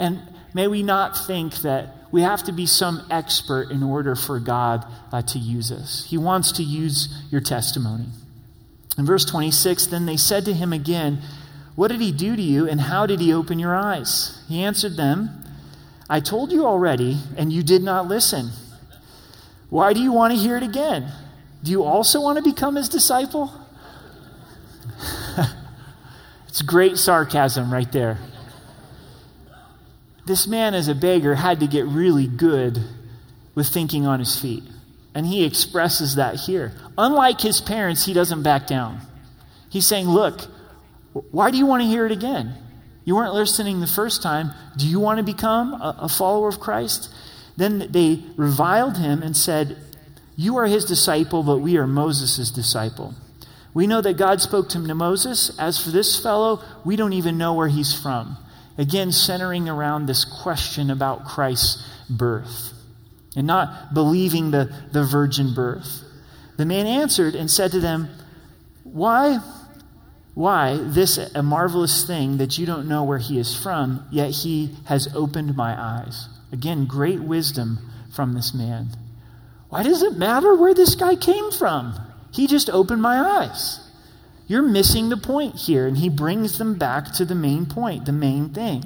And 0.00 0.20
may 0.52 0.66
we 0.66 0.82
not 0.82 1.16
think 1.28 1.54
that 1.58 1.94
we 2.10 2.22
have 2.22 2.42
to 2.42 2.52
be 2.52 2.66
some 2.66 3.06
expert 3.08 3.70
in 3.70 3.84
order 3.84 4.16
for 4.16 4.40
God 4.40 4.84
uh, 5.12 5.22
to 5.22 5.38
use 5.38 5.70
us. 5.70 6.04
He 6.08 6.18
wants 6.18 6.50
to 6.52 6.64
use 6.64 7.08
your 7.30 7.40
testimony. 7.40 8.06
In 8.98 9.06
verse 9.06 9.24
26, 9.24 9.86
then 9.86 10.06
they 10.06 10.16
said 10.16 10.44
to 10.46 10.52
him 10.52 10.72
again, 10.72 11.22
What 11.76 11.92
did 11.92 12.00
he 12.00 12.10
do 12.10 12.34
to 12.34 12.42
you, 12.42 12.68
and 12.68 12.80
how 12.80 13.06
did 13.06 13.20
he 13.20 13.32
open 13.32 13.60
your 13.60 13.76
eyes? 13.76 14.42
He 14.48 14.60
answered 14.64 14.96
them, 14.96 15.30
I 16.10 16.18
told 16.18 16.50
you 16.50 16.66
already, 16.66 17.18
and 17.36 17.52
you 17.52 17.62
did 17.62 17.84
not 17.84 18.08
listen. 18.08 18.50
Why 19.70 19.92
do 19.92 20.00
you 20.00 20.10
want 20.10 20.34
to 20.34 20.40
hear 20.40 20.56
it 20.56 20.64
again? 20.64 21.12
Do 21.62 21.70
you 21.70 21.84
also 21.84 22.20
want 22.20 22.38
to 22.38 22.42
become 22.42 22.74
his 22.74 22.88
disciple? 22.88 23.61
It's 26.52 26.60
great 26.60 26.98
sarcasm 26.98 27.72
right 27.72 27.90
there. 27.92 28.18
This 30.26 30.46
man, 30.46 30.74
as 30.74 30.86
a 30.86 30.94
beggar, 30.94 31.34
had 31.34 31.60
to 31.60 31.66
get 31.66 31.86
really 31.86 32.26
good 32.26 32.78
with 33.54 33.68
thinking 33.68 34.06
on 34.06 34.18
his 34.18 34.38
feet. 34.38 34.62
And 35.14 35.24
he 35.24 35.46
expresses 35.46 36.16
that 36.16 36.34
here. 36.34 36.72
Unlike 36.98 37.40
his 37.40 37.62
parents, 37.62 38.04
he 38.04 38.12
doesn't 38.12 38.42
back 38.42 38.66
down. 38.66 39.00
He's 39.70 39.86
saying, 39.86 40.06
Look, 40.06 40.42
why 41.30 41.50
do 41.50 41.56
you 41.56 41.64
want 41.64 41.84
to 41.84 41.88
hear 41.88 42.04
it 42.04 42.12
again? 42.12 42.52
You 43.06 43.16
weren't 43.16 43.32
listening 43.32 43.80
the 43.80 43.86
first 43.86 44.22
time. 44.22 44.50
Do 44.76 44.86
you 44.86 45.00
want 45.00 45.16
to 45.16 45.24
become 45.24 45.72
a, 45.72 46.00
a 46.00 46.08
follower 46.10 46.48
of 46.48 46.60
Christ? 46.60 47.08
Then 47.56 47.90
they 47.90 48.24
reviled 48.36 48.98
him 48.98 49.22
and 49.22 49.34
said, 49.34 49.78
You 50.36 50.58
are 50.58 50.66
his 50.66 50.84
disciple, 50.84 51.44
but 51.44 51.60
we 51.60 51.78
are 51.78 51.86
Moses' 51.86 52.50
disciple. 52.50 53.14
We 53.74 53.86
know 53.86 54.00
that 54.02 54.16
God 54.16 54.40
spoke 54.40 54.68
to 54.70 54.78
Moses. 54.78 55.56
As 55.58 55.82
for 55.82 55.90
this 55.90 56.22
fellow, 56.22 56.62
we 56.84 56.96
don't 56.96 57.14
even 57.14 57.38
know 57.38 57.54
where 57.54 57.68
he's 57.68 57.98
from. 57.98 58.36
Again, 58.78 59.12
centering 59.12 59.68
around 59.68 60.06
this 60.06 60.24
question 60.24 60.90
about 60.90 61.24
Christ's 61.24 61.86
birth 62.08 62.72
and 63.36 63.46
not 63.46 63.94
believing 63.94 64.50
the, 64.50 64.72
the 64.92 65.04
virgin 65.04 65.54
birth. 65.54 66.02
The 66.56 66.66
man 66.66 66.86
answered 66.86 67.34
and 67.34 67.50
said 67.50 67.70
to 67.72 67.80
them, 67.80 68.08
Why? 68.84 69.38
Why 70.34 70.78
this 70.80 71.18
a 71.18 71.42
marvelous 71.42 72.06
thing 72.06 72.38
that 72.38 72.56
you 72.56 72.64
don't 72.64 72.88
know 72.88 73.04
where 73.04 73.18
he 73.18 73.38
is 73.38 73.54
from, 73.54 74.06
yet 74.10 74.30
he 74.30 74.74
has 74.86 75.14
opened 75.14 75.54
my 75.56 75.78
eyes? 75.78 76.28
Again, 76.50 76.86
great 76.86 77.20
wisdom 77.20 77.90
from 78.14 78.32
this 78.32 78.54
man. 78.54 78.88
Why 79.68 79.82
does 79.82 80.02
it 80.02 80.16
matter 80.16 80.54
where 80.54 80.74
this 80.74 80.94
guy 80.94 81.16
came 81.16 81.50
from? 81.52 81.98
He 82.32 82.46
just 82.46 82.70
opened 82.70 83.02
my 83.02 83.20
eyes. 83.20 83.78
You're 84.46 84.62
missing 84.62 85.08
the 85.08 85.16
point 85.16 85.56
here. 85.56 85.86
And 85.86 85.98
he 85.98 86.08
brings 86.08 86.58
them 86.58 86.76
back 86.76 87.12
to 87.14 87.24
the 87.24 87.34
main 87.34 87.66
point, 87.66 88.06
the 88.06 88.12
main 88.12 88.48
thing. 88.50 88.84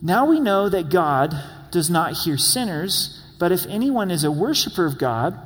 Now 0.00 0.26
we 0.26 0.40
know 0.40 0.68
that 0.68 0.88
God 0.88 1.34
does 1.70 1.90
not 1.90 2.12
hear 2.12 2.36
sinners, 2.36 3.22
but 3.38 3.52
if 3.52 3.66
anyone 3.66 4.10
is 4.10 4.24
a 4.24 4.30
worshiper 4.30 4.86
of 4.86 4.98
God 4.98 5.38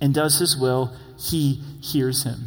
and 0.00 0.14
does 0.14 0.38
his 0.38 0.56
will, 0.56 0.94
he 1.18 1.62
hears 1.82 2.24
him. 2.24 2.44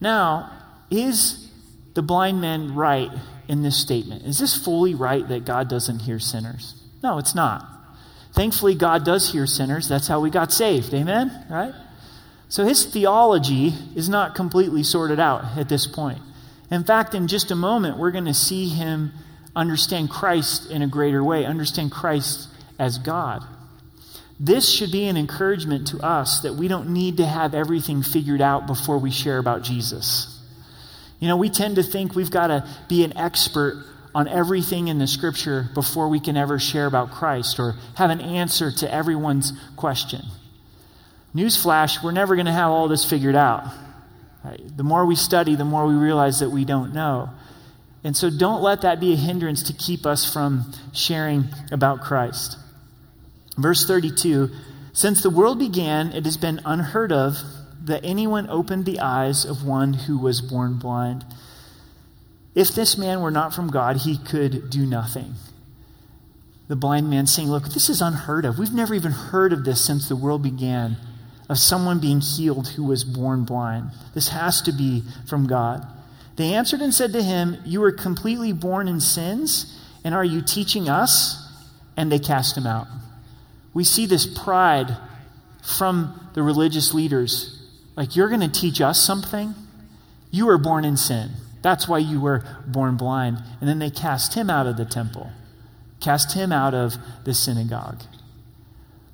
Now, 0.00 0.50
is 0.90 1.50
the 1.94 2.02
blind 2.02 2.40
man 2.40 2.74
right 2.74 3.10
in 3.48 3.62
this 3.62 3.76
statement? 3.76 4.24
Is 4.24 4.38
this 4.38 4.56
fully 4.56 4.94
right 4.94 5.26
that 5.28 5.44
God 5.44 5.68
doesn't 5.68 6.00
hear 6.00 6.18
sinners? 6.18 6.74
No, 7.02 7.18
it's 7.18 7.34
not. 7.34 7.68
Thankfully, 8.32 8.74
God 8.74 9.04
does 9.04 9.32
hear 9.32 9.46
sinners. 9.46 9.88
That's 9.88 10.08
how 10.08 10.20
we 10.20 10.30
got 10.30 10.52
saved. 10.52 10.94
Amen? 10.94 11.46
Right? 11.50 11.74
So 12.52 12.66
his 12.66 12.84
theology 12.84 13.72
is 13.96 14.10
not 14.10 14.34
completely 14.34 14.82
sorted 14.82 15.18
out 15.18 15.56
at 15.56 15.70
this 15.70 15.86
point. 15.86 16.18
In 16.70 16.84
fact, 16.84 17.14
in 17.14 17.26
just 17.26 17.50
a 17.50 17.54
moment, 17.54 17.96
we're 17.96 18.10
going 18.10 18.26
to 18.26 18.34
see 18.34 18.68
him 18.68 19.14
understand 19.56 20.10
Christ 20.10 20.70
in 20.70 20.82
a 20.82 20.86
greater 20.86 21.24
way, 21.24 21.46
understand 21.46 21.92
Christ 21.92 22.48
as 22.78 22.98
God. 22.98 23.42
This 24.38 24.70
should 24.70 24.92
be 24.92 25.06
an 25.06 25.16
encouragement 25.16 25.86
to 25.88 26.00
us 26.00 26.40
that 26.40 26.52
we 26.52 26.68
don't 26.68 26.90
need 26.90 27.16
to 27.16 27.26
have 27.26 27.54
everything 27.54 28.02
figured 28.02 28.42
out 28.42 28.66
before 28.66 28.98
we 28.98 29.10
share 29.10 29.38
about 29.38 29.62
Jesus. 29.62 30.38
You 31.20 31.28
know, 31.28 31.38
we 31.38 31.48
tend 31.48 31.76
to 31.76 31.82
think 31.82 32.14
we've 32.14 32.30
got 32.30 32.48
to 32.48 32.68
be 32.86 33.02
an 33.02 33.16
expert 33.16 33.82
on 34.14 34.28
everything 34.28 34.88
in 34.88 34.98
the 34.98 35.06
scripture 35.06 35.70
before 35.72 36.10
we 36.10 36.20
can 36.20 36.36
ever 36.36 36.58
share 36.58 36.84
about 36.84 37.12
Christ 37.12 37.58
or 37.58 37.76
have 37.94 38.10
an 38.10 38.20
answer 38.20 38.70
to 38.70 38.92
everyone's 38.92 39.54
question. 39.74 40.20
Newsflash, 41.34 42.02
we're 42.02 42.12
never 42.12 42.34
going 42.36 42.46
to 42.46 42.52
have 42.52 42.70
all 42.70 42.88
this 42.88 43.08
figured 43.08 43.36
out. 43.36 43.66
Right? 44.44 44.60
The 44.76 44.82
more 44.82 45.06
we 45.06 45.16
study, 45.16 45.54
the 45.54 45.64
more 45.64 45.86
we 45.86 45.94
realize 45.94 46.40
that 46.40 46.50
we 46.50 46.64
don't 46.64 46.92
know. 46.92 47.30
And 48.04 48.16
so 48.16 48.28
don't 48.30 48.62
let 48.62 48.82
that 48.82 49.00
be 49.00 49.12
a 49.12 49.16
hindrance 49.16 49.62
to 49.64 49.72
keep 49.72 50.04
us 50.04 50.30
from 50.30 50.72
sharing 50.92 51.44
about 51.70 52.00
Christ. 52.00 52.58
Verse 53.56 53.86
32 53.86 54.50
Since 54.92 55.22
the 55.22 55.30
world 55.30 55.58
began, 55.58 56.12
it 56.12 56.24
has 56.24 56.36
been 56.36 56.60
unheard 56.64 57.12
of 57.12 57.38
that 57.84 58.04
anyone 58.04 58.48
opened 58.50 58.84
the 58.84 59.00
eyes 59.00 59.44
of 59.44 59.64
one 59.64 59.92
who 59.92 60.18
was 60.18 60.40
born 60.40 60.78
blind. 60.78 61.24
If 62.54 62.68
this 62.68 62.98
man 62.98 63.20
were 63.20 63.30
not 63.30 63.54
from 63.54 63.70
God, 63.70 63.98
he 63.98 64.18
could 64.18 64.68
do 64.68 64.84
nothing. 64.84 65.34
The 66.68 66.76
blind 66.76 67.08
man 67.08 67.26
saying, 67.26 67.50
Look, 67.50 67.64
this 67.70 67.88
is 67.88 68.02
unheard 68.02 68.44
of. 68.44 68.58
We've 68.58 68.74
never 68.74 68.94
even 68.94 69.12
heard 69.12 69.52
of 69.52 69.64
this 69.64 69.84
since 69.84 70.08
the 70.08 70.16
world 70.16 70.42
began 70.42 70.96
of 71.52 71.58
someone 71.58 72.00
being 72.00 72.22
healed 72.22 72.66
who 72.68 72.82
was 72.82 73.04
born 73.04 73.44
blind. 73.44 73.90
This 74.14 74.28
has 74.28 74.62
to 74.62 74.72
be 74.72 75.04
from 75.28 75.46
God. 75.46 75.86
They 76.36 76.54
answered 76.54 76.80
and 76.80 76.94
said 76.94 77.12
to 77.12 77.22
him, 77.22 77.58
You 77.66 77.82
were 77.82 77.92
completely 77.92 78.52
born 78.54 78.88
in 78.88 79.00
sins, 79.00 79.78
and 80.02 80.14
are 80.14 80.24
you 80.24 80.40
teaching 80.40 80.88
us? 80.88 81.38
And 81.94 82.10
they 82.10 82.18
cast 82.18 82.56
him 82.56 82.66
out. 82.66 82.86
We 83.74 83.84
see 83.84 84.06
this 84.06 84.26
pride 84.26 84.96
from 85.62 86.30
the 86.32 86.42
religious 86.42 86.94
leaders. 86.94 87.62
Like, 87.96 88.16
you're 88.16 88.28
going 88.28 88.40
to 88.40 88.48
teach 88.48 88.80
us 88.80 88.98
something? 88.98 89.54
You 90.30 90.46
were 90.46 90.56
born 90.56 90.86
in 90.86 90.96
sin. 90.96 91.32
That's 91.60 91.86
why 91.86 91.98
you 91.98 92.18
were 92.18 92.42
born 92.66 92.96
blind. 92.96 93.42
And 93.60 93.68
then 93.68 93.78
they 93.78 93.90
cast 93.90 94.32
him 94.32 94.48
out 94.48 94.66
of 94.66 94.78
the 94.78 94.86
temple, 94.86 95.30
cast 96.00 96.32
him 96.32 96.50
out 96.50 96.72
of 96.72 96.96
the 97.24 97.34
synagogue. 97.34 98.00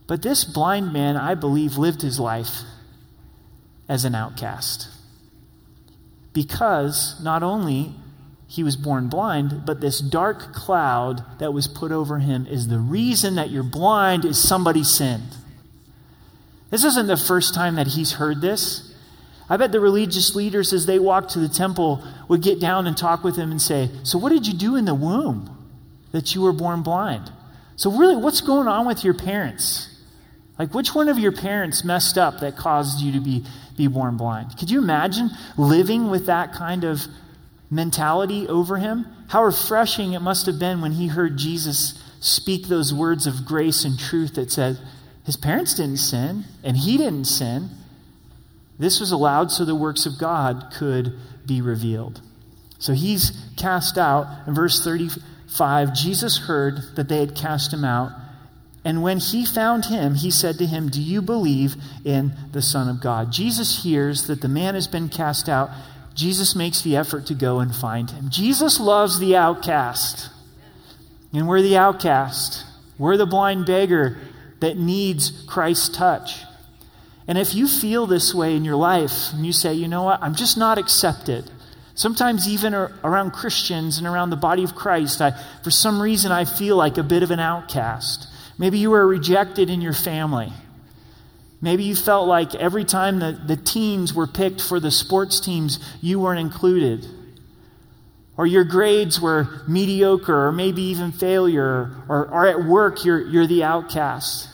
But 0.08 0.22
this 0.22 0.42
blind 0.42 0.92
man, 0.92 1.16
I 1.16 1.34
believe, 1.34 1.76
lived 1.76 2.02
his 2.02 2.18
life 2.18 2.62
as 3.88 4.04
an 4.04 4.14
outcast. 4.14 4.88
Because 6.32 7.20
not 7.22 7.42
only 7.42 7.94
he 8.48 8.62
was 8.62 8.74
born 8.74 9.08
blind, 9.08 9.66
but 9.66 9.80
this 9.80 10.00
dark 10.00 10.54
cloud 10.54 11.22
that 11.38 11.52
was 11.52 11.68
put 11.68 11.92
over 11.92 12.18
him 12.18 12.46
is 12.46 12.68
the 12.68 12.78
reason 12.78 13.34
that 13.34 13.50
you're 13.50 13.62
blind 13.62 14.24
is 14.24 14.42
somebody 14.42 14.82
sinned. 14.82 15.36
This 16.70 16.84
isn't 16.84 17.06
the 17.06 17.16
first 17.16 17.54
time 17.54 17.76
that 17.76 17.88
he's 17.88 18.12
heard 18.12 18.40
this. 18.40 18.94
I 19.50 19.58
bet 19.58 19.72
the 19.72 19.80
religious 19.80 20.34
leaders, 20.34 20.72
as 20.72 20.86
they 20.86 20.98
walked 20.98 21.30
to 21.30 21.38
the 21.38 21.48
temple, 21.48 22.02
would 22.28 22.42
get 22.42 22.60
down 22.60 22.86
and 22.86 22.96
talk 22.96 23.24
with 23.24 23.36
him 23.36 23.50
and 23.50 23.60
say, 23.60 23.90
So, 24.04 24.18
what 24.18 24.30
did 24.30 24.46
you 24.46 24.54
do 24.54 24.76
in 24.76 24.84
the 24.84 24.94
womb 24.94 25.54
that 26.12 26.34
you 26.34 26.42
were 26.42 26.52
born 26.52 26.82
blind? 26.82 27.30
So, 27.76 27.90
really, 27.90 28.16
what's 28.16 28.42
going 28.42 28.68
on 28.68 28.86
with 28.86 29.04
your 29.04 29.14
parents? 29.14 29.97
Like, 30.58 30.74
which 30.74 30.94
one 30.94 31.08
of 31.08 31.18
your 31.18 31.32
parents 31.32 31.84
messed 31.84 32.18
up 32.18 32.40
that 32.40 32.56
caused 32.56 33.00
you 33.00 33.12
to 33.12 33.20
be, 33.20 33.44
be 33.76 33.86
born 33.86 34.16
blind? 34.16 34.58
Could 34.58 34.70
you 34.70 34.80
imagine 34.80 35.30
living 35.56 36.10
with 36.10 36.26
that 36.26 36.52
kind 36.52 36.82
of 36.84 37.02
mentality 37.70 38.48
over 38.48 38.76
him? 38.76 39.06
How 39.28 39.44
refreshing 39.44 40.14
it 40.14 40.20
must 40.20 40.46
have 40.46 40.58
been 40.58 40.80
when 40.80 40.92
he 40.92 41.06
heard 41.06 41.36
Jesus 41.36 42.02
speak 42.20 42.66
those 42.66 42.92
words 42.92 43.26
of 43.26 43.46
grace 43.46 43.84
and 43.84 43.98
truth 43.98 44.34
that 44.34 44.50
said, 44.50 44.78
His 45.24 45.36
parents 45.36 45.74
didn't 45.74 45.98
sin, 45.98 46.44
and 46.64 46.76
he 46.76 46.96
didn't 46.96 47.26
sin. 47.26 47.70
This 48.78 48.98
was 48.98 49.12
allowed 49.12 49.52
so 49.52 49.64
the 49.64 49.74
works 49.74 50.06
of 50.06 50.18
God 50.18 50.72
could 50.76 51.18
be 51.46 51.60
revealed. 51.60 52.20
So 52.78 52.92
he's 52.94 53.32
cast 53.56 53.98
out. 53.98 54.26
In 54.46 54.54
verse 54.54 54.82
35, 54.82 55.94
Jesus 55.94 56.38
heard 56.38 56.80
that 56.96 57.08
they 57.08 57.18
had 57.18 57.36
cast 57.36 57.72
him 57.72 57.84
out. 57.84 58.12
And 58.88 59.02
when 59.02 59.18
he 59.18 59.44
found 59.44 59.84
him, 59.84 60.14
he 60.14 60.30
said 60.30 60.56
to 60.56 60.64
him, 60.64 60.88
Do 60.88 61.02
you 61.02 61.20
believe 61.20 61.76
in 62.06 62.32
the 62.52 62.62
Son 62.62 62.88
of 62.88 63.02
God? 63.02 63.30
Jesus 63.30 63.82
hears 63.82 64.28
that 64.28 64.40
the 64.40 64.48
man 64.48 64.74
has 64.74 64.86
been 64.86 65.10
cast 65.10 65.46
out. 65.46 65.68
Jesus 66.14 66.56
makes 66.56 66.80
the 66.80 66.96
effort 66.96 67.26
to 67.26 67.34
go 67.34 67.60
and 67.60 67.76
find 67.76 68.10
him. 68.10 68.30
Jesus 68.30 68.80
loves 68.80 69.18
the 69.18 69.36
outcast. 69.36 70.30
And 71.34 71.46
we're 71.46 71.60
the 71.60 71.76
outcast. 71.76 72.64
We're 72.96 73.18
the 73.18 73.26
blind 73.26 73.66
beggar 73.66 74.16
that 74.60 74.78
needs 74.78 75.44
Christ's 75.46 75.90
touch. 75.90 76.42
And 77.26 77.36
if 77.36 77.54
you 77.54 77.68
feel 77.68 78.06
this 78.06 78.34
way 78.34 78.56
in 78.56 78.64
your 78.64 78.76
life 78.76 79.34
and 79.34 79.44
you 79.44 79.52
say, 79.52 79.74
you 79.74 79.88
know 79.88 80.04
what, 80.04 80.22
I'm 80.22 80.34
just 80.34 80.56
not 80.56 80.78
accepted, 80.78 81.50
sometimes 81.94 82.48
even 82.48 82.72
around 82.72 83.32
Christians 83.32 83.98
and 83.98 84.06
around 84.06 84.30
the 84.30 84.36
body 84.36 84.64
of 84.64 84.74
Christ, 84.74 85.20
I, 85.20 85.32
for 85.62 85.70
some 85.70 86.00
reason 86.00 86.32
I 86.32 86.46
feel 86.46 86.76
like 86.76 86.96
a 86.96 87.02
bit 87.02 87.22
of 87.22 87.30
an 87.30 87.38
outcast. 87.38 88.28
Maybe 88.58 88.78
you 88.78 88.90
were 88.90 89.06
rejected 89.06 89.70
in 89.70 89.80
your 89.80 89.92
family. 89.92 90.52
Maybe 91.60 91.84
you 91.84 91.96
felt 91.96 92.28
like 92.28 92.54
every 92.54 92.84
time 92.84 93.18
the, 93.18 93.32
the 93.32 93.56
teams 93.56 94.12
were 94.12 94.26
picked 94.26 94.60
for 94.60 94.78
the 94.80 94.90
sports 94.90 95.40
teams, 95.40 95.78
you 96.00 96.20
weren't 96.20 96.40
included. 96.40 97.06
Or 98.36 98.46
your 98.46 98.64
grades 98.64 99.20
were 99.20 99.48
mediocre 99.66 100.46
or 100.46 100.52
maybe 100.52 100.82
even 100.82 101.10
failure. 101.10 101.90
Or, 102.08 102.26
or 102.26 102.46
at 102.46 102.64
work, 102.64 103.04
you're, 103.04 103.26
you're 103.26 103.48
the 103.48 103.64
outcast. 103.64 104.48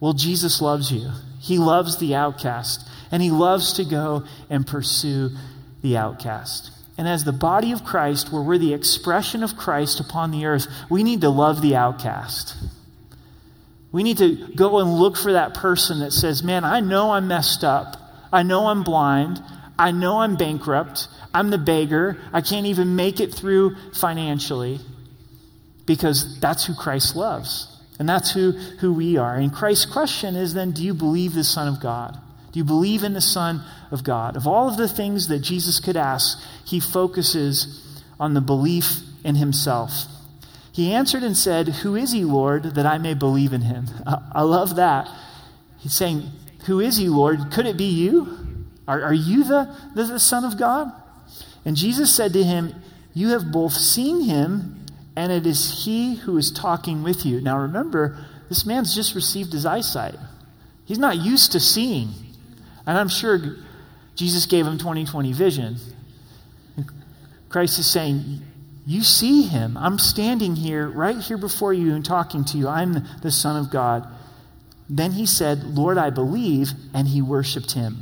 Well, 0.00 0.14
Jesus 0.14 0.62
loves 0.62 0.90
you. 0.90 1.10
He 1.40 1.58
loves 1.58 1.98
the 1.98 2.14
outcast. 2.14 2.88
And 3.10 3.22
he 3.22 3.30
loves 3.30 3.74
to 3.74 3.84
go 3.84 4.24
and 4.48 4.66
pursue 4.66 5.30
the 5.82 5.96
outcast. 5.98 6.70
And 6.96 7.06
as 7.06 7.24
the 7.24 7.32
body 7.32 7.72
of 7.72 7.84
Christ, 7.84 8.32
where 8.32 8.42
we're 8.42 8.58
the 8.58 8.74
expression 8.74 9.42
of 9.42 9.56
Christ 9.56 10.00
upon 10.00 10.30
the 10.30 10.46
earth, 10.46 10.66
we 10.90 11.02
need 11.02 11.20
to 11.20 11.28
love 11.28 11.62
the 11.62 11.76
outcast. 11.76 12.56
We 13.90 14.02
need 14.02 14.18
to 14.18 14.48
go 14.54 14.78
and 14.78 14.98
look 14.98 15.16
for 15.16 15.32
that 15.32 15.54
person 15.54 16.00
that 16.00 16.12
says, 16.12 16.42
Man, 16.42 16.64
I 16.64 16.80
know 16.80 17.12
I'm 17.12 17.28
messed 17.28 17.64
up. 17.64 17.96
I 18.32 18.42
know 18.42 18.66
I'm 18.66 18.82
blind. 18.82 19.42
I 19.78 19.92
know 19.92 20.18
I'm 20.18 20.36
bankrupt. 20.36 21.08
I'm 21.32 21.50
the 21.50 21.58
beggar. 21.58 22.18
I 22.32 22.40
can't 22.40 22.66
even 22.66 22.96
make 22.96 23.20
it 23.20 23.32
through 23.32 23.76
financially 23.94 24.80
because 25.86 26.38
that's 26.40 26.66
who 26.66 26.74
Christ 26.74 27.16
loves. 27.16 27.74
And 27.98 28.08
that's 28.08 28.30
who, 28.32 28.52
who 28.52 28.92
we 28.92 29.16
are. 29.16 29.34
And 29.34 29.52
Christ's 29.52 29.86
question 29.86 30.36
is 30.36 30.54
then 30.54 30.72
do 30.72 30.84
you 30.84 30.94
believe 30.94 31.34
the 31.34 31.44
Son 31.44 31.66
of 31.66 31.80
God? 31.80 32.16
Do 32.52 32.58
you 32.58 32.64
believe 32.64 33.04
in 33.04 33.12
the 33.12 33.20
Son 33.20 33.62
of 33.90 34.04
God? 34.04 34.36
Of 34.36 34.46
all 34.46 34.68
of 34.68 34.76
the 34.76 34.88
things 34.88 35.28
that 35.28 35.40
Jesus 35.40 35.80
could 35.80 35.96
ask, 35.96 36.40
he 36.64 36.80
focuses 36.80 37.84
on 38.20 38.34
the 38.34 38.40
belief 38.40 39.00
in 39.24 39.34
himself. 39.34 40.06
He 40.78 40.94
answered 40.94 41.24
and 41.24 41.36
said, 41.36 41.66
Who 41.82 41.96
is 41.96 42.12
he, 42.12 42.22
Lord, 42.22 42.76
that 42.76 42.86
I 42.86 42.98
may 42.98 43.12
believe 43.12 43.52
in 43.52 43.62
him? 43.62 43.86
I, 44.06 44.42
love 44.42 44.76
that. 44.76 45.10
He's 45.76 45.92
saying, 45.92 46.30
Who 46.66 46.78
is 46.78 46.98
he, 46.98 47.08
Lord? 47.08 47.50
Could 47.50 47.66
it 47.66 47.76
be 47.76 47.86
you? 47.86 48.64
Are, 48.86 49.02
are 49.02 49.12
you 49.12 49.42
the, 49.42 49.76
the, 49.96 50.04
the 50.04 50.20
Son 50.20 50.44
of 50.44 50.56
God? 50.56 50.92
And 51.64 51.76
Jesus 51.76 52.14
said 52.14 52.32
to 52.34 52.44
him, 52.44 52.76
You 53.12 53.30
have 53.30 53.50
both 53.50 53.72
seen 53.72 54.20
him, 54.20 54.86
and 55.16 55.32
it 55.32 55.48
is 55.48 55.84
he 55.84 56.14
who 56.14 56.38
is 56.38 56.52
talking 56.52 57.02
with 57.02 57.26
you. 57.26 57.40
Now 57.40 57.58
remember, 57.58 58.24
this 58.48 58.64
man's 58.64 58.94
just 58.94 59.16
received 59.16 59.52
his 59.52 59.66
eyesight. 59.66 60.14
He's 60.84 61.00
not 61.00 61.16
used 61.16 61.50
to 61.50 61.58
seeing. 61.58 62.10
And 62.86 62.96
I'm 62.96 63.08
sure 63.08 63.56
Jesus 64.14 64.46
gave 64.46 64.64
him 64.64 64.78
20 64.78 65.06
20 65.06 65.32
vision. 65.32 65.76
Christ 67.48 67.80
is 67.80 67.90
saying, 67.90 68.42
you 68.88 69.02
see 69.02 69.42
him. 69.42 69.76
I'm 69.76 69.98
standing 69.98 70.56
here, 70.56 70.88
right 70.88 71.18
here 71.18 71.36
before 71.36 71.74
you, 71.74 71.94
and 71.94 72.02
talking 72.02 72.42
to 72.46 72.56
you. 72.56 72.68
I'm 72.68 73.06
the 73.20 73.30
Son 73.30 73.62
of 73.62 73.70
God. 73.70 74.08
Then 74.88 75.12
he 75.12 75.26
said, 75.26 75.62
Lord, 75.62 75.98
I 75.98 76.08
believe, 76.08 76.70
and 76.94 77.06
he 77.06 77.20
worshiped 77.20 77.72
him. 77.72 77.98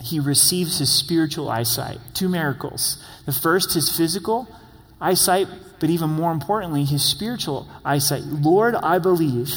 He 0.00 0.20
receives 0.20 0.78
his 0.78 0.92
spiritual 0.92 1.48
eyesight. 1.50 1.98
Two 2.14 2.28
miracles. 2.28 3.04
The 3.26 3.32
first, 3.32 3.74
his 3.74 3.90
physical 3.90 4.46
eyesight, 5.00 5.48
but 5.80 5.90
even 5.90 6.10
more 6.10 6.30
importantly, 6.30 6.84
his 6.84 7.02
spiritual 7.02 7.66
eyesight. 7.84 8.22
Lord, 8.22 8.76
I 8.76 9.00
believe. 9.00 9.50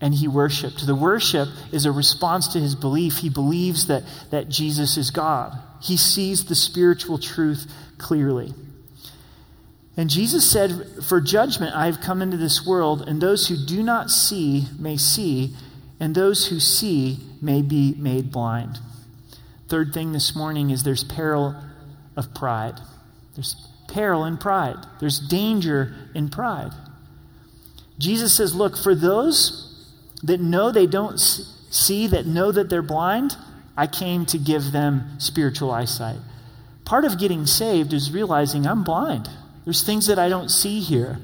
And 0.00 0.12
he 0.12 0.26
worshiped. 0.26 0.84
The 0.84 0.96
worship 0.96 1.48
is 1.70 1.86
a 1.86 1.92
response 1.92 2.48
to 2.48 2.58
his 2.58 2.74
belief. 2.74 3.18
He 3.18 3.30
believes 3.30 3.86
that, 3.86 4.02
that 4.32 4.48
Jesus 4.48 4.96
is 4.96 5.12
God. 5.12 5.56
He 5.80 5.96
sees 5.96 6.46
the 6.46 6.56
spiritual 6.56 7.18
truth 7.18 7.72
clearly. 7.98 8.52
And 9.96 10.10
Jesus 10.10 10.50
said, 10.50 10.86
For 11.08 11.20
judgment 11.20 11.74
I 11.74 11.86
have 11.86 12.00
come 12.00 12.20
into 12.20 12.36
this 12.36 12.66
world, 12.66 13.08
and 13.08 13.20
those 13.20 13.48
who 13.48 13.56
do 13.56 13.82
not 13.82 14.10
see 14.10 14.66
may 14.78 14.96
see, 14.96 15.54
and 15.98 16.14
those 16.14 16.48
who 16.48 16.60
see 16.60 17.18
may 17.40 17.62
be 17.62 17.94
made 17.96 18.30
blind. 18.30 18.78
Third 19.68 19.94
thing 19.94 20.12
this 20.12 20.36
morning 20.36 20.70
is 20.70 20.82
there's 20.82 21.02
peril 21.02 21.56
of 22.14 22.34
pride. 22.34 22.78
There's 23.34 23.56
peril 23.88 24.24
in 24.24 24.36
pride, 24.36 24.76
there's 25.00 25.18
danger 25.18 25.94
in 26.14 26.28
pride. 26.28 26.72
Jesus 27.98 28.34
says, 28.34 28.54
Look, 28.54 28.76
for 28.76 28.94
those 28.94 29.62
that 30.22 30.40
know 30.40 30.70
they 30.70 30.86
don't 30.86 31.18
see, 31.18 32.06
that 32.08 32.26
know 32.26 32.52
that 32.52 32.68
they're 32.68 32.82
blind, 32.82 33.36
I 33.76 33.86
came 33.86 34.26
to 34.26 34.38
give 34.38 34.72
them 34.72 35.18
spiritual 35.18 35.70
eyesight. 35.70 36.18
Part 36.84 37.04
of 37.04 37.18
getting 37.18 37.46
saved 37.46 37.92
is 37.92 38.10
realizing 38.10 38.66
I'm 38.66 38.84
blind. 38.84 39.28
There's 39.66 39.84
things 39.84 40.06
that 40.06 40.18
I 40.18 40.30
don't 40.30 40.48
see 40.48 40.80
here. 40.80 41.18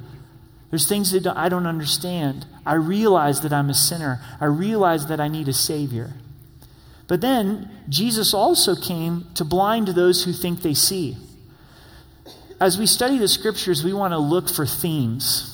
There's 0.68 0.88
things 0.88 1.12
that 1.12 1.26
I 1.26 1.48
don't 1.48 1.66
understand. 1.66 2.44
I 2.66 2.74
realize 2.74 3.40
that 3.42 3.52
I'm 3.52 3.70
a 3.70 3.74
sinner. 3.74 4.20
I 4.40 4.46
realize 4.46 5.06
that 5.06 5.20
I 5.20 5.28
need 5.28 5.46
a 5.46 5.52
Savior. 5.52 6.14
But 7.06 7.20
then, 7.20 7.70
Jesus 7.88 8.34
also 8.34 8.74
came 8.74 9.26
to 9.36 9.44
blind 9.44 9.88
those 9.88 10.24
who 10.24 10.32
think 10.32 10.62
they 10.62 10.74
see. 10.74 11.16
As 12.60 12.78
we 12.78 12.86
study 12.86 13.16
the 13.16 13.28
scriptures, 13.28 13.84
we 13.84 13.92
want 13.92 14.12
to 14.12 14.18
look 14.18 14.48
for 14.48 14.66
themes. 14.66 15.48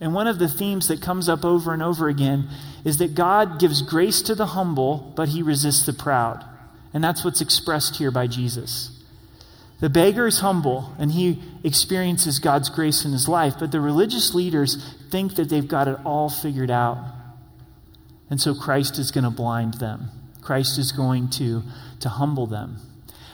And 0.00 0.12
one 0.12 0.26
of 0.26 0.40
the 0.40 0.48
themes 0.48 0.88
that 0.88 1.00
comes 1.00 1.28
up 1.28 1.44
over 1.44 1.72
and 1.72 1.82
over 1.82 2.08
again 2.08 2.48
is 2.84 2.98
that 2.98 3.14
God 3.14 3.60
gives 3.60 3.80
grace 3.80 4.22
to 4.22 4.34
the 4.34 4.46
humble, 4.46 5.12
but 5.14 5.28
he 5.28 5.42
resists 5.42 5.86
the 5.86 5.92
proud. 5.92 6.44
And 6.92 7.04
that's 7.04 7.24
what's 7.24 7.40
expressed 7.40 7.96
here 7.96 8.10
by 8.10 8.26
Jesus. 8.26 8.93
The 9.84 9.90
beggar 9.90 10.26
is 10.26 10.40
humble 10.40 10.94
and 10.98 11.12
he 11.12 11.42
experiences 11.62 12.38
God's 12.38 12.70
grace 12.70 13.04
in 13.04 13.12
his 13.12 13.28
life, 13.28 13.56
but 13.60 13.70
the 13.70 13.82
religious 13.82 14.32
leaders 14.32 14.82
think 15.10 15.34
that 15.34 15.50
they've 15.50 15.68
got 15.68 15.88
it 15.88 15.98
all 16.06 16.30
figured 16.30 16.70
out. 16.70 17.04
And 18.30 18.40
so 18.40 18.54
Christ 18.54 18.98
is 18.98 19.10
going 19.10 19.24
to 19.24 19.30
blind 19.30 19.74
them. 19.74 20.08
Christ 20.40 20.78
is 20.78 20.90
going 20.90 21.28
to, 21.32 21.64
to 22.00 22.08
humble 22.08 22.46
them. 22.46 22.78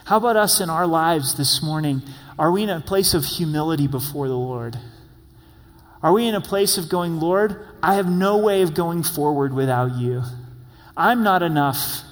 How 0.07 0.17
about 0.17 0.35
us 0.35 0.61
in 0.61 0.71
our 0.71 0.89
lives 0.89 1.37
this 1.37 1.63
morning? 1.63 2.03
Are 2.37 2.51
we 2.51 2.65
in 2.65 2.71
a 2.71 2.81
place 2.81 3.15
of 3.15 3.25
humility 3.25 3.87
before 3.87 4.27
the 4.27 4.37
Lord? 4.37 4.77
Are 6.03 6.13
we 6.13 6.27
in 6.27 6.35
a 6.35 6.41
place 6.41 6.79
of 6.79 6.89
going, 6.89 7.21
Lord, 7.21 7.65
I 7.81 7.95
have 7.95 8.11
no 8.11 8.39
way 8.39 8.63
of 8.63 8.75
going 8.75 9.05
forward 9.05 9.55
without 9.55 9.95
you? 9.95 10.25
I'm 10.97 11.23
not 11.23 11.45
enough 11.45 12.03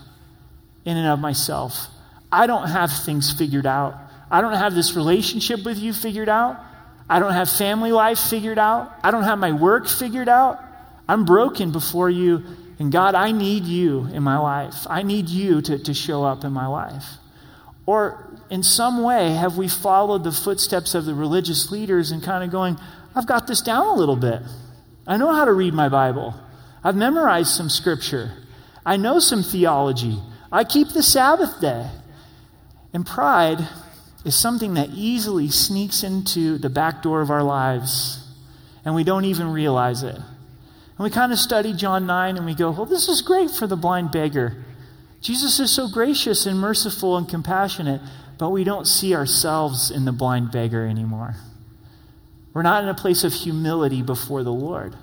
in 0.84 0.96
and 0.96 1.08
of 1.08 1.18
myself. 1.18 1.88
I 2.30 2.46
don't 2.46 2.68
have 2.68 2.92
things 2.92 3.32
figured 3.32 3.66
out. 3.66 4.04
I 4.30 4.40
don't 4.40 4.54
have 4.54 4.74
this 4.74 4.94
relationship 4.94 5.64
with 5.64 5.78
you 5.78 5.92
figured 5.92 6.28
out. 6.28 6.60
I 7.08 7.18
don't 7.18 7.32
have 7.32 7.50
family 7.50 7.92
life 7.92 8.18
figured 8.18 8.58
out. 8.58 8.92
I 9.02 9.10
don't 9.10 9.24
have 9.24 9.38
my 9.38 9.52
work 9.52 9.88
figured 9.88 10.28
out. 10.28 10.60
I'm 11.08 11.24
broken 11.24 11.72
before 11.72 12.10
you. 12.10 12.44
And 12.78 12.92
God, 12.92 13.14
I 13.14 13.32
need 13.32 13.64
you 13.64 14.06
in 14.12 14.22
my 14.22 14.38
life. 14.38 14.86
I 14.88 15.02
need 15.02 15.28
you 15.28 15.62
to, 15.62 15.78
to 15.78 15.94
show 15.94 16.24
up 16.24 16.44
in 16.44 16.52
my 16.52 16.66
life. 16.66 17.04
Or 17.86 18.38
in 18.50 18.62
some 18.62 19.02
way, 19.02 19.32
have 19.32 19.56
we 19.56 19.68
followed 19.68 20.22
the 20.22 20.32
footsteps 20.32 20.94
of 20.94 21.06
the 21.06 21.14
religious 21.14 21.70
leaders 21.70 22.10
and 22.10 22.22
kind 22.22 22.44
of 22.44 22.50
going, 22.50 22.78
I've 23.14 23.26
got 23.26 23.46
this 23.46 23.62
down 23.62 23.86
a 23.86 23.94
little 23.94 24.16
bit. 24.16 24.42
I 25.06 25.16
know 25.16 25.32
how 25.32 25.46
to 25.46 25.52
read 25.52 25.72
my 25.72 25.88
Bible. 25.88 26.34
I've 26.84 26.96
memorized 26.96 27.50
some 27.50 27.70
scripture. 27.70 28.32
I 28.84 28.96
know 28.96 29.18
some 29.18 29.42
theology. 29.42 30.18
I 30.52 30.64
keep 30.64 30.90
the 30.90 31.02
Sabbath 31.02 31.60
day. 31.60 31.88
And 32.92 33.06
pride 33.06 33.66
is 34.24 34.34
something 34.34 34.74
that 34.74 34.90
easily 34.90 35.48
sneaks 35.48 36.02
into 36.02 36.58
the 36.58 36.68
back 36.68 37.02
door 37.02 37.20
of 37.20 37.30
our 37.30 37.42
lives, 37.42 38.26
and 38.84 38.94
we 38.94 39.04
don't 39.04 39.24
even 39.24 39.52
realize 39.52 40.02
it. 40.02 40.16
And 40.16 41.04
we 41.04 41.10
kind 41.10 41.32
of 41.32 41.38
study 41.38 41.72
John 41.72 42.06
9 42.06 42.36
and 42.36 42.44
we 42.44 42.54
go, 42.54 42.72
well, 42.72 42.84
this 42.84 43.08
is 43.08 43.22
great 43.22 43.50
for 43.50 43.68
the 43.68 43.76
blind 43.76 44.10
beggar. 44.10 44.64
Jesus 45.20 45.60
is 45.60 45.70
so 45.70 45.88
gracious 45.88 46.44
and 46.44 46.58
merciful 46.58 47.16
and 47.16 47.28
compassionate, 47.28 48.00
but 48.36 48.50
we 48.50 48.64
don't 48.64 48.86
see 48.86 49.14
ourselves 49.14 49.90
in 49.92 50.04
the 50.04 50.12
blind 50.12 50.50
beggar 50.50 50.86
anymore. 50.86 51.36
We're 52.52 52.62
not 52.62 52.82
in 52.82 52.88
a 52.88 52.94
place 52.94 53.22
of 53.22 53.32
humility 53.32 54.02
before 54.02 54.42
the 54.42 54.52
Lord. 54.52 54.96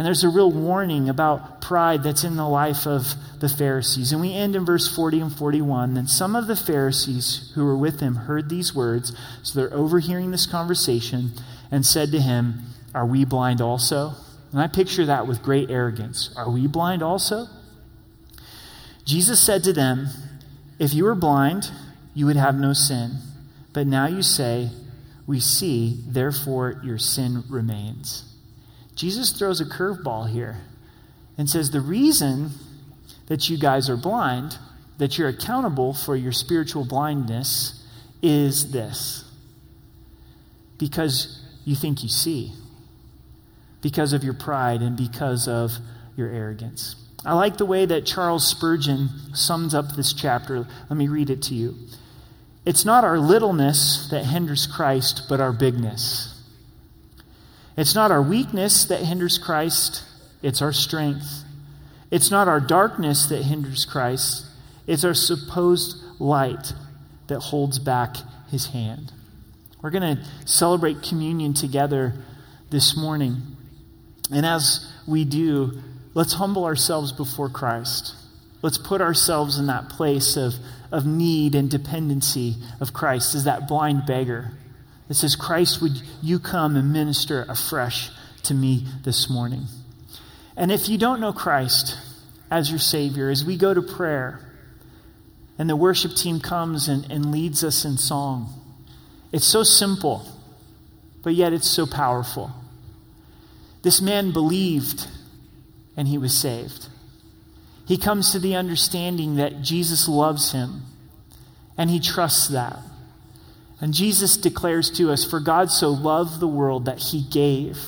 And 0.00 0.06
there's 0.06 0.24
a 0.24 0.30
real 0.30 0.50
warning 0.50 1.10
about 1.10 1.60
pride 1.60 2.02
that's 2.02 2.24
in 2.24 2.36
the 2.36 2.48
life 2.48 2.86
of 2.86 3.12
the 3.40 3.50
Pharisees. 3.50 4.12
And 4.12 4.20
we 4.22 4.32
end 4.32 4.56
in 4.56 4.64
verse 4.64 4.88
40 4.88 5.20
and 5.20 5.30
41. 5.30 5.92
Then 5.92 6.06
some 6.06 6.34
of 6.34 6.46
the 6.46 6.56
Pharisees 6.56 7.52
who 7.54 7.66
were 7.66 7.76
with 7.76 8.00
him 8.00 8.14
heard 8.14 8.48
these 8.48 8.74
words, 8.74 9.14
so 9.42 9.60
they're 9.60 9.74
overhearing 9.74 10.30
this 10.30 10.46
conversation, 10.46 11.32
and 11.70 11.84
said 11.84 12.12
to 12.12 12.18
him, 12.18 12.62
Are 12.94 13.04
we 13.04 13.26
blind 13.26 13.60
also? 13.60 14.12
And 14.52 14.62
I 14.62 14.68
picture 14.68 15.04
that 15.04 15.26
with 15.26 15.42
great 15.42 15.70
arrogance. 15.70 16.32
Are 16.34 16.50
we 16.50 16.66
blind 16.66 17.02
also? 17.02 17.48
Jesus 19.04 19.44
said 19.44 19.62
to 19.64 19.72
them, 19.74 20.06
If 20.78 20.94
you 20.94 21.04
were 21.04 21.14
blind, 21.14 21.70
you 22.14 22.24
would 22.24 22.36
have 22.36 22.54
no 22.54 22.72
sin. 22.72 23.16
But 23.74 23.86
now 23.86 24.06
you 24.06 24.22
say, 24.22 24.70
We 25.26 25.40
see, 25.40 26.02
therefore 26.06 26.80
your 26.82 26.96
sin 26.96 27.44
remains. 27.50 28.29
Jesus 29.00 29.32
throws 29.32 29.62
a 29.62 29.64
curveball 29.64 30.28
here 30.28 30.58
and 31.38 31.48
says, 31.48 31.70
The 31.70 31.80
reason 31.80 32.50
that 33.28 33.48
you 33.48 33.56
guys 33.56 33.88
are 33.88 33.96
blind, 33.96 34.58
that 34.98 35.16
you're 35.16 35.30
accountable 35.30 35.94
for 35.94 36.14
your 36.14 36.32
spiritual 36.32 36.84
blindness, 36.84 37.82
is 38.20 38.72
this 38.72 39.24
because 40.76 41.42
you 41.64 41.74
think 41.74 42.02
you 42.02 42.10
see, 42.10 42.52
because 43.80 44.12
of 44.12 44.22
your 44.22 44.34
pride, 44.34 44.82
and 44.82 44.98
because 44.98 45.48
of 45.48 45.72
your 46.14 46.28
arrogance. 46.28 46.94
I 47.24 47.32
like 47.32 47.56
the 47.56 47.64
way 47.64 47.86
that 47.86 48.04
Charles 48.04 48.46
Spurgeon 48.46 49.08
sums 49.32 49.74
up 49.74 49.96
this 49.96 50.12
chapter. 50.12 50.66
Let 50.90 50.96
me 50.98 51.08
read 51.08 51.30
it 51.30 51.40
to 51.44 51.54
you. 51.54 51.74
It's 52.66 52.84
not 52.84 53.04
our 53.04 53.18
littleness 53.18 54.08
that 54.10 54.26
hinders 54.26 54.66
Christ, 54.66 55.22
but 55.26 55.40
our 55.40 55.54
bigness. 55.54 56.39
It's 57.80 57.94
not 57.94 58.10
our 58.10 58.20
weakness 58.20 58.84
that 58.84 59.00
hinders 59.00 59.38
Christ, 59.38 60.04
it's 60.42 60.60
our 60.60 60.70
strength. 60.70 61.44
It's 62.10 62.30
not 62.30 62.46
our 62.46 62.60
darkness 62.60 63.24
that 63.30 63.42
hinders 63.42 63.86
Christ, 63.86 64.44
it's 64.86 65.02
our 65.02 65.14
supposed 65.14 65.96
light 66.18 66.74
that 67.28 67.40
holds 67.40 67.78
back 67.78 68.16
his 68.50 68.66
hand. 68.66 69.14
We're 69.80 69.88
going 69.88 70.18
to 70.18 70.22
celebrate 70.44 71.02
communion 71.02 71.54
together 71.54 72.12
this 72.68 72.98
morning. 72.98 73.56
And 74.30 74.44
as 74.44 74.86
we 75.08 75.24
do, 75.24 75.80
let's 76.12 76.34
humble 76.34 76.66
ourselves 76.66 77.12
before 77.12 77.48
Christ. 77.48 78.14
Let's 78.60 78.76
put 78.76 79.00
ourselves 79.00 79.58
in 79.58 79.68
that 79.68 79.88
place 79.88 80.36
of, 80.36 80.52
of 80.92 81.06
need 81.06 81.54
and 81.54 81.70
dependency 81.70 82.56
of 82.78 82.92
Christ 82.92 83.34
as 83.34 83.44
that 83.44 83.66
blind 83.66 84.04
beggar 84.04 84.52
that 85.10 85.16
says, 85.16 85.34
Christ, 85.34 85.82
would 85.82 86.00
you 86.22 86.38
come 86.38 86.76
and 86.76 86.92
minister 86.92 87.44
afresh 87.48 88.12
to 88.44 88.54
me 88.54 88.86
this 89.02 89.28
morning? 89.28 89.64
And 90.56 90.70
if 90.70 90.88
you 90.88 90.98
don't 90.98 91.20
know 91.20 91.32
Christ 91.32 91.98
as 92.48 92.70
your 92.70 92.78
Savior, 92.78 93.28
as 93.28 93.44
we 93.44 93.56
go 93.56 93.74
to 93.74 93.82
prayer 93.82 94.38
and 95.58 95.68
the 95.68 95.74
worship 95.74 96.14
team 96.14 96.38
comes 96.38 96.86
and, 96.86 97.10
and 97.10 97.32
leads 97.32 97.64
us 97.64 97.84
in 97.84 97.96
song, 97.96 98.54
it's 99.32 99.44
so 99.44 99.64
simple, 99.64 100.24
but 101.24 101.34
yet 101.34 101.52
it's 101.52 101.68
so 101.68 101.86
powerful. 101.86 102.52
This 103.82 104.00
man 104.00 104.30
believed 104.30 105.08
and 105.96 106.06
he 106.06 106.18
was 106.18 106.38
saved. 106.38 106.86
He 107.84 107.96
comes 107.96 108.30
to 108.30 108.38
the 108.38 108.54
understanding 108.54 109.34
that 109.34 109.60
Jesus 109.60 110.06
loves 110.06 110.52
him 110.52 110.82
and 111.76 111.90
he 111.90 111.98
trusts 111.98 112.46
that. 112.46 112.78
And 113.80 113.94
Jesus 113.94 114.36
declares 114.36 114.90
to 114.92 115.10
us 115.10 115.24
For 115.24 115.40
God 115.40 115.70
so 115.70 115.88
loved 115.88 116.38
the 116.38 116.48
world 116.48 116.84
that 116.84 116.98
he 116.98 117.22
gave 117.22 117.78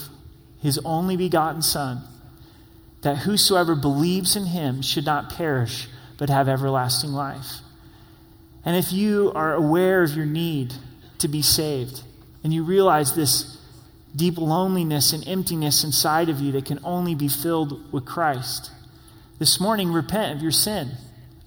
his 0.61 0.78
only 0.84 1.16
begotten 1.16 1.61
Son, 1.62 2.03
that 3.03 3.18
whosoever 3.18 3.74
believes 3.74 4.36
in 4.36 4.47
him 4.47 4.80
should 4.80 5.05
not 5.05 5.32
perish 5.32 5.88
but 6.18 6.30
have 6.30 6.49
everlasting 6.49 7.11
life. 7.11 7.59
And 8.64 8.76
if 8.76 8.93
you 8.93 9.32
are 9.34 9.55
aware 9.55 10.03
of 10.03 10.14
your 10.16 10.26
need, 10.26 10.72
to 11.22 11.28
be 11.28 11.40
saved. 11.40 12.03
And 12.45 12.53
you 12.53 12.62
realize 12.64 13.14
this 13.14 13.57
deep 14.14 14.36
loneliness 14.36 15.12
and 15.12 15.26
emptiness 15.26 15.82
inside 15.82 16.28
of 16.28 16.40
you 16.40 16.53
that 16.53 16.66
can 16.66 16.80
only 16.84 17.14
be 17.14 17.28
filled 17.28 17.93
with 17.93 18.05
Christ. 18.05 18.70
This 19.38 19.59
morning, 19.59 19.93
repent 19.93 20.36
of 20.36 20.43
your 20.43 20.53
sin. 20.53 20.90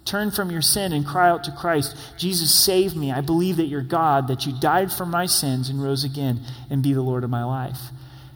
Turn 0.06 0.30
from 0.30 0.50
your 0.50 0.62
sin 0.62 0.92
and 0.92 1.06
cry 1.06 1.28
out 1.28 1.44
to 1.44 1.52
Christ 1.52 1.96
Jesus, 2.16 2.54
save 2.54 2.96
me. 2.96 3.12
I 3.12 3.20
believe 3.20 3.56
that 3.56 3.66
you're 3.66 3.82
God, 3.82 4.28
that 4.28 4.46
you 4.46 4.58
died 4.58 4.90
for 4.92 5.04
my 5.04 5.26
sins 5.26 5.68
and 5.68 5.82
rose 5.82 6.04
again, 6.04 6.40
and 6.70 6.82
be 6.82 6.94
the 6.94 7.02
Lord 7.02 7.24
of 7.24 7.30
my 7.30 7.44
life. 7.44 7.78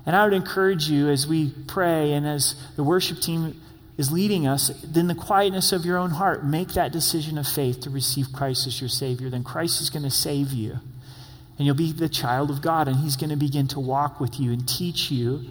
And 0.05 0.15
I 0.15 0.25
would 0.25 0.35
encourage 0.35 0.89
you 0.89 1.09
as 1.09 1.27
we 1.27 1.53
pray 1.67 2.13
and 2.13 2.27
as 2.27 2.55
the 2.77 2.85
worship 2.85 3.21
team 3.21 3.61
is 3.97 4.11
leading 4.11 4.47
us, 4.47 4.69
then 4.85 5.07
the 5.07 5.15
quietness 5.15 5.73
of 5.73 5.85
your 5.85 5.97
own 5.97 6.11
heart, 6.11 6.45
make 6.45 6.69
that 6.69 6.93
decision 6.93 7.39
of 7.39 7.47
faith 7.47 7.81
to 7.81 7.91
receive 7.91 8.33
Christ 8.33 8.67
as 8.67 8.81
your 8.81 8.89
Savior. 8.89 9.31
Then 9.31 9.45
Christ 9.45 9.81
is 9.81 9.91
going 9.91 10.05
to 10.05 10.11
save 10.11 10.53
you 10.53 10.81
and 11.61 11.67
you'll 11.67 11.77
be 11.77 11.93
the 11.93 12.09
child 12.09 12.49
of 12.49 12.63
God, 12.63 12.89
and 12.89 12.97
He's 12.97 13.17
going 13.17 13.29
to 13.29 13.37
begin 13.37 13.69
to 13.69 13.81
walk 13.81 14.19
with 14.19 14.41
you 14.41 14.51
and 14.51 14.67
teach 14.67 15.11
you 15.11 15.45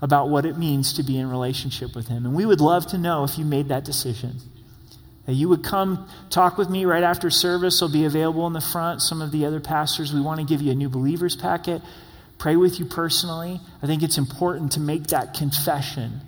about 0.00 0.28
what 0.28 0.46
it 0.46 0.56
means 0.56 0.92
to 0.92 1.02
be 1.02 1.18
in 1.18 1.28
relationship 1.28 1.96
with 1.96 2.06
Him. 2.06 2.24
And 2.24 2.36
we 2.36 2.46
would 2.46 2.60
love 2.60 2.86
to 2.92 2.98
know 2.98 3.24
if 3.24 3.36
you 3.36 3.44
made 3.44 3.66
that 3.66 3.84
decision. 3.84 4.36
That 5.30 5.36
you 5.36 5.48
would 5.48 5.62
come 5.62 6.08
talk 6.28 6.58
with 6.58 6.68
me 6.68 6.86
right 6.86 7.04
after 7.04 7.30
service. 7.30 7.80
I'll 7.82 7.88
be 7.88 8.04
available 8.04 8.48
in 8.48 8.52
the 8.52 8.60
front. 8.60 9.00
Some 9.00 9.22
of 9.22 9.30
the 9.30 9.46
other 9.46 9.60
pastors, 9.60 10.12
we 10.12 10.20
want 10.20 10.40
to 10.40 10.44
give 10.44 10.60
you 10.60 10.72
a 10.72 10.74
new 10.74 10.88
believers 10.88 11.36
packet, 11.36 11.82
pray 12.36 12.56
with 12.56 12.80
you 12.80 12.84
personally. 12.84 13.60
I 13.80 13.86
think 13.86 14.02
it's 14.02 14.18
important 14.18 14.72
to 14.72 14.80
make 14.80 15.04
that 15.06 15.34
confession 15.34 16.20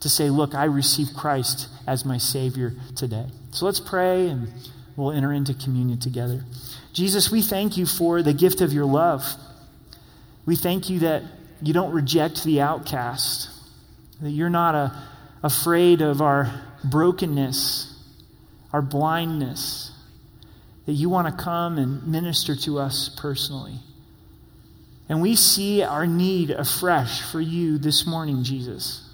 to 0.00 0.08
say, 0.08 0.30
Look, 0.30 0.54
I 0.54 0.64
receive 0.64 1.08
Christ 1.14 1.68
as 1.86 2.06
my 2.06 2.16
Savior 2.16 2.72
today. 2.96 3.26
So 3.50 3.66
let's 3.66 3.78
pray 3.78 4.28
and 4.28 4.54
we'll 4.96 5.12
enter 5.12 5.30
into 5.30 5.52
communion 5.52 6.00
together. 6.00 6.44
Jesus, 6.94 7.30
we 7.30 7.42
thank 7.42 7.76
you 7.76 7.84
for 7.84 8.22
the 8.22 8.32
gift 8.32 8.62
of 8.62 8.72
your 8.72 8.86
love. 8.86 9.22
We 10.46 10.56
thank 10.56 10.88
you 10.88 11.00
that 11.00 11.24
you 11.60 11.74
don't 11.74 11.92
reject 11.92 12.42
the 12.44 12.62
outcast, 12.62 13.50
that 14.22 14.30
you're 14.30 14.48
not 14.48 14.74
a, 14.74 15.02
afraid 15.42 16.00
of 16.00 16.22
our 16.22 16.50
brokenness, 16.84 17.87
our 18.78 18.82
blindness, 18.82 19.90
that 20.86 20.92
you 20.92 21.08
want 21.08 21.26
to 21.26 21.42
come 21.42 21.78
and 21.78 22.06
minister 22.06 22.54
to 22.54 22.78
us 22.78 23.08
personally. 23.18 23.74
And 25.08 25.20
we 25.20 25.34
see 25.34 25.82
our 25.82 26.06
need 26.06 26.52
afresh 26.52 27.22
for 27.22 27.40
you 27.40 27.78
this 27.78 28.06
morning, 28.06 28.44
Jesus. 28.44 29.04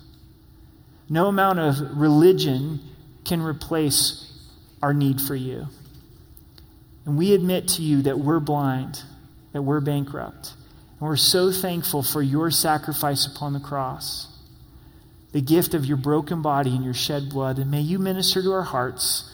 No 1.08 1.28
amount 1.28 1.60
of 1.60 1.96
religion 1.96 2.80
can 3.24 3.40
replace 3.40 4.38
our 4.82 4.92
need 4.92 5.18
for 5.18 5.34
you. 5.34 5.66
And 7.06 7.16
we 7.16 7.32
admit 7.32 7.68
to 7.68 7.82
you 7.82 8.02
that 8.02 8.18
we're 8.18 8.40
blind, 8.40 9.00
that 9.54 9.62
we're 9.62 9.80
bankrupt. 9.80 10.52
And 11.00 11.08
we're 11.08 11.16
so 11.16 11.50
thankful 11.50 12.02
for 12.02 12.20
your 12.20 12.50
sacrifice 12.50 13.26
upon 13.34 13.54
the 13.54 13.60
cross, 13.60 14.28
the 15.32 15.40
gift 15.40 15.72
of 15.72 15.86
your 15.86 15.96
broken 15.96 16.42
body 16.42 16.76
and 16.76 16.84
your 16.84 16.92
shed 16.92 17.30
blood. 17.30 17.58
And 17.58 17.70
may 17.70 17.80
you 17.80 17.98
minister 17.98 18.42
to 18.42 18.52
our 18.52 18.62
hearts 18.62 19.30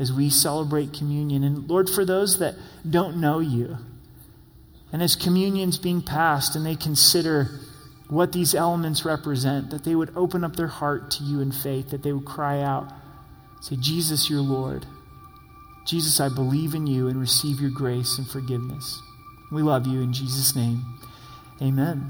as 0.00 0.12
we 0.12 0.30
celebrate 0.30 0.94
communion. 0.94 1.44
And 1.44 1.68
Lord, 1.68 1.88
for 1.88 2.04
those 2.04 2.38
that 2.38 2.56
don't 2.88 3.20
know 3.20 3.38
you, 3.38 3.76
and 4.92 5.02
as 5.02 5.14
communion's 5.14 5.78
being 5.78 6.02
passed 6.02 6.56
and 6.56 6.66
they 6.66 6.74
consider 6.74 7.48
what 8.08 8.32
these 8.32 8.54
elements 8.54 9.04
represent, 9.04 9.70
that 9.70 9.84
they 9.84 9.94
would 9.94 10.16
open 10.16 10.42
up 10.42 10.56
their 10.56 10.66
heart 10.66 11.12
to 11.12 11.22
you 11.22 11.40
in 11.40 11.52
faith, 11.52 11.90
that 11.90 12.02
they 12.02 12.12
would 12.12 12.24
cry 12.24 12.60
out, 12.60 12.90
say, 13.60 13.76
Jesus, 13.76 14.28
your 14.28 14.40
Lord. 14.40 14.86
Jesus, 15.86 16.18
I 16.18 16.28
believe 16.28 16.74
in 16.74 16.86
you 16.86 17.06
and 17.06 17.20
receive 17.20 17.60
your 17.60 17.70
grace 17.70 18.18
and 18.18 18.26
forgiveness. 18.26 19.00
We 19.52 19.62
love 19.62 19.86
you 19.86 20.00
in 20.00 20.12
Jesus' 20.12 20.56
name. 20.56 20.82
Amen. 21.62 22.08